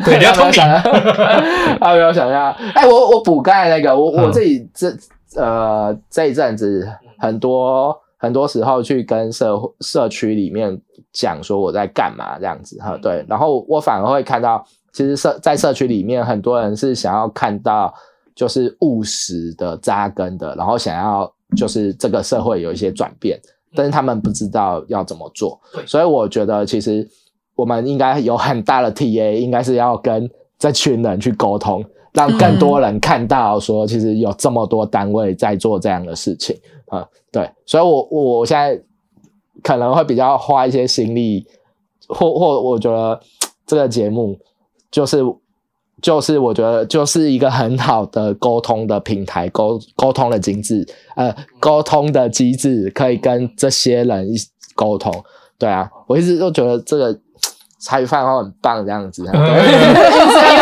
[0.04, 0.60] 对， 你要通灵。
[1.80, 2.50] 啊，不要想一下。
[2.74, 4.92] 哎，我我补钙那个，我我自己这
[5.36, 6.88] 呃这一阵子
[7.20, 10.80] 很多很多时候去跟社社区里面
[11.12, 12.96] 讲说我在干嘛这样子哈。
[13.02, 17.92] 对，然后我反而会看到，其实社在社区里面很多人是想要看到。
[18.32, 23.38] 就是务实的扎根的，然后想要就是这个社会有一些转变，
[23.74, 27.06] 但是他们不知道要怎么做，所以我觉得其实
[27.54, 36.56] 我们应该有很大的 TA，应该是要跟这群人去沟通，让更多人看到说其实有这么多单位在做这样的事情
[36.90, 38.82] 啊、对，所以我我现在
[39.62, 41.46] 可能会比较花一些心力，
[42.06, 43.18] 或或我觉得
[43.66, 44.38] 这个节目
[44.90, 45.24] 就是。
[46.02, 50.82] 就是我觉得就是一个很好的沟通的平台，沟沟通的机制，
[51.14, 54.26] 呃，沟通的机制可以跟这些人
[54.74, 55.12] 沟通。
[55.58, 57.20] 对啊，我一直都觉得这个。
[57.80, 59.38] 茶余饭后很棒这样子，因为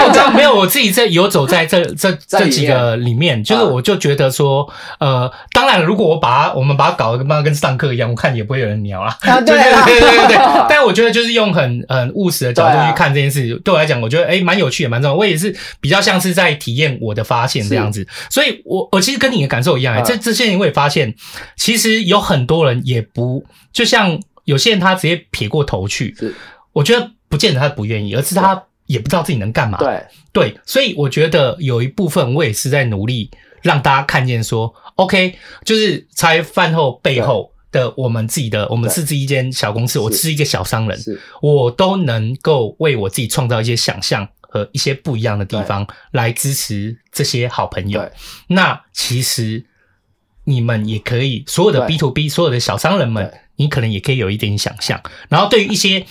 [0.06, 4.68] 我知道没有我自己在游走在这这 这几个里面，就是我就觉得说，
[5.00, 9.18] 呃，当然如果我把它我们把它搞得跟跟上课一样，我看也不会有人鸟啦。
[9.44, 10.36] 对对对对对。
[10.68, 15.16] 但我觉得就是用很很务实的角度去看这件事，对我来讲，我觉得诶蛮有趣也蛮重要。
[15.16, 21.12] 我也是比较像是在体验我的发现这样子，所以我我其实跟你的感受一样，这这些年我也发现，
[21.56, 26.14] 其实有很多人也不就像有些人他直接撇过头去。
[26.78, 29.78] 我觉得不见得他不愿意，而是他也不知道自己能干嘛。
[29.78, 40.96] 对对，所以我觉得有一部分我也是在努力让大家看见说，OK，就是在饭后背后的我们自己的，我们是自己一间小公司，我是一个小商人，
[41.42, 48.08] 我都能够为我自己创造一些想象和一些不一样的地方来支持这些好朋友。
[48.46, 49.66] 那其实
[50.44, 55.02] 你们也可以，所有的 B to B，所有的小商人们，你可能也可以有一点想象。
[55.28, 56.06] 然后对于一些。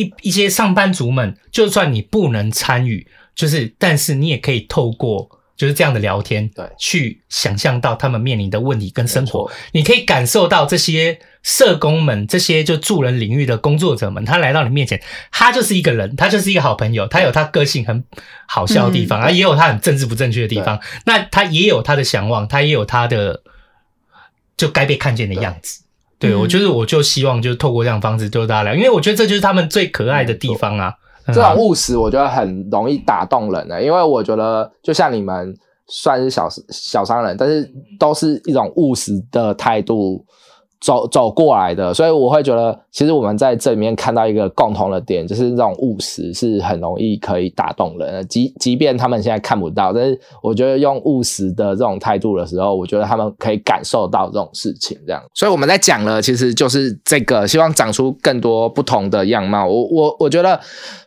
[0.00, 9.50] 一一些上班族们，就算你不能参与，就是，但是你也可以透过就是这样的聊天，对，去想象到他们面临的问题跟生活。
[9.72, 18.02] 你可以感受到这些社工们，这些就助人领域的工作者们，他来到你面前，他就是一个人，他就是一个好朋友，他有他个性很
[18.46, 20.80] 好笑的地方，啊，也有他很政治不正确的地方。
[21.04, 23.42] 那他也有他的向往，他也有他的
[24.56, 25.82] 就该被看见的样子。
[26.20, 30.92] 对，我就是，我就希望就是透过这样方式，就是大家聊，因为我觉得这就是他们最可爱的地方啊。
[31.26, 35.56] 这种务实，我觉得很容易打动人的，因为我觉得就像你们
[35.86, 40.24] 算是小小商人，但是都是一种务实的态度
[40.80, 48.24] 走走过来的，所以我会觉得，其实我们在这里面看到一个共同的点，就是这种务实是很容易可以打动人的。
[48.24, 54.98] 即即便他们现在看不到，但是我觉得用务实的这种态度的时候，我觉得他们可以感受到这种事情。
[55.06, 59.66] 这样，所以我们在讲了，其实就是这个，希望长出更多不同的样貌。
[59.66, 60.58] 我我我觉得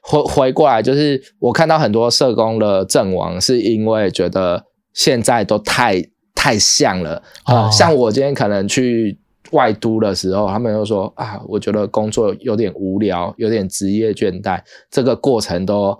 [0.04, 6.00] 回回过来，就是我看到很多社工的阵亡，是因为觉得现在都太
[6.36, 9.18] 太像了啊、像我今天可能去。
[9.54, 15.98] 外都的时候，他们又说啊，我觉得工作有点无聊，有点职业倦怠，这个过程都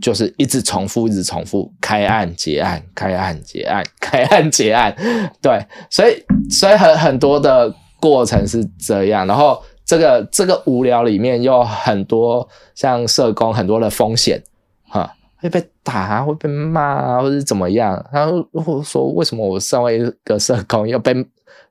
[0.00, 4.94] 就是一直重复，一直重复，开案结案，开案结案，开案结案，
[5.42, 14.40] 对，所以所以很很多的过程是这样，然后这个这个无聊里面又很多像社工很多的风险，
[14.88, 21.12] 哈，会被打，会被骂，或者怎么样，然后或者说为什么我身为一个社工要被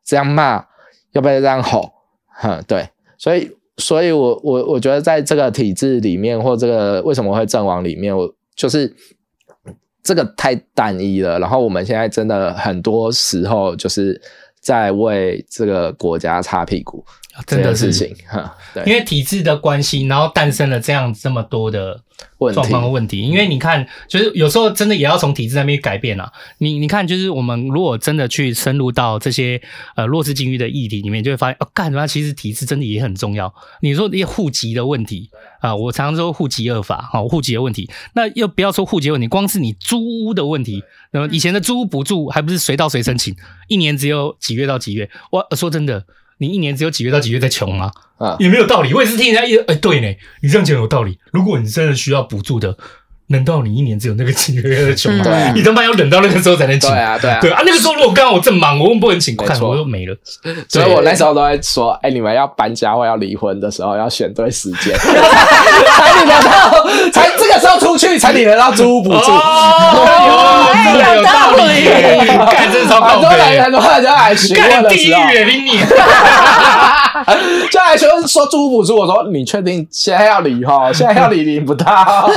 [0.04, 0.66] 这样骂？
[1.14, 1.92] 要不要这样吼？
[2.36, 2.88] 哼，对，
[3.18, 8.94] 所以，所以我我我觉得在这个体制里面，或这个为什么会阵亡里面，我就是
[10.04, 11.40] 这个太单一了。
[11.40, 14.20] 然后我们现在真的很多时候就是
[14.60, 17.06] 在为这个国家擦屁股，
[17.46, 22.02] 这件事情，哈，对，因为体制的关系，然后诞生了这样这么多的。
[22.54, 26.32] 状况和问题，因为你看，就是有时候真的也要从体制那边改变啊。
[26.58, 29.62] 你你看，就是我们如果真的去深入到这些
[29.96, 32.06] 呃弱势境遇的议题里面，就会发现哦，干什么？
[32.06, 33.54] 其实体制真的也很重要。
[33.82, 35.30] 你说那些户籍的问题
[35.62, 43.34] 啊，我常常说户籍恶法，好，户籍的问题，那又不要说户籍问题，光是你租屋的问题，那么以前的租屋补助还不是随到随申请，
[43.70, 45.10] 一年只有几月到几月？
[45.32, 46.06] 我说真的。
[46.38, 47.92] 你一年只有几月到几月在穷吗？
[48.18, 48.94] 啊，也没有道理。
[48.94, 50.08] 我也是听人家一，哎，对呢，
[50.42, 51.20] 你这样讲有道理。
[51.32, 52.78] 如果你真的需要补助的。
[53.34, 55.26] 难道你一年只有那个几个月的穷吗？
[55.28, 56.90] 嗯、你他妈要冷到那个时候才能请？
[56.90, 57.62] 对啊，对啊，对啊。
[57.66, 60.16] 那个时候如果刚好我正忙，我不能请，看我又没了。
[60.70, 69.32] 所以我那时候都在说：“哎、欸，你们要搬家或要离婚的时候，要选对时间， 才领得到，才这个时候出去才领得到租屋补助。
[69.32, 71.86] 哦”有有道理，
[72.52, 73.08] 干这超高。
[73.08, 75.80] 很多人很多人就来询问的时候，你
[77.72, 80.92] 就来询问说租屋补助，我说你确定现在要离哈？
[80.94, 81.86] 现在要离领不到。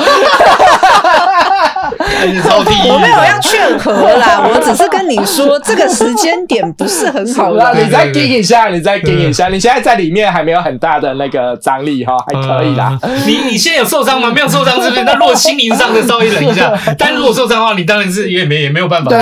[2.88, 7.52] 我没有要劝和啦，我只是跟你说这个时间点不是很好。
[7.54, 9.48] 啦你再盯一下，你再盯一下。
[9.48, 12.98] 你现在在里面还没有很大的那个张力哈，还可以啦。
[13.26, 14.30] 你你现在有受伤吗？
[14.34, 15.04] 没有受伤是不是？
[15.04, 19.10] 那如果心灵上的稍微忍一下， 但如果受伤的话，你当然是也没也没有办法。
[19.10, 19.18] 对，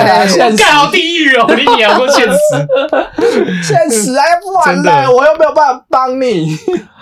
[0.56, 2.36] 干好地狱哦，你你多现实，
[3.62, 6.56] 现实哎，不完了，我又没有办法帮你。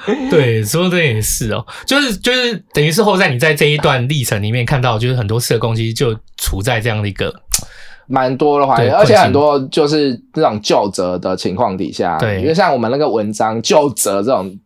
[0.30, 7.34] 对，说的也是哦，就是就是等于是后在你在这一段历程里面看到，就是很多社工其实就处在这样的一个
[8.06, 14.58] 蛮多的环境，而且很多就是这种就责的情况底下，对，因为像我们那个文章就责这种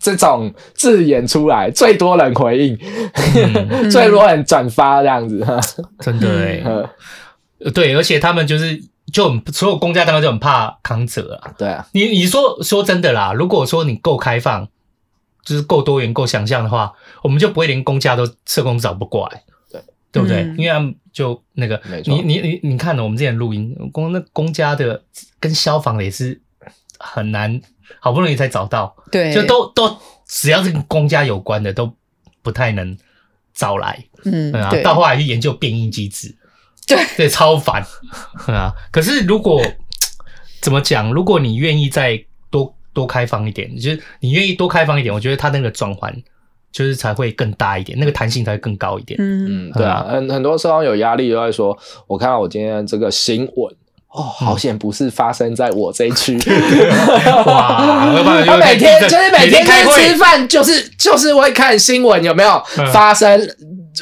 [0.00, 2.78] 这种字眼出来，最多人回应，
[3.36, 5.46] 嗯、 最多人转发这样子，
[6.00, 8.82] 真的哎，对，而且他们就是。
[9.10, 11.54] 就很所有公家单位就很怕扛责啊。
[11.56, 14.68] 对啊，你你说说真的啦，如果说你够开放，
[15.44, 16.92] 就是够多元、够想象的话，
[17.22, 19.82] 我们就不会连公家都社工找不过来，对。
[20.12, 20.42] 对不对？
[20.42, 22.14] 嗯、因为他们就那个，没错。
[22.14, 25.02] 你你你你看，我们之前录音公那公家的
[25.40, 26.38] 跟消防的也是
[26.98, 27.60] 很难，
[27.98, 29.96] 好不容易才找到，对，就都都
[30.26, 31.90] 只要是跟公家有关的都
[32.42, 32.94] 不太能
[33.54, 34.82] 找来，嗯，啊，对。
[34.82, 36.36] 到后来去研究变异机制。
[36.94, 37.84] 对 对，超烦
[38.46, 38.72] 啊！
[38.90, 39.62] 可是如果
[40.60, 41.12] 怎么讲？
[41.12, 46.14] 如果你愿意再多多开放一点，就是你愿意多开放一点，我觉得它那个转换
[46.70, 49.18] 就是才会更大一点，那个弹性才会更高一点。
[49.20, 51.76] 嗯嗯，对啊，很很多时候有压力就会说，
[52.06, 53.74] 我看到我今天这个新闻
[54.10, 56.38] 哦，好险不是发生在我这一区。
[57.46, 58.12] 哇！
[58.46, 62.62] 他每天就是每天开吃饭，就是就是会看新闻有没有
[62.92, 63.40] 发生。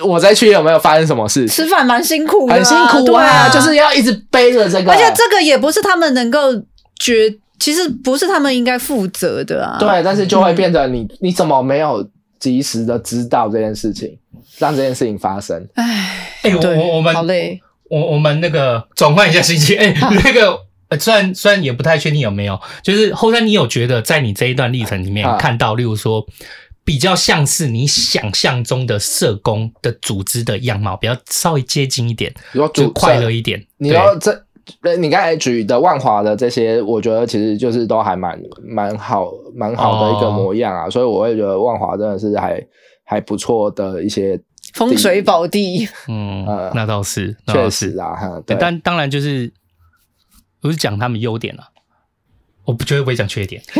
[0.04, 1.48] 我在去有没有发生什么事？
[1.48, 6.54] 吃饭蛮辛苦的，很辛苦啊，啊就是要一直背着这个，而且这个也不是他们能够
[6.96, 7.28] 决，
[7.58, 9.76] 其实不是他们应该负责的啊。
[9.80, 14.16] 对，但是就会变成你，嗯、你怎么没有及时的知道这件事情，
[14.58, 15.66] 让这件事情发生？
[15.74, 15.84] 唉，
[16.42, 17.60] 哎、欸，我我我们好累，
[17.90, 20.56] 我我们那个转换一下心情，哎、欸，那个
[21.00, 26.24] 虽然虽然也不太确定有没有，就是后山，你有觉得在你这一段历程里面看到，例如说。
[26.90, 32.34] 比较像是你想象中的社工的组织的样貌，比较稍微接近一点，
[32.74, 33.64] 就快乐一点。
[33.76, 34.44] 你要这，
[34.98, 42.60] 你刚才举的万华的这些，我觉得其实就是都还蛮蛮好蛮好的一个模样啊，哦、所以我也觉得万华真的是还
[43.04, 44.40] 还不错的一些
[44.74, 45.88] 风水宝地。
[46.08, 48.56] 嗯，那倒是，确实啊，对。
[48.58, 49.52] 但当然就是，
[50.60, 51.68] 不是讲他们优点了。
[52.64, 53.62] 我不绝对不会讲缺点。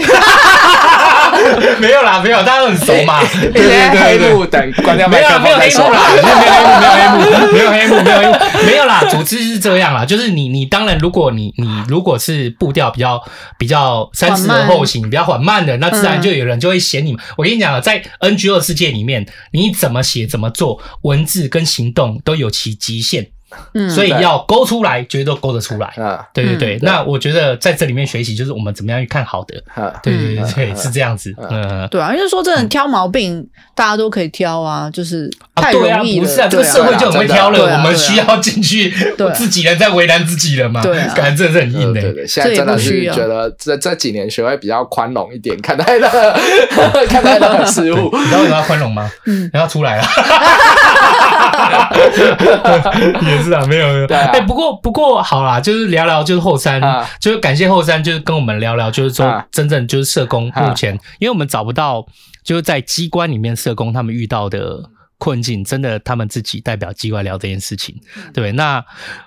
[1.81, 3.21] 没有啦，没有，大家都很熟嘛。
[3.41, 5.43] 对 对对，黑幕等关掉麦克风。
[5.43, 7.19] 没有没有黑幕啦，没有黑幕，
[7.51, 9.01] 没有黑幕，没有黑幕，没有黑幕，没有啦。
[9.11, 13.23] 组织是这样啦，就是你你当然，如果你你如果是步调比较
[13.59, 17.17] 比较三思而后行，比较缓慢的，那自然就有人就会嫌你。
[17.37, 23.29] 我跟你讲啊，在 NGO 世界里面，你怎么写怎么做，文字跟行动都有其极限。
[23.75, 25.87] 嗯，所以要勾出来，绝对都勾得出来。
[25.97, 26.79] 啊，对对对。
[26.83, 29.63] 那我觉得在这里面学习，就是我们怎么样去看好的。
[30.03, 31.35] 对对对，是这样子。
[31.51, 36.27] 嗯，对啊，因为说真的，挑毛病大家都可以挑啊，就是太容易了。
[36.27, 38.91] 不是啊，这个社会就很会挑了，我们需要进去，
[39.35, 40.83] 自己人在为难自己了嘛。
[40.83, 42.01] 对，感觉真的是很硬的。
[42.01, 46.09] 对对，现在真的是觉得这这几年学会比较宽容一点，看待的
[47.09, 48.11] 看待的事物。
[48.13, 49.11] 你知道为什么要宽容吗？
[49.27, 50.03] 嗯，然后出来了。
[53.43, 54.07] 是啊，没有没有。
[54.07, 62.05] 哎、不过不过好啦，就是聊聊，就是后山，啊、就是感谢后山，就是跟我们聊聊，就是说真正就是社工目前，啊、因为我们找不到，
[62.45, 64.81] 就是在机关里面社工他们遇到的
[65.19, 67.95] 困境，真的他们自己代表机关聊这件事情，
[68.33, 68.53] 对。
[68.53, 68.85] 那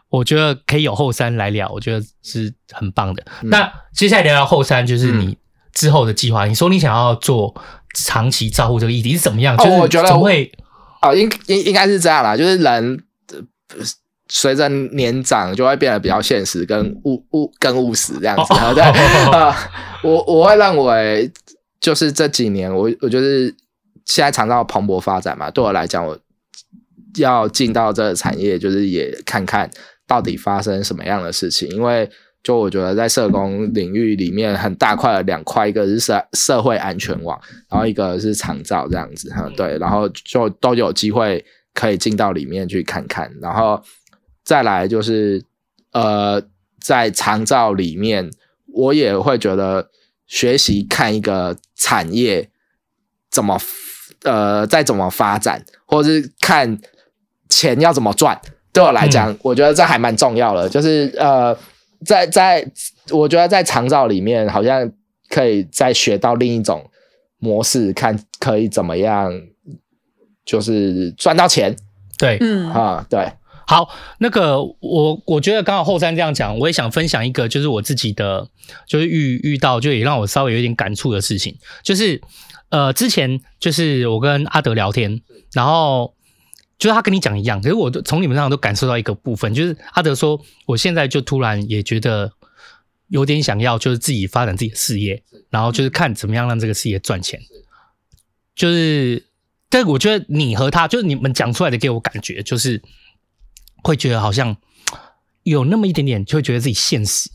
[0.09, 3.23] 我觉得可以有后山来聊，我觉得是很棒的。
[3.41, 5.37] 嗯、那接下来聊聊后山，就是你
[5.73, 6.45] 之后的计划。
[6.45, 7.53] 嗯、你说你想要做
[7.95, 9.57] 长期照顾这个议题是怎么样？
[9.57, 10.51] 就是我觉得总会
[11.03, 13.03] 哦，应应应该是这样啦，就是人。
[14.29, 18.53] 随着年长，就会变得比较现实跟务务更务实这样子。
[18.53, 19.55] Oh, 对啊，
[20.01, 21.31] 我我会认为，
[21.79, 23.53] 就是这几年，我我就是
[24.05, 25.51] 现在尝到蓬勃发展嘛。
[25.51, 26.17] 对我来讲，我
[27.17, 29.69] 要进到这个产业，就是也看看
[30.07, 31.69] 到底发生什么样的事情。
[31.69, 32.09] 因为
[32.43, 37.39] 就我觉得，在社工领域里面，很大块的两块，一个是社社会安全网，
[37.69, 39.29] 然后一个是长照这样子。
[39.31, 43.81] 哈，对，然后就都有机会可以进到里面去看看，然后。
[44.45, 45.41] 再来就是，
[45.93, 46.43] 呃，
[46.81, 48.29] 在长照里面，
[48.73, 49.89] 我也会觉得
[50.27, 52.49] 学习看一个产业
[53.31, 53.57] 怎么，
[54.23, 56.77] 呃，再怎么发展，或者是看
[57.49, 58.37] 钱要怎么赚，
[58.73, 60.67] 对我来讲，嗯、我觉得这还蛮重要的。
[60.67, 61.57] 就是呃，
[62.05, 62.65] 在在，
[63.11, 64.91] 我觉得在长照里面，好像
[65.29, 66.89] 可以再学到另一种
[67.39, 69.31] 模式，看可以怎么样，
[70.45, 71.75] 就是赚到钱。
[72.17, 73.31] 对，嗯啊，对。
[73.65, 73.87] 好，
[74.19, 78.47] 那个我我觉得刚好后山这样讲，我也想分享一个，就是我自己的，
[78.85, 82.21] 就是遇遇到，就也让我稍微有点感触的事情，就是
[82.69, 85.21] 呃，之前就是我跟阿德聊天，
[85.53, 86.13] 然后
[86.77, 92.31] 就是他跟你讲一样，可是我从你们上都感受到一个部分，就是阿德说，我现在就突然也觉得
[93.07, 97.39] 有点想要，就是自己发展自己的事业，然后就是看怎么样让这个事业赚钱，
[98.55, 99.25] 就是，
[99.69, 102.81] 但我觉得你和他，就是你们讲出来的给我感觉就是。
[103.85, 104.55] 会觉得好像
[105.43, 107.29] 有那么一点点，就会觉得自己现实，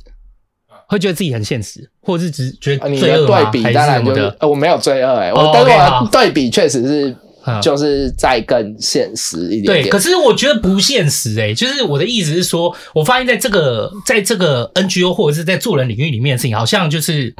[0.86, 3.50] 会觉得自己很现实，或者是只觉得罪恶吗？
[3.50, 7.14] 对比当然就是呃，我没有罪恶哎，我但是我对比确实是
[7.62, 9.82] 就是再更现实一点点。
[9.84, 17.34] 对，可是我觉得不现实哎，就是我的意思是说，我发现在这个在这个 NGO 或者是在做人领域里面的事情，好像就是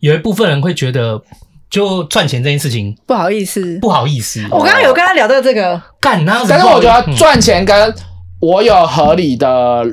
[0.00, 1.20] 有一部分人会觉得，
[1.70, 4.44] 就赚钱这件事情不好意思，不好意思。
[4.50, 7.94] 我刚刚有跟他聊到这个，干那，但是我觉得赚钱跟
[8.40, 9.84] 我有合理的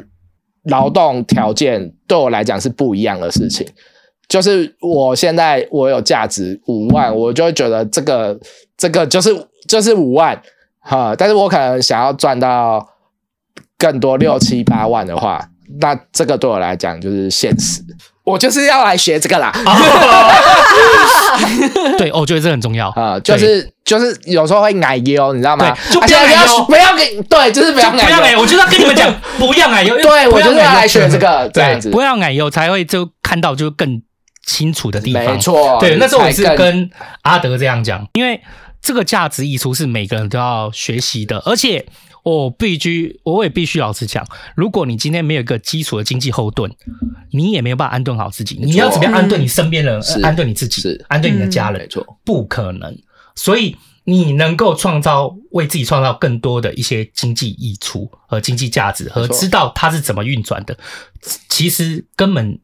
[0.65, 3.67] 劳动条件，对我来讲是不一样的事情。
[4.27, 8.37] 就是我现在我有价值五万，我就会觉得这个
[8.77, 9.29] 这个就是
[9.67, 10.41] 就是五万
[10.79, 11.13] 哈。
[11.17, 12.87] 但是我可能想要赚到
[13.77, 15.47] 更多六七八万的话，
[15.79, 17.81] 那这个对我来讲就是现实。
[18.23, 19.53] 我就是要来学这个啦。
[21.99, 25.77] 对，我觉得这很重要啊，就是就是有时候会矮油，你知道吗？
[25.91, 28.03] 就不要不要给对，就是不要矮油。
[28.03, 29.95] 不要矮，我就是要跟你们讲，不要矮油。
[30.01, 34.01] 对，我就是要来学这个这样子，不要矮油才会就看到就更
[34.45, 35.25] 清楚的地方。
[35.25, 36.89] 没错，对，那时候我是跟
[37.23, 38.41] 阿德这样讲，因为
[38.81, 41.85] 这个价值溢出是每个人都要学习的，而且。
[42.25, 44.25] 我必须，我也必须老实讲，
[44.55, 46.71] 如果你今天没有一个基础的经济后盾，
[47.29, 48.57] 你也没有办法安顿好自己。
[48.59, 51.79] 你要怎么样安顿你身边人，安顿你自己，安顿你的家人？
[51.81, 52.97] 没错，不可能。
[53.35, 60.75] 所以你能够创造，为自己创造更多的一些经济溢出和经济价值，和知道它是怎么运转的，
[61.47, 62.59] 其实根本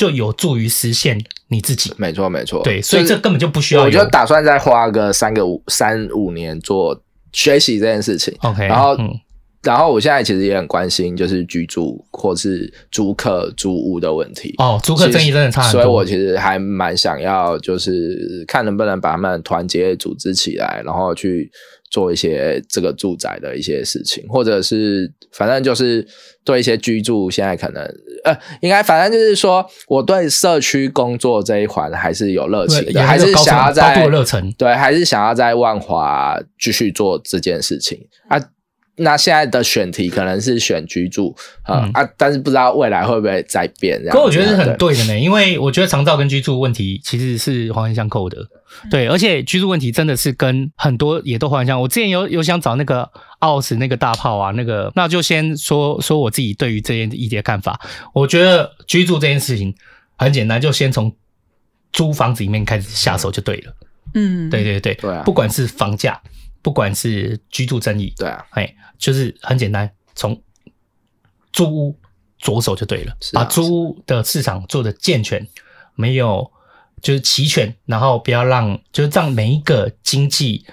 [0.00, 1.92] 就有助于实现你自己。
[1.96, 2.62] 没错，没错。
[2.62, 3.82] 对，所以这根本就不需要。
[3.82, 7.02] 我就打算再花个三个五三五年做。
[7.32, 9.08] 学习这件事情，OK，然后，嗯、
[9.62, 14.52] 然后我现在其实也很关心，就是居住或是租客租屋的问题。
[14.58, 21.48] 哦，租客争议真的差很多，所以我其实还蛮想要，就是看能不能把他们团结组织起来，然后去
[21.90, 26.06] 做一些这个住宅的一些事情，或者是反正就是
[26.44, 27.82] 对一些居住，现在可能
[28.24, 33.94] 呃，应该反正就是说，我对社区工作这一环还是有热情的，还是想要在
[34.56, 38.40] 对，还是想要在万华继续做这件事情啊。
[39.02, 44.00] 那现在的选题可能是选居住啊、嗯、啊，但是不知道未来会不会再变。
[44.10, 48.38] 可我觉得是很对的呢，因为我觉得长照跟居住问题其实是环环相扣的。
[48.90, 51.80] 对，而且居住问题真的是跟很多也都环环相。
[51.80, 57.80] 我之前有有想找那个奥斯那个大炮啊，那个那就先说说我自己对于这件议题的看法。
[58.12, 59.74] 我觉得居住这件事情
[60.16, 61.16] 很简单，就先从
[61.92, 63.74] 租房子里面开始下手就对了。
[64.14, 66.20] 嗯，对对对对啊，不管是房价。
[66.62, 70.40] 不管是居住争议，对啊，哎，就是很简单，从
[71.52, 71.98] 租屋
[72.38, 75.48] 着手就对了，啊、把租屋的市场做的健全，
[75.94, 76.48] 没有
[77.00, 80.66] 就是齐全，然后不要让就是让每一个经济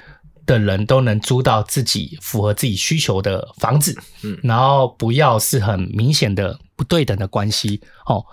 [0.45, 8.23] 的人都能租到自己符合自己需求的房子，嗯，然后不要是很明显的不对等的关系，哦，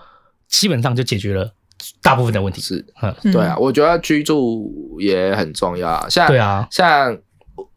[0.49, 1.53] 基本上就解决了
[2.01, 2.61] 大部分的问题。
[2.61, 7.17] 是，嗯，对啊，我觉得居住也很重要，像对啊，像。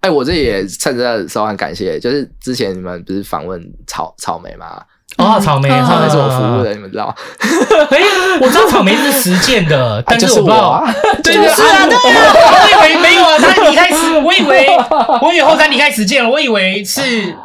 [0.01, 4.80] 哎、欸，我这也趁这个时候很感谢，就是之前你们不是访问草草莓吗？
[5.16, 7.14] 哦，草莓，草莓是我服务的，你们知道吗？
[7.91, 12.34] 哎、欸，我知道草莓是实践的，但是我不知道，啊对 就是啊，对啊，
[12.80, 14.68] 我以为没有啊，他离开实，我以为
[15.22, 17.01] 我以为后山离开实践了，我以为是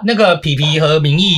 [0.05, 1.35] 那个皮皮和明义。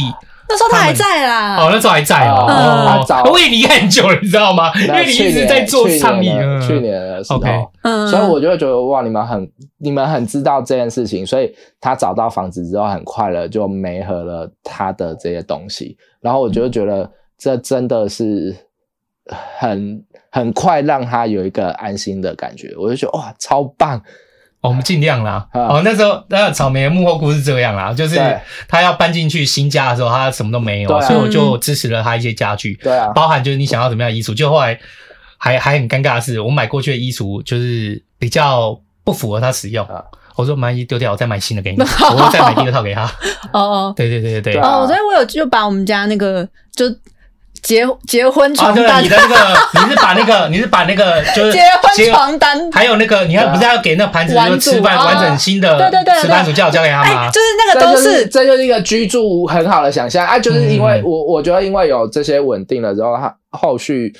[0.47, 4.71] 那时候他还在啦，哦，那时候还在哦，嗯、我也离开很久了，你知道吗？
[4.75, 6.29] 因为你一直在做倡议，
[6.65, 7.41] 去年的时候。
[7.81, 18.55] 嗯，所以我就会觉得哇，你们很，你们很知道这件事情，所以他找到房子之后，很快了就没合了他的这些东西，然后我就觉得这真的是
[19.57, 24.01] 很很快让他有一个安心的感觉，我就觉得哇，超棒。
[24.67, 25.47] 我们尽量啦。
[25.53, 28.19] 哦，那时候那草莓的幕后故事是这样啦，就是
[28.67, 34.33] 他要搬进去新家的时候，他什么都没有，所以我就支持了他一些家具，对啊，包含就是你想要怎么样的衣橱。
[34.33, 34.77] 就后来
[35.37, 39.87] 还还很尴尬的是，我买过去的衣橱就是比较不符合他使用，
[40.35, 43.03] 我说买一丢掉，我再买新的给你， 我再买第二套给他。
[43.53, 44.61] 哦哦，对对对对对。
[44.61, 46.85] 哦，所以我有就把我们家那个就。
[47.65, 49.35] 结结婚床单，啊，你的那个，
[49.83, 57.29] 你是把那个，你是把那个，就是结婚床单，还有那个，你看不是要给那个盘子，就吃饭完整新的，对对对，吃饭主叫交给他吗？
[57.31, 60.25] 就是那个都是，这就是一个居住很好的想象。
[60.25, 64.13] 啊，就是因为我我觉得因为有这些稳定了之后，他后续。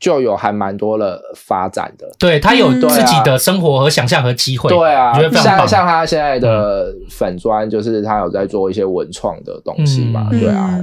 [0.00, 10.78] 就有还蛮多的发展的，对，他有自己的生活和想象和机会，对啊，像像他现在的粉砖，就是他有在做一些文创的东西嘛，对啊，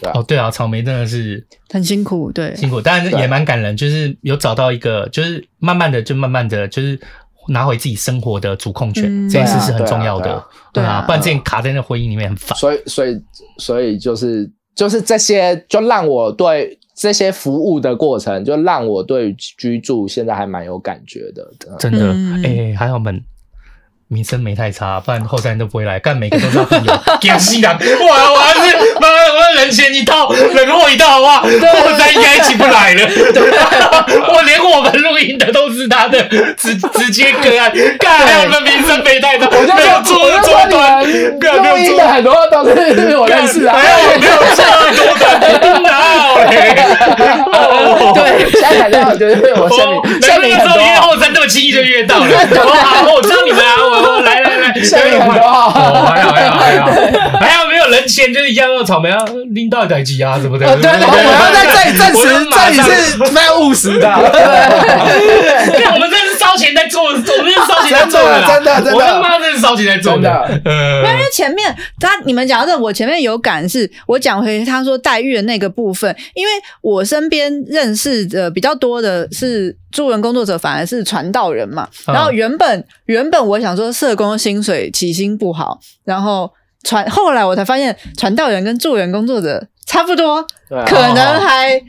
[0.00, 6.98] 对啊，哦，对啊，草莓真的是很辛苦，对，辛苦，但是也蛮感人，就是有找到一个，就是慢慢的，就慢慢的就是
[7.48, 13.22] 拿回自己生活的主控权，这件事是很重要的，对啊，不然之前卡在那婚姻里面很烦，所以，所以，
[13.58, 16.78] 所以就是就是这些，就让我对。
[16.94, 21.50] 这些服务的过程，就让我对居住现在还蛮有感觉的。
[21.78, 22.12] 真的，
[22.44, 23.20] 哎、欸，还好我们
[24.12, 25.98] 名声没太差，不然后山都不会来。
[25.98, 31.40] 干每个都是他朋友，给西的，哇，我还是妈，我人前一套，人后一套，好不好？
[31.40, 31.48] 后
[31.96, 33.08] 山应该一起不来了。
[34.28, 36.22] 我连我们录音的都是他的
[36.58, 45.24] 直直接个案，干我们名声没太差，我就没有做做短，录音的很多都是我认识啊，没有没有这么多的，
[45.80, 48.12] 哪有？
[48.12, 52.26] 对，现在才我觉得我声明，声明很多，后山这么轻易就约到了。
[52.82, 56.86] 好，我知道你们啊，我 来来来，下面很多，还好还好还好，
[57.40, 59.18] 还好没有人签，就是一样的草莓啊，
[59.50, 60.66] 拎到一台机啊什么的。
[60.76, 64.08] 对，我要在这里证实，这里是非常务实的。
[65.92, 66.16] 我们这
[67.12, 70.30] 我们是烧起来做的，真的真的，我他妈这是烧钱在做的。
[70.64, 81.88] 呃，因为前面他你们讲到这，我前面有感是，我讲回他说待遇的那个部分，因为我身边认识的比较多的是助人工作者，反而是传道人嘛。
[82.06, 86.50] 然后原本原本我想说社工薪水起薪不好，然后
[86.84, 90.46] 传后来我才发现传道人跟助人工作者差不多，
[90.86, 91.80] 可能还。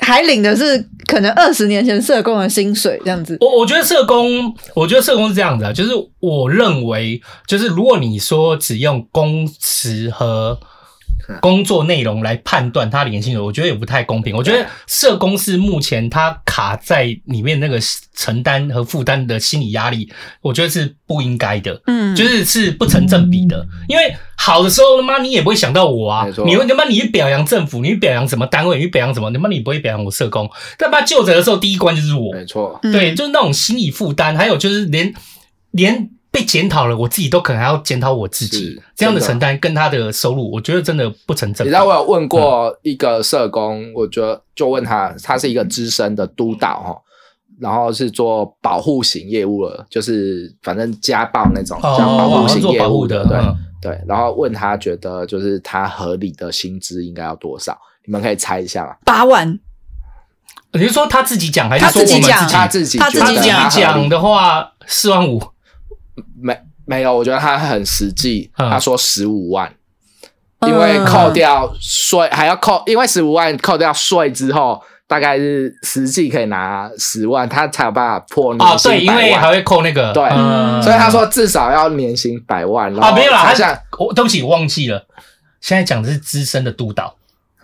[0.00, 3.36] 还领的是可能二十年前社工的薪水这样子。
[3.40, 5.90] 我我觉得社工，我觉得社工是这样子啊，就是
[6.20, 10.58] 我认为，就是如果你说只用工时和
[11.40, 14.34] 工作内容来判断他领薪水，我觉得也不太公平。
[14.34, 17.78] 我觉得社工是目前他卡在里面那个
[18.14, 20.10] 承担和负担的心理压力，
[20.40, 21.80] 我觉得是不应该的。
[21.86, 23.66] 嗯，就是是不成正比的。
[23.88, 26.26] 因为好的时候，他妈你也不会想到我啊。
[26.46, 29.30] 你会他妈你去表扬政府，你去表扬什么单位，你去表扬什么？
[29.32, 30.50] 他妈你不会表扬我社工。
[30.78, 32.32] 但他妈就职的时候，第一关就是我。
[32.32, 35.12] 没错，对，就是那种心理负担，还有就是连
[35.72, 36.10] 连。
[36.38, 41.68] 被检讨了，我自己都可能还要检讨我自己，这样的承担跟他的收入，我觉得真的不成正比。
[41.68, 46.96] 你知道我有问过一个社工，嗯、我觉得就问他，他是一个资深的督导哈，
[47.58, 54.00] 然后是做保护型业务了，就是反正家暴那种，叫保护型业务的，对、嗯、对。
[54.06, 57.76] 然后问他觉得就是他合理的薪资应该要多少？
[58.06, 58.94] 你们可以猜一下嘛？
[59.04, 59.58] 八万。
[60.74, 62.30] 你是说他自己讲还是说我们自己？
[62.52, 63.34] 他自己他自己
[63.70, 65.42] 讲的话，四万五。
[66.40, 68.50] 没没有，我觉得他很实际。
[68.56, 69.72] 嗯、他说十五万，
[70.66, 78.96] 因为扣掉税还要扣，因为十五万扣掉税之后，大概是实际可以拿十万，他才有办法破年薪百万。
[78.96, 80.12] 哦，对，因为还会扣那个。
[80.12, 82.92] 对，嗯、所以他说至少要年薪百万。
[82.98, 85.06] 啊，没有啦，他像我对不起，我忘记了。
[85.60, 87.16] 现在讲的是资深的督导。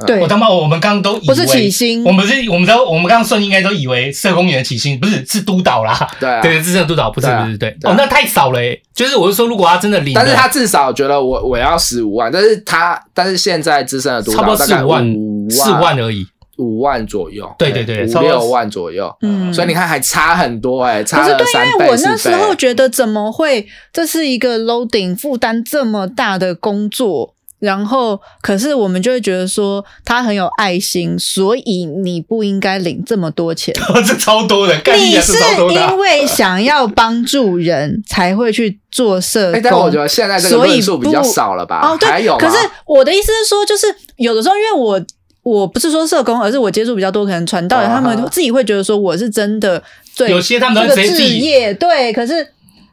[0.07, 6.09] 对，我他妈，我们刚刚都以为不是起薪，我们是，我们都，我们刚刚顺应该都以为社工员的起薪不是，是督导啦。
[6.21, 7.71] 对啊，对，资深督导不是，不是，对。
[7.83, 8.81] 哦，那太少了诶。
[8.95, 15.17] 就是我是说，如果他真的领，但是他至少觉得我我要十五万，但是他但是现在资深的督导差不多四五万，
[15.51, 16.27] 四万而已，
[16.59, 17.53] 五万左右。
[17.59, 19.13] 对对对，五六万左右。
[19.23, 21.45] 嗯，所以你看还差很多诶，差了三倍。
[21.45, 27.34] 可是对，因为我那时候觉得怎么会，这是一个 loading 负担这么大的工作。
[27.65, 33.75] 然后，可是我们就会觉得说他很有爱心，所以你不应该领这么多钱。
[34.07, 35.33] 这超多的，你是
[35.71, 39.63] 因为想要帮助人才会去做社工。
[39.63, 41.81] 但我觉得现在这个人数比较少了吧？
[41.81, 42.09] 哦，对。
[42.09, 43.87] 还有，可是我的意思是说，就是
[44.17, 45.03] 有的时候，因为我
[45.43, 49.83] 我不是说社工，而是我接触比较多，可能传道人他们自己会觉得说我是真的
[50.17, 52.47] 对有些他们的职业对，可是。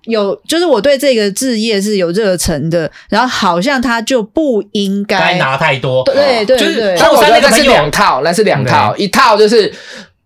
[0.06, 6.95] 有，就是我对这个置业是有热忱的，然后好像他就不应该拿太多，对对对。
[6.99, 9.72] 但我觉得那是两套，那是两套，一套就是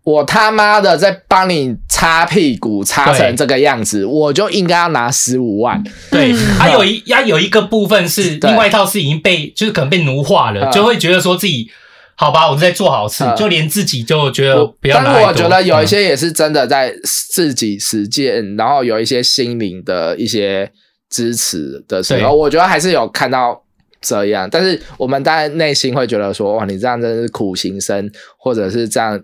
[0.04, 5.84] 我他妈的在帮你擦屁股，擦成这个样子，我就应该要拿十五万。
[6.10, 11.70] 对，还有一，还有一个部分是另外一套是已经被，就是可能被奴化了，就会觉得说自己。
[12.18, 15.04] 好吧，我在做好事，就连自己就觉得不要。
[15.04, 20.72] 但是我觉得有一些也是真的在自己实践，然后有一些心灵的一些
[21.10, 23.64] 支持的时候，我觉得还是有看到
[24.00, 24.50] 这样。
[24.50, 29.22] 但是我们当然内心会觉得说，哇，你这样真的是苦行僧，或者是这样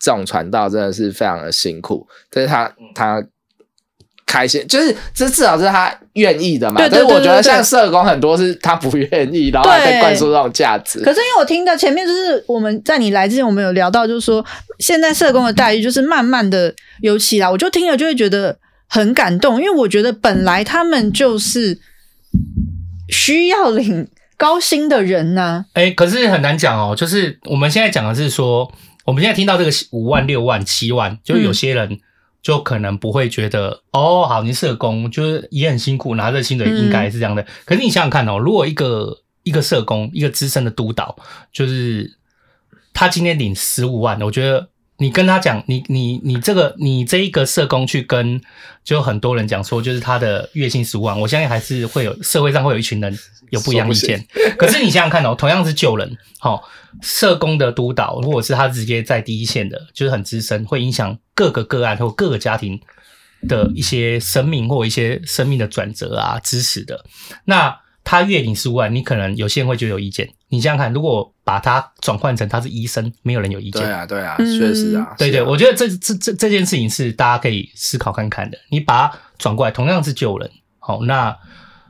[0.00, 2.06] 这种传道真的是非常的辛苦。
[2.30, 3.24] 但是他他。
[4.32, 11.00] 开心就是这至少是他愿意的嘛，但是我觉得像社工很多是他不愿意，然后还在灌输这种价值。
[11.00, 14.42] 可是因为我听到前面就是我们在你来之前，我们有聊到，就是说
[14.78, 18.56] 现在社工的待遇就是慢慢的有起来，我就听了就会觉得
[18.88, 21.78] 很感动，因为我觉得本来他们就是
[23.10, 25.64] 需要领高薪的人呢、啊。
[25.74, 28.72] 哎、欸，可是很难讲哦，就是我们现在讲的是说，
[29.04, 31.90] 我们现在听到这个五万、六万、七万，就有些人。
[31.90, 32.00] 嗯
[32.42, 37.42] 就可能不会觉得哦，好，你社工就是也很辛苦，拿着薪水应该是这样的。
[37.42, 41.16] 嗯、可是你想想看哦，如果一个一个社工，一个资深的督导，
[41.52, 42.18] 就是
[42.92, 44.68] 他今天领十五万，我觉得
[45.02, 48.40] 你跟他讲，你你你这个你这一个社工去跟
[48.84, 53.18] 就很多人讲说，就是他的月薪十五万，我相信还是会有社会上会有一群人
[53.50, 54.24] 有不一样意见。
[54.56, 56.62] 可是你想想看哦，同样是救人，好、哦。
[57.00, 62.78] 社工的督导，或者是他直接在第一线的，就是很资深，会影响各个个案或各个家庭
[63.48, 67.06] 的一些生命或一些生命的转折啊，支持的。
[67.46, 70.28] 那他月领十五万，你可能有些人会觉得有意见。
[70.52, 73.80] 你想想看，如果把他转换成他是医生，没有人有意见。
[73.80, 75.14] 对啊，对啊，确实啊。
[75.16, 78.58] 对对，我觉得这这这这件事情是大家可以思考看看的。
[78.68, 81.34] 你把它转过来，同样是救人，好，那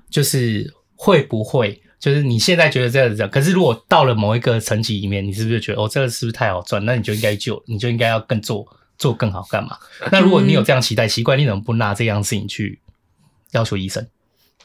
[0.08, 1.82] 就是会不会？
[1.98, 6.84] 就是你现在觉得这样子这样，可是如果到了某一个层级里面，你是不是觉得哦，这个是不是太好赚？
[6.84, 8.64] 那你就应该救，你就应该要更做
[8.96, 9.76] 做更好干嘛？
[10.12, 12.80] 那如果你有这样期待，奇怪，你怎么不拿这样事情去
[13.50, 14.06] 要求医生？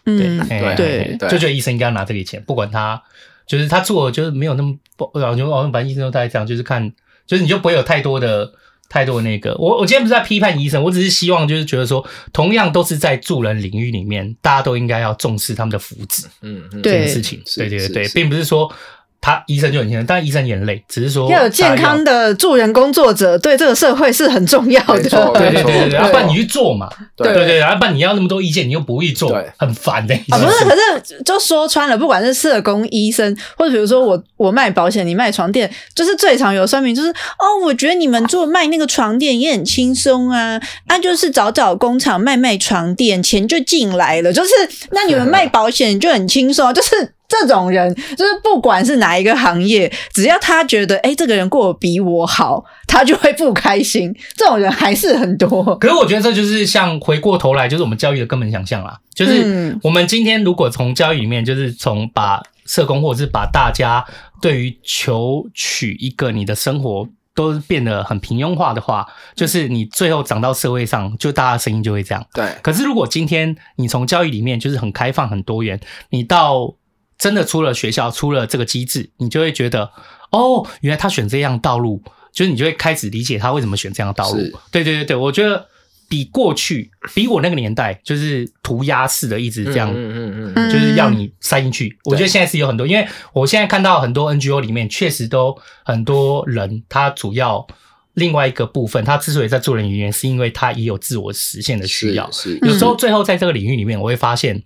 [0.05, 3.03] 嗯，对对，就觉得医生应该要拿这个钱，不管他
[3.47, 6.93] 就是他做，就是没有那么不，然后就哦，反正医生都在这样，就是看，
[7.25, 8.51] 就是你就不会有太多的。
[8.89, 18.73] 太多那个，我我今天不是在批判医生，我只是希望就是觉得说，同样都是在助人领域里面，大家都应该要重视他们的福祉，嗯，这件事情，对对对对，并不是说。
[19.19, 25.01] 他医生就很轻松，但医生也很累，只是说要有健康的助人工作者，对这个社会是很重要的。
[25.33, 30.15] 对对对对，要 不然你去做嘛，对对对，要不然你要那么多意见，你又不会做，很烦的。
[30.29, 44.49] 啊，不是，可是就说穿了，不管是社工、医生，或者比如说我我卖保险，你卖床垫，就是最常有酸民就是哦，我觉得你们做卖那个床垫也很轻松啊，啊，就是找找工厂卖卖床垫，钱就进来了，就是
[44.91, 47.13] 那你们 卖保险就很轻松，就是。
[47.27, 54.15] 这种人就是不管是哪一个行业，只要他觉得哎、欸，这个人过得比我好，他就会不开心。
[54.35, 55.75] 这种人还是很多。
[55.77, 58.99] 可是我觉得这就是像回过头来，就是我们教育的根本想象啦。
[59.13, 64.05] 就是我们今天如果从教育里面，就是从把社工或者是把大家
[64.41, 69.05] 对于求取一个你的生活都变得很平庸化的话，
[69.35, 72.25] 就是你最后长到社会上，就大家声音就会这样。
[72.33, 72.47] 对。
[72.61, 75.79] 可是如果今天你从教育里面就是很开放、很多元，
[76.09, 76.73] 你到
[77.17, 79.91] 真的出了学校，出了这个机制，你就会觉得，
[80.31, 84.37] 哦，原来他选这样道路，就是你就会开始理解他为什么选这样的道路。
[84.71, 85.65] 对对对对，我觉得
[86.07, 91.97] 比过去，比我那个年代，就是涂鸦式的，一直这样，嗯嗯嗯，就是要你塞进去。
[92.05, 97.65] 我觉得现在是有很多，因为我现在看到很多 NGO 里面，确实都很多人，他主要
[98.13, 102.29] 另外一个部分，他之所以在做人语言，是因为他也有自我实现的需要。
[102.31, 104.63] 是，有时候最后在这个领域里面，我会发现。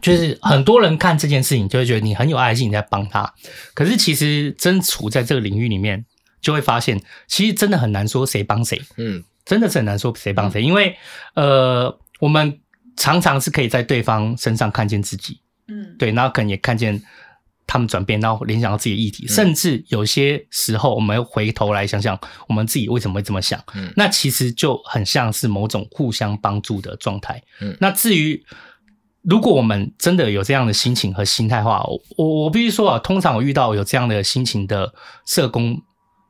[0.00, 3.32] 就是很多人看这件事情，就会觉得你很有爱心，你在帮他。
[3.74, 6.04] 可是其实真处在这个领域里面，
[6.40, 8.80] 就会发现，其实真的很难说谁帮谁。
[8.96, 10.96] 嗯，真的是很难说谁帮谁，因为
[11.34, 12.60] 呃，我们
[12.96, 15.40] 常常是可以在对方身上看见自己。
[15.68, 17.02] 嗯，对，然后可能也看见
[17.66, 22.18] 他们转变，然后联想到自己的议题，甚至有些时候，我们回头来想想，
[22.48, 23.62] 我们自己为什么会这么想？
[23.74, 27.42] 嗯，那其实就很像是某种互相帮助的状态。
[27.60, 28.42] 嗯，那至于。
[29.22, 31.84] 如果我们真的有这样的心情和心态的话，
[32.16, 34.92] 我我必须说啊，通常我遇到有这样的心情的
[35.26, 35.80] 社工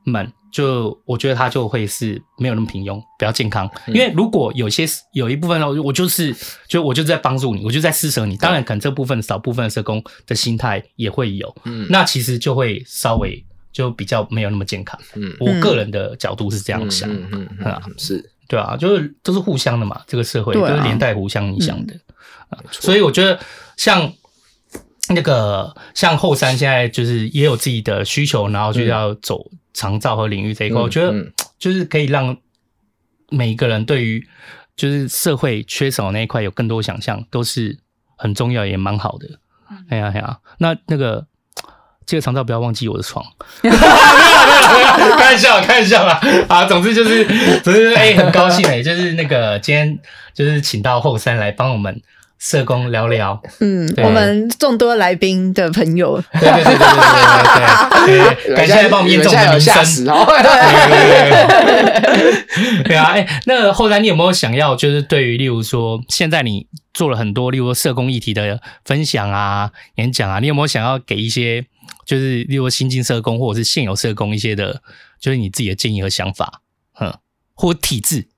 [0.03, 3.69] 们，就我觉得他就会是没有那么平庸，比较健康。
[3.87, 6.35] 因为如果有些有一部分呢，我就是
[6.67, 8.35] 就我就在帮助你，我就在施舍你。
[8.35, 13.41] 当然，可能这部分少部分的社工的心态也会有，嗯，那其实就会稍微
[13.71, 14.99] 就比较没有那么健康。
[15.15, 21.95] 嗯，我个人的角度是这样想，嗯嗯啊，是对啊，就是都是互相的嘛，这个社会都是连带互相影响的。
[22.71, 23.39] 所以我觉得，
[23.77, 24.13] 像
[25.09, 30.81] 那个像后山现在就是也有自己的需求，然后就要走长照和领域这一块。
[30.81, 31.13] 我觉得
[31.59, 32.37] 就是可以让
[33.29, 34.25] 每一个人对于
[34.75, 37.77] 就是社会缺少那一块有更多想象，都是
[38.15, 39.27] 很重要也蛮好的。
[39.89, 41.25] 哎呀哎呀，那那个
[42.05, 43.25] 这个长照不要忘记我的床。
[43.61, 46.21] 开玩笑，开玩笑啦。
[46.47, 47.25] 啊，总之就是，
[47.61, 49.99] 总之哎，很高兴哎，就是那个今天
[50.33, 52.01] 就是请到后山来帮我们。
[52.41, 59.75] 社工聊聊，嗯，我们众多来宾的朋友，对对对对对对对， 感谢来帮我们验证的名声，
[62.83, 66.65] 对啊，哎，那个后来你有没有想要，就是对于例如说，现在你
[66.95, 71.63] 做了很多，例如说社工议题的分享啊、演讲啊，你有没有想要给一些，
[72.07, 74.81] 就是例如新进社工或者是现有社工一些的，
[75.19, 76.61] 就是你自己的建议和想法，
[76.93, 77.13] 哼，
[77.53, 78.29] 或体制？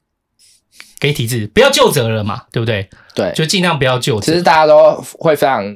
[1.03, 2.89] 给体制，不要就责了嘛，对不对？
[3.13, 4.31] 对，就尽量不要就责。
[4.31, 5.75] 其实大家都会非常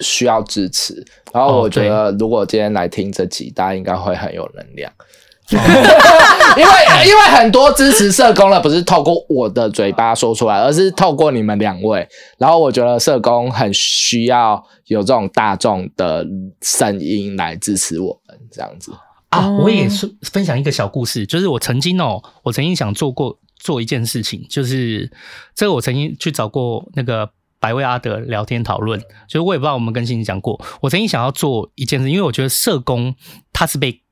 [0.00, 4.92] 需要支持，然后我觉得如果今天来听这集，大家应该会很有能量。
[4.92, 5.56] 哦、
[6.58, 6.70] 因为
[7.08, 12.06] 因为很多支持社工的不是透过我的嘴巴说出来，而是透过你们两位。
[12.36, 16.22] 然后我觉得社工很需要有这种大众的
[16.60, 18.92] 声音来支持我们，这样子
[19.30, 19.48] 啊。
[19.58, 23.38] 我也是分享一个小故事，就是我曾经哦，我曾经想做过。
[23.60, 25.12] 做一件事情，就是
[25.54, 27.30] 这个我曾经去找过那个
[27.60, 33.14] 百威阿德聊天讨论，就是我也不知道我们跟心怡讲过，我曾经想要做一件事，因为我觉得社工
[33.52, 34.02] 他是被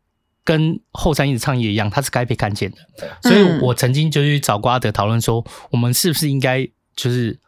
[0.44, 2.76] 跟后山一直倡议一样，他是该被看见的，
[3.22, 7.40] 所以我曾经就去找过阿德讨论说，我们是不是应该就是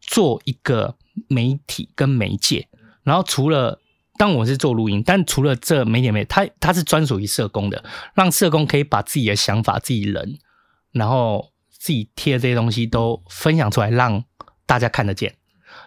[0.00, 0.96] 做一个
[1.28, 2.66] 媒体跟媒介，
[3.02, 3.78] 然后除了
[4.16, 7.84] 当我是做录音，但除了这媒体媒，他他是专属于社工的，
[8.14, 10.38] 让社工可以把自己的想法、自己人。
[10.92, 14.24] 然后自己贴的这些东西都分享出来，让
[14.66, 15.34] 大家看得见，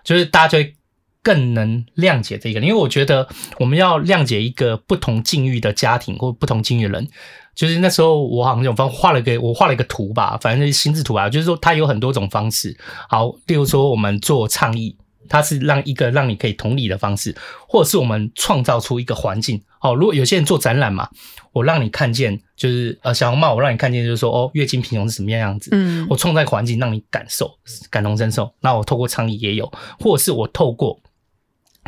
[0.04, 0.76] 就是大家就会
[1.22, 2.60] 更能谅解这个。
[2.60, 3.28] 因为我觉得
[3.60, 7.08] 我们要谅解一个不同境遇的家庭或不同境遇的人，
[7.56, 12.78] 就是那时候我好像有方画了一个我画了一个图吧，反正就是心智图啊，就是说它有很多种方式。
[13.08, 14.98] 好，例如说我们做倡议。
[15.30, 17.34] 它是让一个让你可以同理的方式，
[17.68, 19.64] 或者是我们创造出一个环境。
[19.80, 21.10] 好，如果有些人做展览嘛，
[21.54, 25.70] 我让你看见，就是呃小红帽，我让你看见，就是说哦，月经贫穷是什么样样子。
[25.72, 27.58] 嗯，我创造环境让你感受，
[27.90, 28.54] 感同身受。
[28.60, 31.00] 那我透过倡议也有，或者是我透过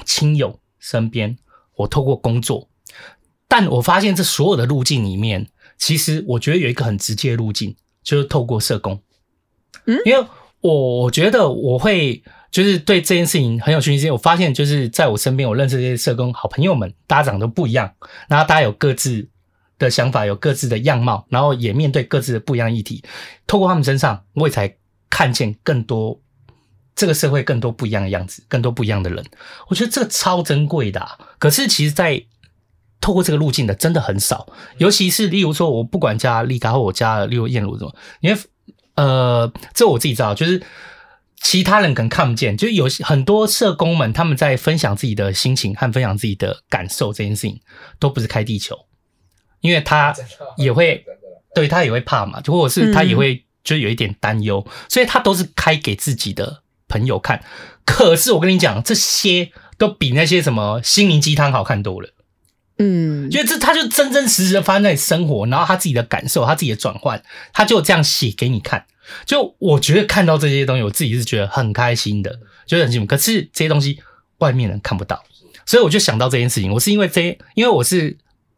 [0.06, 1.38] 亲友身边，
[1.76, 2.70] 我透过工作。
[3.48, 5.48] 但我发现这所有的路径里面，
[5.78, 9.02] 其实我觉得有一个很直接的路径，就是透过社工。
[9.86, 10.26] 嗯，因为
[10.62, 12.24] 我我觉得我会。
[12.52, 17.94] 就是对这件事情很有兴趣，我发现就是在我身边，我认识这些社工好朋友们，大家长得不一样，
[18.30, 19.28] 然后大家有各自
[19.78, 23.04] 的想法，有各自的样貌，然后也面对各自的不一样议题。
[23.48, 24.76] 透过他们身上，我也才
[25.10, 26.22] 看见更多
[26.96, 29.24] 这个社会更多不一样的样子，更多不一样的人。
[29.68, 31.06] 我觉得这个超珍贵的。
[31.40, 32.26] 可是其实，在
[33.02, 34.48] 透过这个路径的真的很少，
[34.78, 38.42] 尤其是例如说，我不管加丽卡或我加了例如燕如什么，因为
[38.96, 40.64] 呃，这我自己知道，就是
[41.40, 47.60] 其他人可能看不见，就有很多社工们他们在分享自己的心情和分享自己的感受这件事情，
[48.00, 48.76] 都不是开地球，
[49.66, 50.14] 因为他
[50.58, 51.04] 也会
[51.56, 57.44] 对他也会怕嘛，就或者是他也会就有一点担忧，所以他都是开给自己的朋友看。
[57.84, 62.10] 可是我跟你讲，这些都比那些什么心灵鸡汤好看多了。
[62.78, 67.24] 嗯，因为这他就真真实实的发生在你生活，然后他自己的感受，他自己的转换，
[67.54, 68.86] 他就这样写给你看。
[69.26, 73.08] 就我觉得看到这些东西，我自己是觉得很开心的，觉得很幸福。
[73.08, 74.00] 可是这些东西
[74.40, 75.24] 外面人看不到，
[75.66, 76.74] 所以我就想到这件事情。
[76.74, 78.18] 我是因为这些，因为我是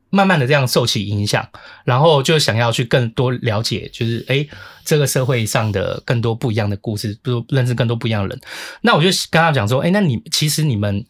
[0.09, 1.47] 慢慢的这样受其影响，
[1.83, 4.47] 然后就想要去更多了解，就是诶
[4.85, 8.41] 这个社会上的更多不一样的故事，不认识更多不一样的人。
[8.81, 11.05] 那我就跟他讲说，诶那你其实你们。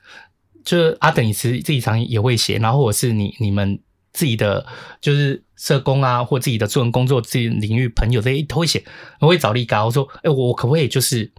[0.66, 3.80] 就是阿等，你自己常也会写，然后或者是你你们
[4.12, 4.66] 自己的
[5.00, 8.84] 就是社工啊，或自己的助人工作自己领域朋友这些都会写，
[9.22, 11.32] 我会找立高我说，哎，我可不可以就是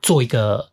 [0.00, 0.69] 做一个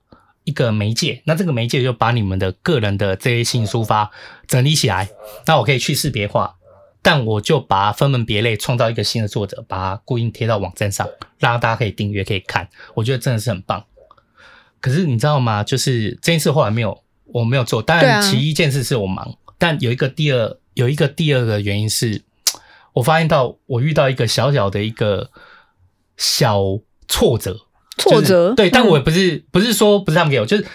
[0.48, 1.22] 一个媒介？
[1.26, 4.10] 那这个媒介就把你们的个人的这些信抒发
[4.48, 5.10] 整理起来，
[5.46, 6.56] 那我可以去识别化，
[7.02, 11.08] 但我就把它分门别类，创造一个新的作者，把它固定贴到网站上，
[11.38, 13.86] 让大家可以订阅可以看，我觉得真的是很棒。
[14.80, 15.64] 可是你知道吗？
[15.64, 17.04] 就是这件事后来没有。
[17.34, 22.24] 我没有做，当然其一件事是我忙，啊、但有一个第二有一个第二个原因是，
[22.94, 25.30] 我发现到我遇到一个小小的一个
[26.16, 26.62] 小
[27.10, 27.67] 挫折，
[27.98, 30.66] 挫折、就是、对，但我也不是、嗯、不是说不是他们给我，就是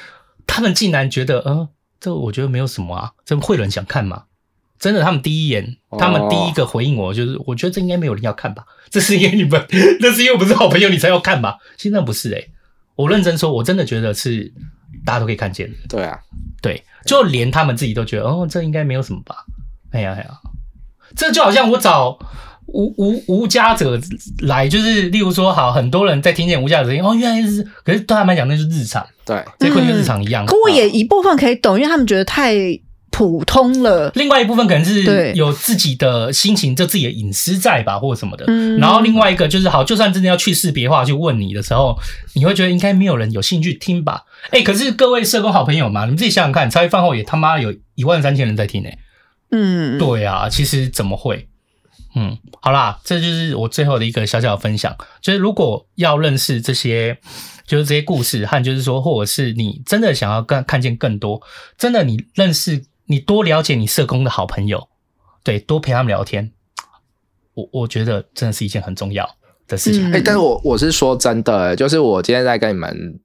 [0.46, 1.68] 他们竟然觉得，嗯、呃，
[2.00, 4.24] 这我觉得没有什么啊，这会有人想看吗？
[4.78, 9.64] 真的，他们第一眼，他们第一个回应我就是，我觉得这应该没有人要看吧，这是因为你们，
[10.00, 11.58] 那是因为不是好朋友你才要看吧？
[11.78, 12.50] 现在不是诶、欸、
[12.96, 14.52] 我认真说，我真的觉得是。
[15.04, 16.20] 大家都可以看见，对啊，
[16.60, 19.34] 对，就连他们自己都觉得，哦，这应该没有什么吧？
[19.90, 20.38] 哎呀哎呀，
[21.16, 22.16] 这就好像我找
[22.66, 24.00] 无无无家者
[24.40, 30.46] 来，就是例如说，好，很多人在听见无家者声音，哦，原来是，可是对他们来讲，那是日常，对，这跟日常一样。
[30.46, 32.54] 可我也一部分可以懂，因为他们觉得太。
[33.14, 38.46] 普通了，另外一部分可能是有自己的心情，就自己的隐私在吧，或者什么的。
[38.48, 41.94] 嗯，然后另外一个就是，好，就算真的要去识别化去问你的时候，
[42.34, 44.22] 你会觉得应该没有人有兴趣听吧？
[44.50, 48.88] 哎，可是各位社工好朋友嘛，你们自己想想看，茶余饭后也他妈有一万三千人在听呢。
[49.50, 51.48] 嗯，对啊，其实怎么会？
[52.14, 57.18] 嗯，好啦，这就是我最后的一个小小的分享，就是如果要认识这些，
[57.66, 61.42] 就是这些故事，和就是说，或者是你真的想要更看见更多，
[61.76, 62.84] 真的你认识。
[63.06, 64.88] 你多了解你社工的好朋友，
[65.42, 66.52] 对，多陪他们聊天，
[67.52, 69.28] 我我觉得真的是一件很重要
[69.66, 70.06] 的事情。
[70.06, 73.20] 哎、嗯欸，但是我我是说真的，就是我今天在跟你们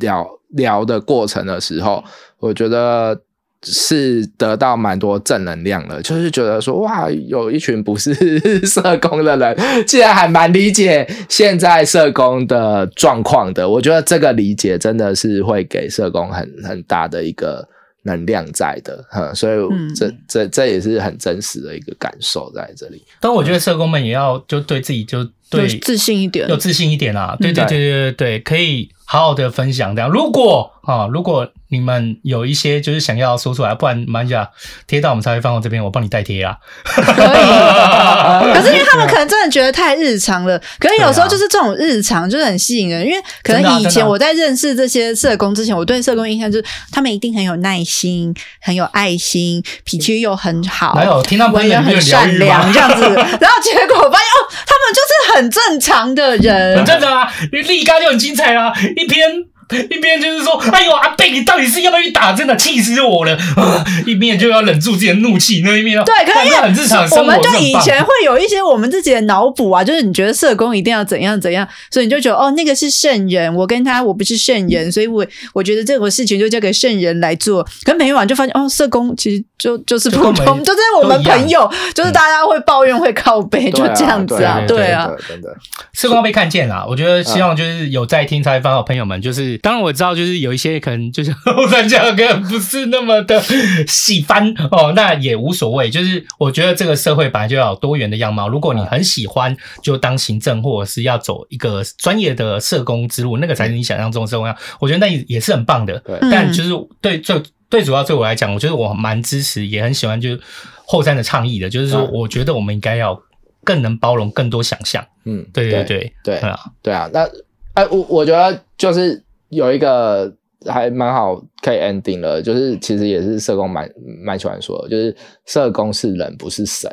[0.00, 2.04] 聊聊的过程的时候，
[2.38, 3.18] 我觉得
[3.62, 8.14] 是得到蛮多正能量的，就是觉得说哇，有一群不是
[8.66, 9.56] 社工的人，
[9.86, 13.68] 竟然还蛮理解现在社工的状况的。
[13.68, 17.68] 我觉得这个理解真的是会给社工很很大的一个。
[18.04, 19.58] 能量在的，哈，所以
[19.94, 23.04] 这、嗯、这这也是很真实的一个感受在这里。
[23.20, 25.18] 但我觉得社工们也要就对自己就
[25.50, 25.68] 对。
[25.80, 28.12] 自信一点，有自信一点啊，对对对对。
[28.12, 29.94] 对对，可以好好的分享。
[29.94, 30.08] 这样。
[30.08, 31.50] 如果啊，如果。
[31.72, 34.50] 你们有一些就是想要说出来，不然马甲
[34.88, 36.56] 贴到我们才会放到这边，我帮你代贴啊。
[36.82, 40.60] 可以，可是因为他们可能真的觉得太日常了。
[40.80, 51.22] 可是有时候就是这种日常就是很吸引人，因为可能以前我在认识这些社工之前，我对社工印象就是他们一定很有耐心、很有爱心，脾气又很好，还有？
[51.22, 53.04] 听到朋友很善良这样子。
[53.04, 57.32] 然后结果我发现哦，他们就是很很正常的人，很正常啊。
[57.50, 59.46] 你立竿就很精彩啊，一篇。
[59.90, 62.56] 一边就是说，哎呦，阿贝，你到底是要不要去打针的？
[62.56, 63.34] 气死我了！
[63.56, 67.22] 啊、一边就要忍住自己的怒气，那一面对，可是很日常生活。
[67.22, 75.24] 我们就以前会有一些我们自己的脑补啊，就是你觉得社工一定要怎样怎样，所以你就觉得哦，那个是圣人，我跟他我不是圣人，所以我
[75.54, 77.62] 我觉得这个事情就交给圣人来做。
[77.84, 85.48] 可是每一晚就发现哦，社工其实就就是普通，就是我们朋友， 就是大家会抱怨、嗯、会靠背，就这样子啊，对啊，真的，
[85.92, 86.84] 社工被看见了。
[86.88, 89.59] 我觉得希望就是有在听采访的朋友们，就是。
[89.62, 93.42] 当然我知道，就是有一些可能就是后三甲可能不是那么的
[93.86, 95.90] 喜欢哦，那也无所谓。
[95.90, 98.48] 就是我觉得这个社会本来就要有多元的样貌。
[98.48, 104.56] 如果你很喜欢，就当行政或者是要走一个专业的社工之路，那个才是你想象中的社工样。
[104.78, 105.98] 我觉得那也是很棒的。
[106.00, 106.70] 对，但就是
[107.00, 110.40] 对最最主要对我来讲，我觉得我蛮支持，也很喜欢就是
[110.86, 113.20] 后山的倡议的，就是说我觉得我们应该要
[113.64, 115.04] 更能包容更多想象。
[115.24, 117.10] 嗯，对对对对对啊，对啊。
[117.12, 117.28] 那
[117.74, 119.22] 哎，我我觉得就是。
[119.50, 120.32] 有一个
[120.66, 123.88] 还蛮好可以 ending 了，就是其实也是社工蛮
[124.24, 125.14] 蛮喜欢说的，就是
[125.44, 126.90] 社工是人不是神。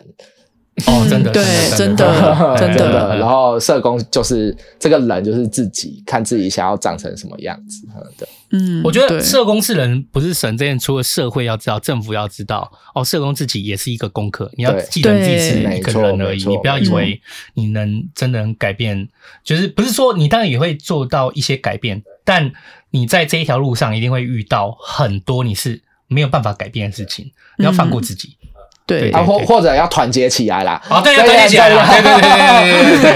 [0.86, 1.44] 哦，真的，对，
[1.76, 3.18] 真的，真的。
[3.18, 7.88] 然后社工就是这个人，就是自己看自己想要长成什么样子
[8.20, 8.28] 的。
[8.52, 14.50] 嗯，我觉得社工是人不是神这件，除了社会要知道，政府要知道，哦，社工自己也是一个功课。
[14.56, 17.22] 你要记得自己是一个人而已，你不要以为
[17.56, 19.10] 你能真的能改变，
[19.44, 22.54] 就是不是说你当然也会做到一些改变，但
[22.92, 28.38] 你在这一条路上一定会遇到很多你是没有办法改变的事情，你要放过自己。
[28.88, 30.82] 对，啊，或或者要团结起来啦。
[30.90, 31.86] 哦，对，团结起来啦。
[31.92, 32.30] 对对对对
[32.72, 33.12] 对对对。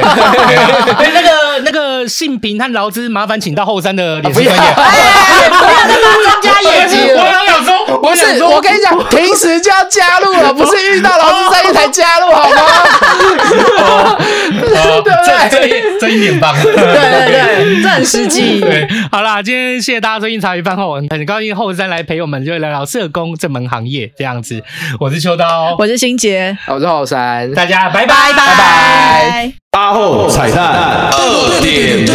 [0.95, 1.29] 对，那个
[1.63, 4.61] 那个信平和劳资，麻烦请到后山的脸书专页。
[4.61, 6.03] 哎，不要再增
[6.43, 7.23] 加业绩了。
[7.23, 14.17] 我想说，不是，我跟你讲，平时就要加入了，不是遇到劳资专业才加入，好吗？
[15.03, 15.11] 对
[15.49, 16.55] 对对，这一点棒。
[16.61, 18.59] 对对对，这很实际。
[18.61, 24.63] 对，好啦，今天谢谢大家收听茶余饭后，很高兴后山来陪我们，就聊聊社工这门行业这样子。
[24.99, 25.75] 我是秋刀。
[25.77, 29.53] 我是新杰，我是后山，大家拜拜拜拜拜。
[29.71, 32.11] 阿后彩蛋二点零，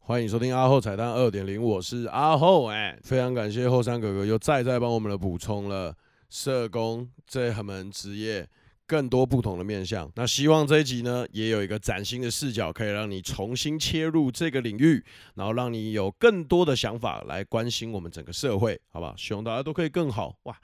[0.00, 5.92] 欢迎收听阿后彩蛋二点零，我是阿后，哎，非常感谢后山哥哥又再再帮我们的补充了
[6.30, 8.46] 社工这门职业
[8.86, 10.10] 更多不同的面向。
[10.14, 15.04] 那希望这一集呢，也有一个崭新的视角，可以让你重新切入这个领域，
[15.34, 19.14] 然后让你有更多的想法来关心我们整个社会，好不好？
[19.16, 20.56] 希望大家都可以更好哇。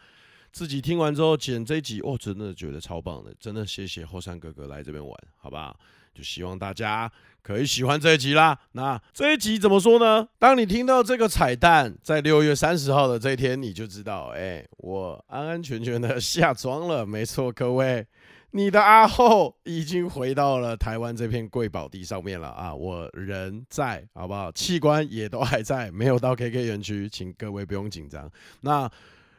[0.52, 5.78] 自己听完之后剪这一集，哦，真的觉得超棒的，真的谢谢后山哥哥来这边玩，好不好？
[6.14, 7.10] 就希望大家
[7.42, 8.58] 可以喜欢这一集啦。
[8.72, 10.28] 那这一集怎么说呢？
[10.38, 17.04] 当你听到这个彩蛋，在六月三十号的这一天，你就知道，哎、我安安全全的下庄了。
[17.04, 18.06] 没错，各位，
[18.52, 22.74] 你的阿后已经回到了台湾这片贵宝地上面了啊！
[22.74, 24.50] 我人在，好不好？
[24.52, 28.30] 器官也都还在，没有到 KK 园区，请各位不用紧张。
[28.60, 28.90] 那。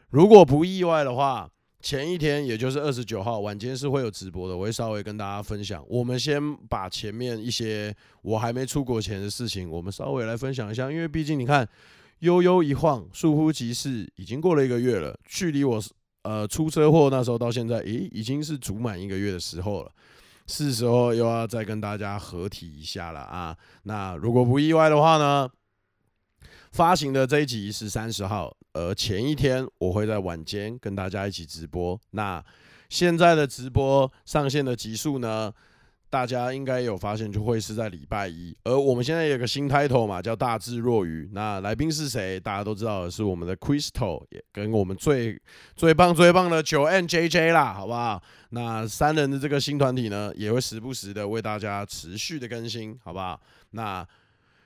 [0.09, 1.49] 如果不意外的话，
[1.83, 5.85] 前一天也就是二十九号晚间是会有直播的，我会稍微跟大家分享。
[5.89, 10.89] 我们先把前面一些我还没出国前的事情，我们稍微来分享一下。
[10.89, 11.67] 因为毕竟你看，
[12.19, 15.83] 悠悠一晃，倏忽即逝，已经过了一个月了，距离我
[16.21, 19.91] 呃出车祸那时候到现在，诶，已经是足满一个月的时候了，
[20.47, 23.57] 是时候又要再跟大家合体一下了啊。
[23.83, 25.49] 那如果不意外的话呢，
[26.73, 28.53] 发行的这一集是三十号。
[28.73, 31.99] 而前一天我会在晚间跟大家一起直播。
[32.11, 32.43] 那
[32.89, 35.53] 现在的直播上线的集数呢，
[36.09, 38.57] 大家应该有发现，就会是在礼拜一。
[38.63, 41.29] 而我们现在有个新 title 嘛，叫大智若愚。
[41.31, 42.39] 那来宾是谁？
[42.39, 45.39] 大家都知道的是我们的 Crystal，也跟我们最
[45.75, 48.19] 最棒最棒的九 N JJ 啦，好不好？
[48.49, 53.39] 那三人的这个新团体呢，也会时不时的为大家持续的更新，好不好？
[53.69, 54.03] 那。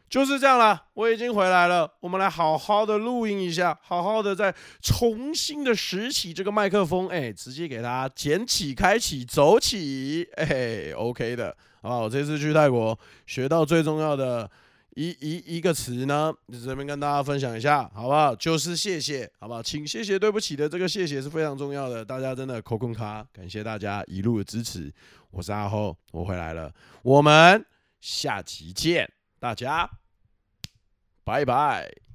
[0.10, 1.92] 就是这样了，我已经回来了。
[2.00, 12.02] 我们来好好的录音一下，好好的再重新的拾起这个麦克风，哎，直接给它捡起、开启、走起，哎，OK 的，好不好？
[12.04, 14.50] 我这次去泰国学到最重要的
[14.96, 18.34] 一一一个词呢，就这边跟大家分享一下，好不好？
[18.34, 19.62] 就是谢谢，好不好？
[19.62, 24.90] 请谢谢对不起的这个谢谢是非常重要的，大家真的扣空卡，感谢大家一路的支持。
[25.32, 26.74] 我是阿后，我回来了，
[27.04, 27.66] 我们
[28.00, 29.16] 下期见。
[29.48, 29.90] 大家，
[31.24, 32.07] 拜拜。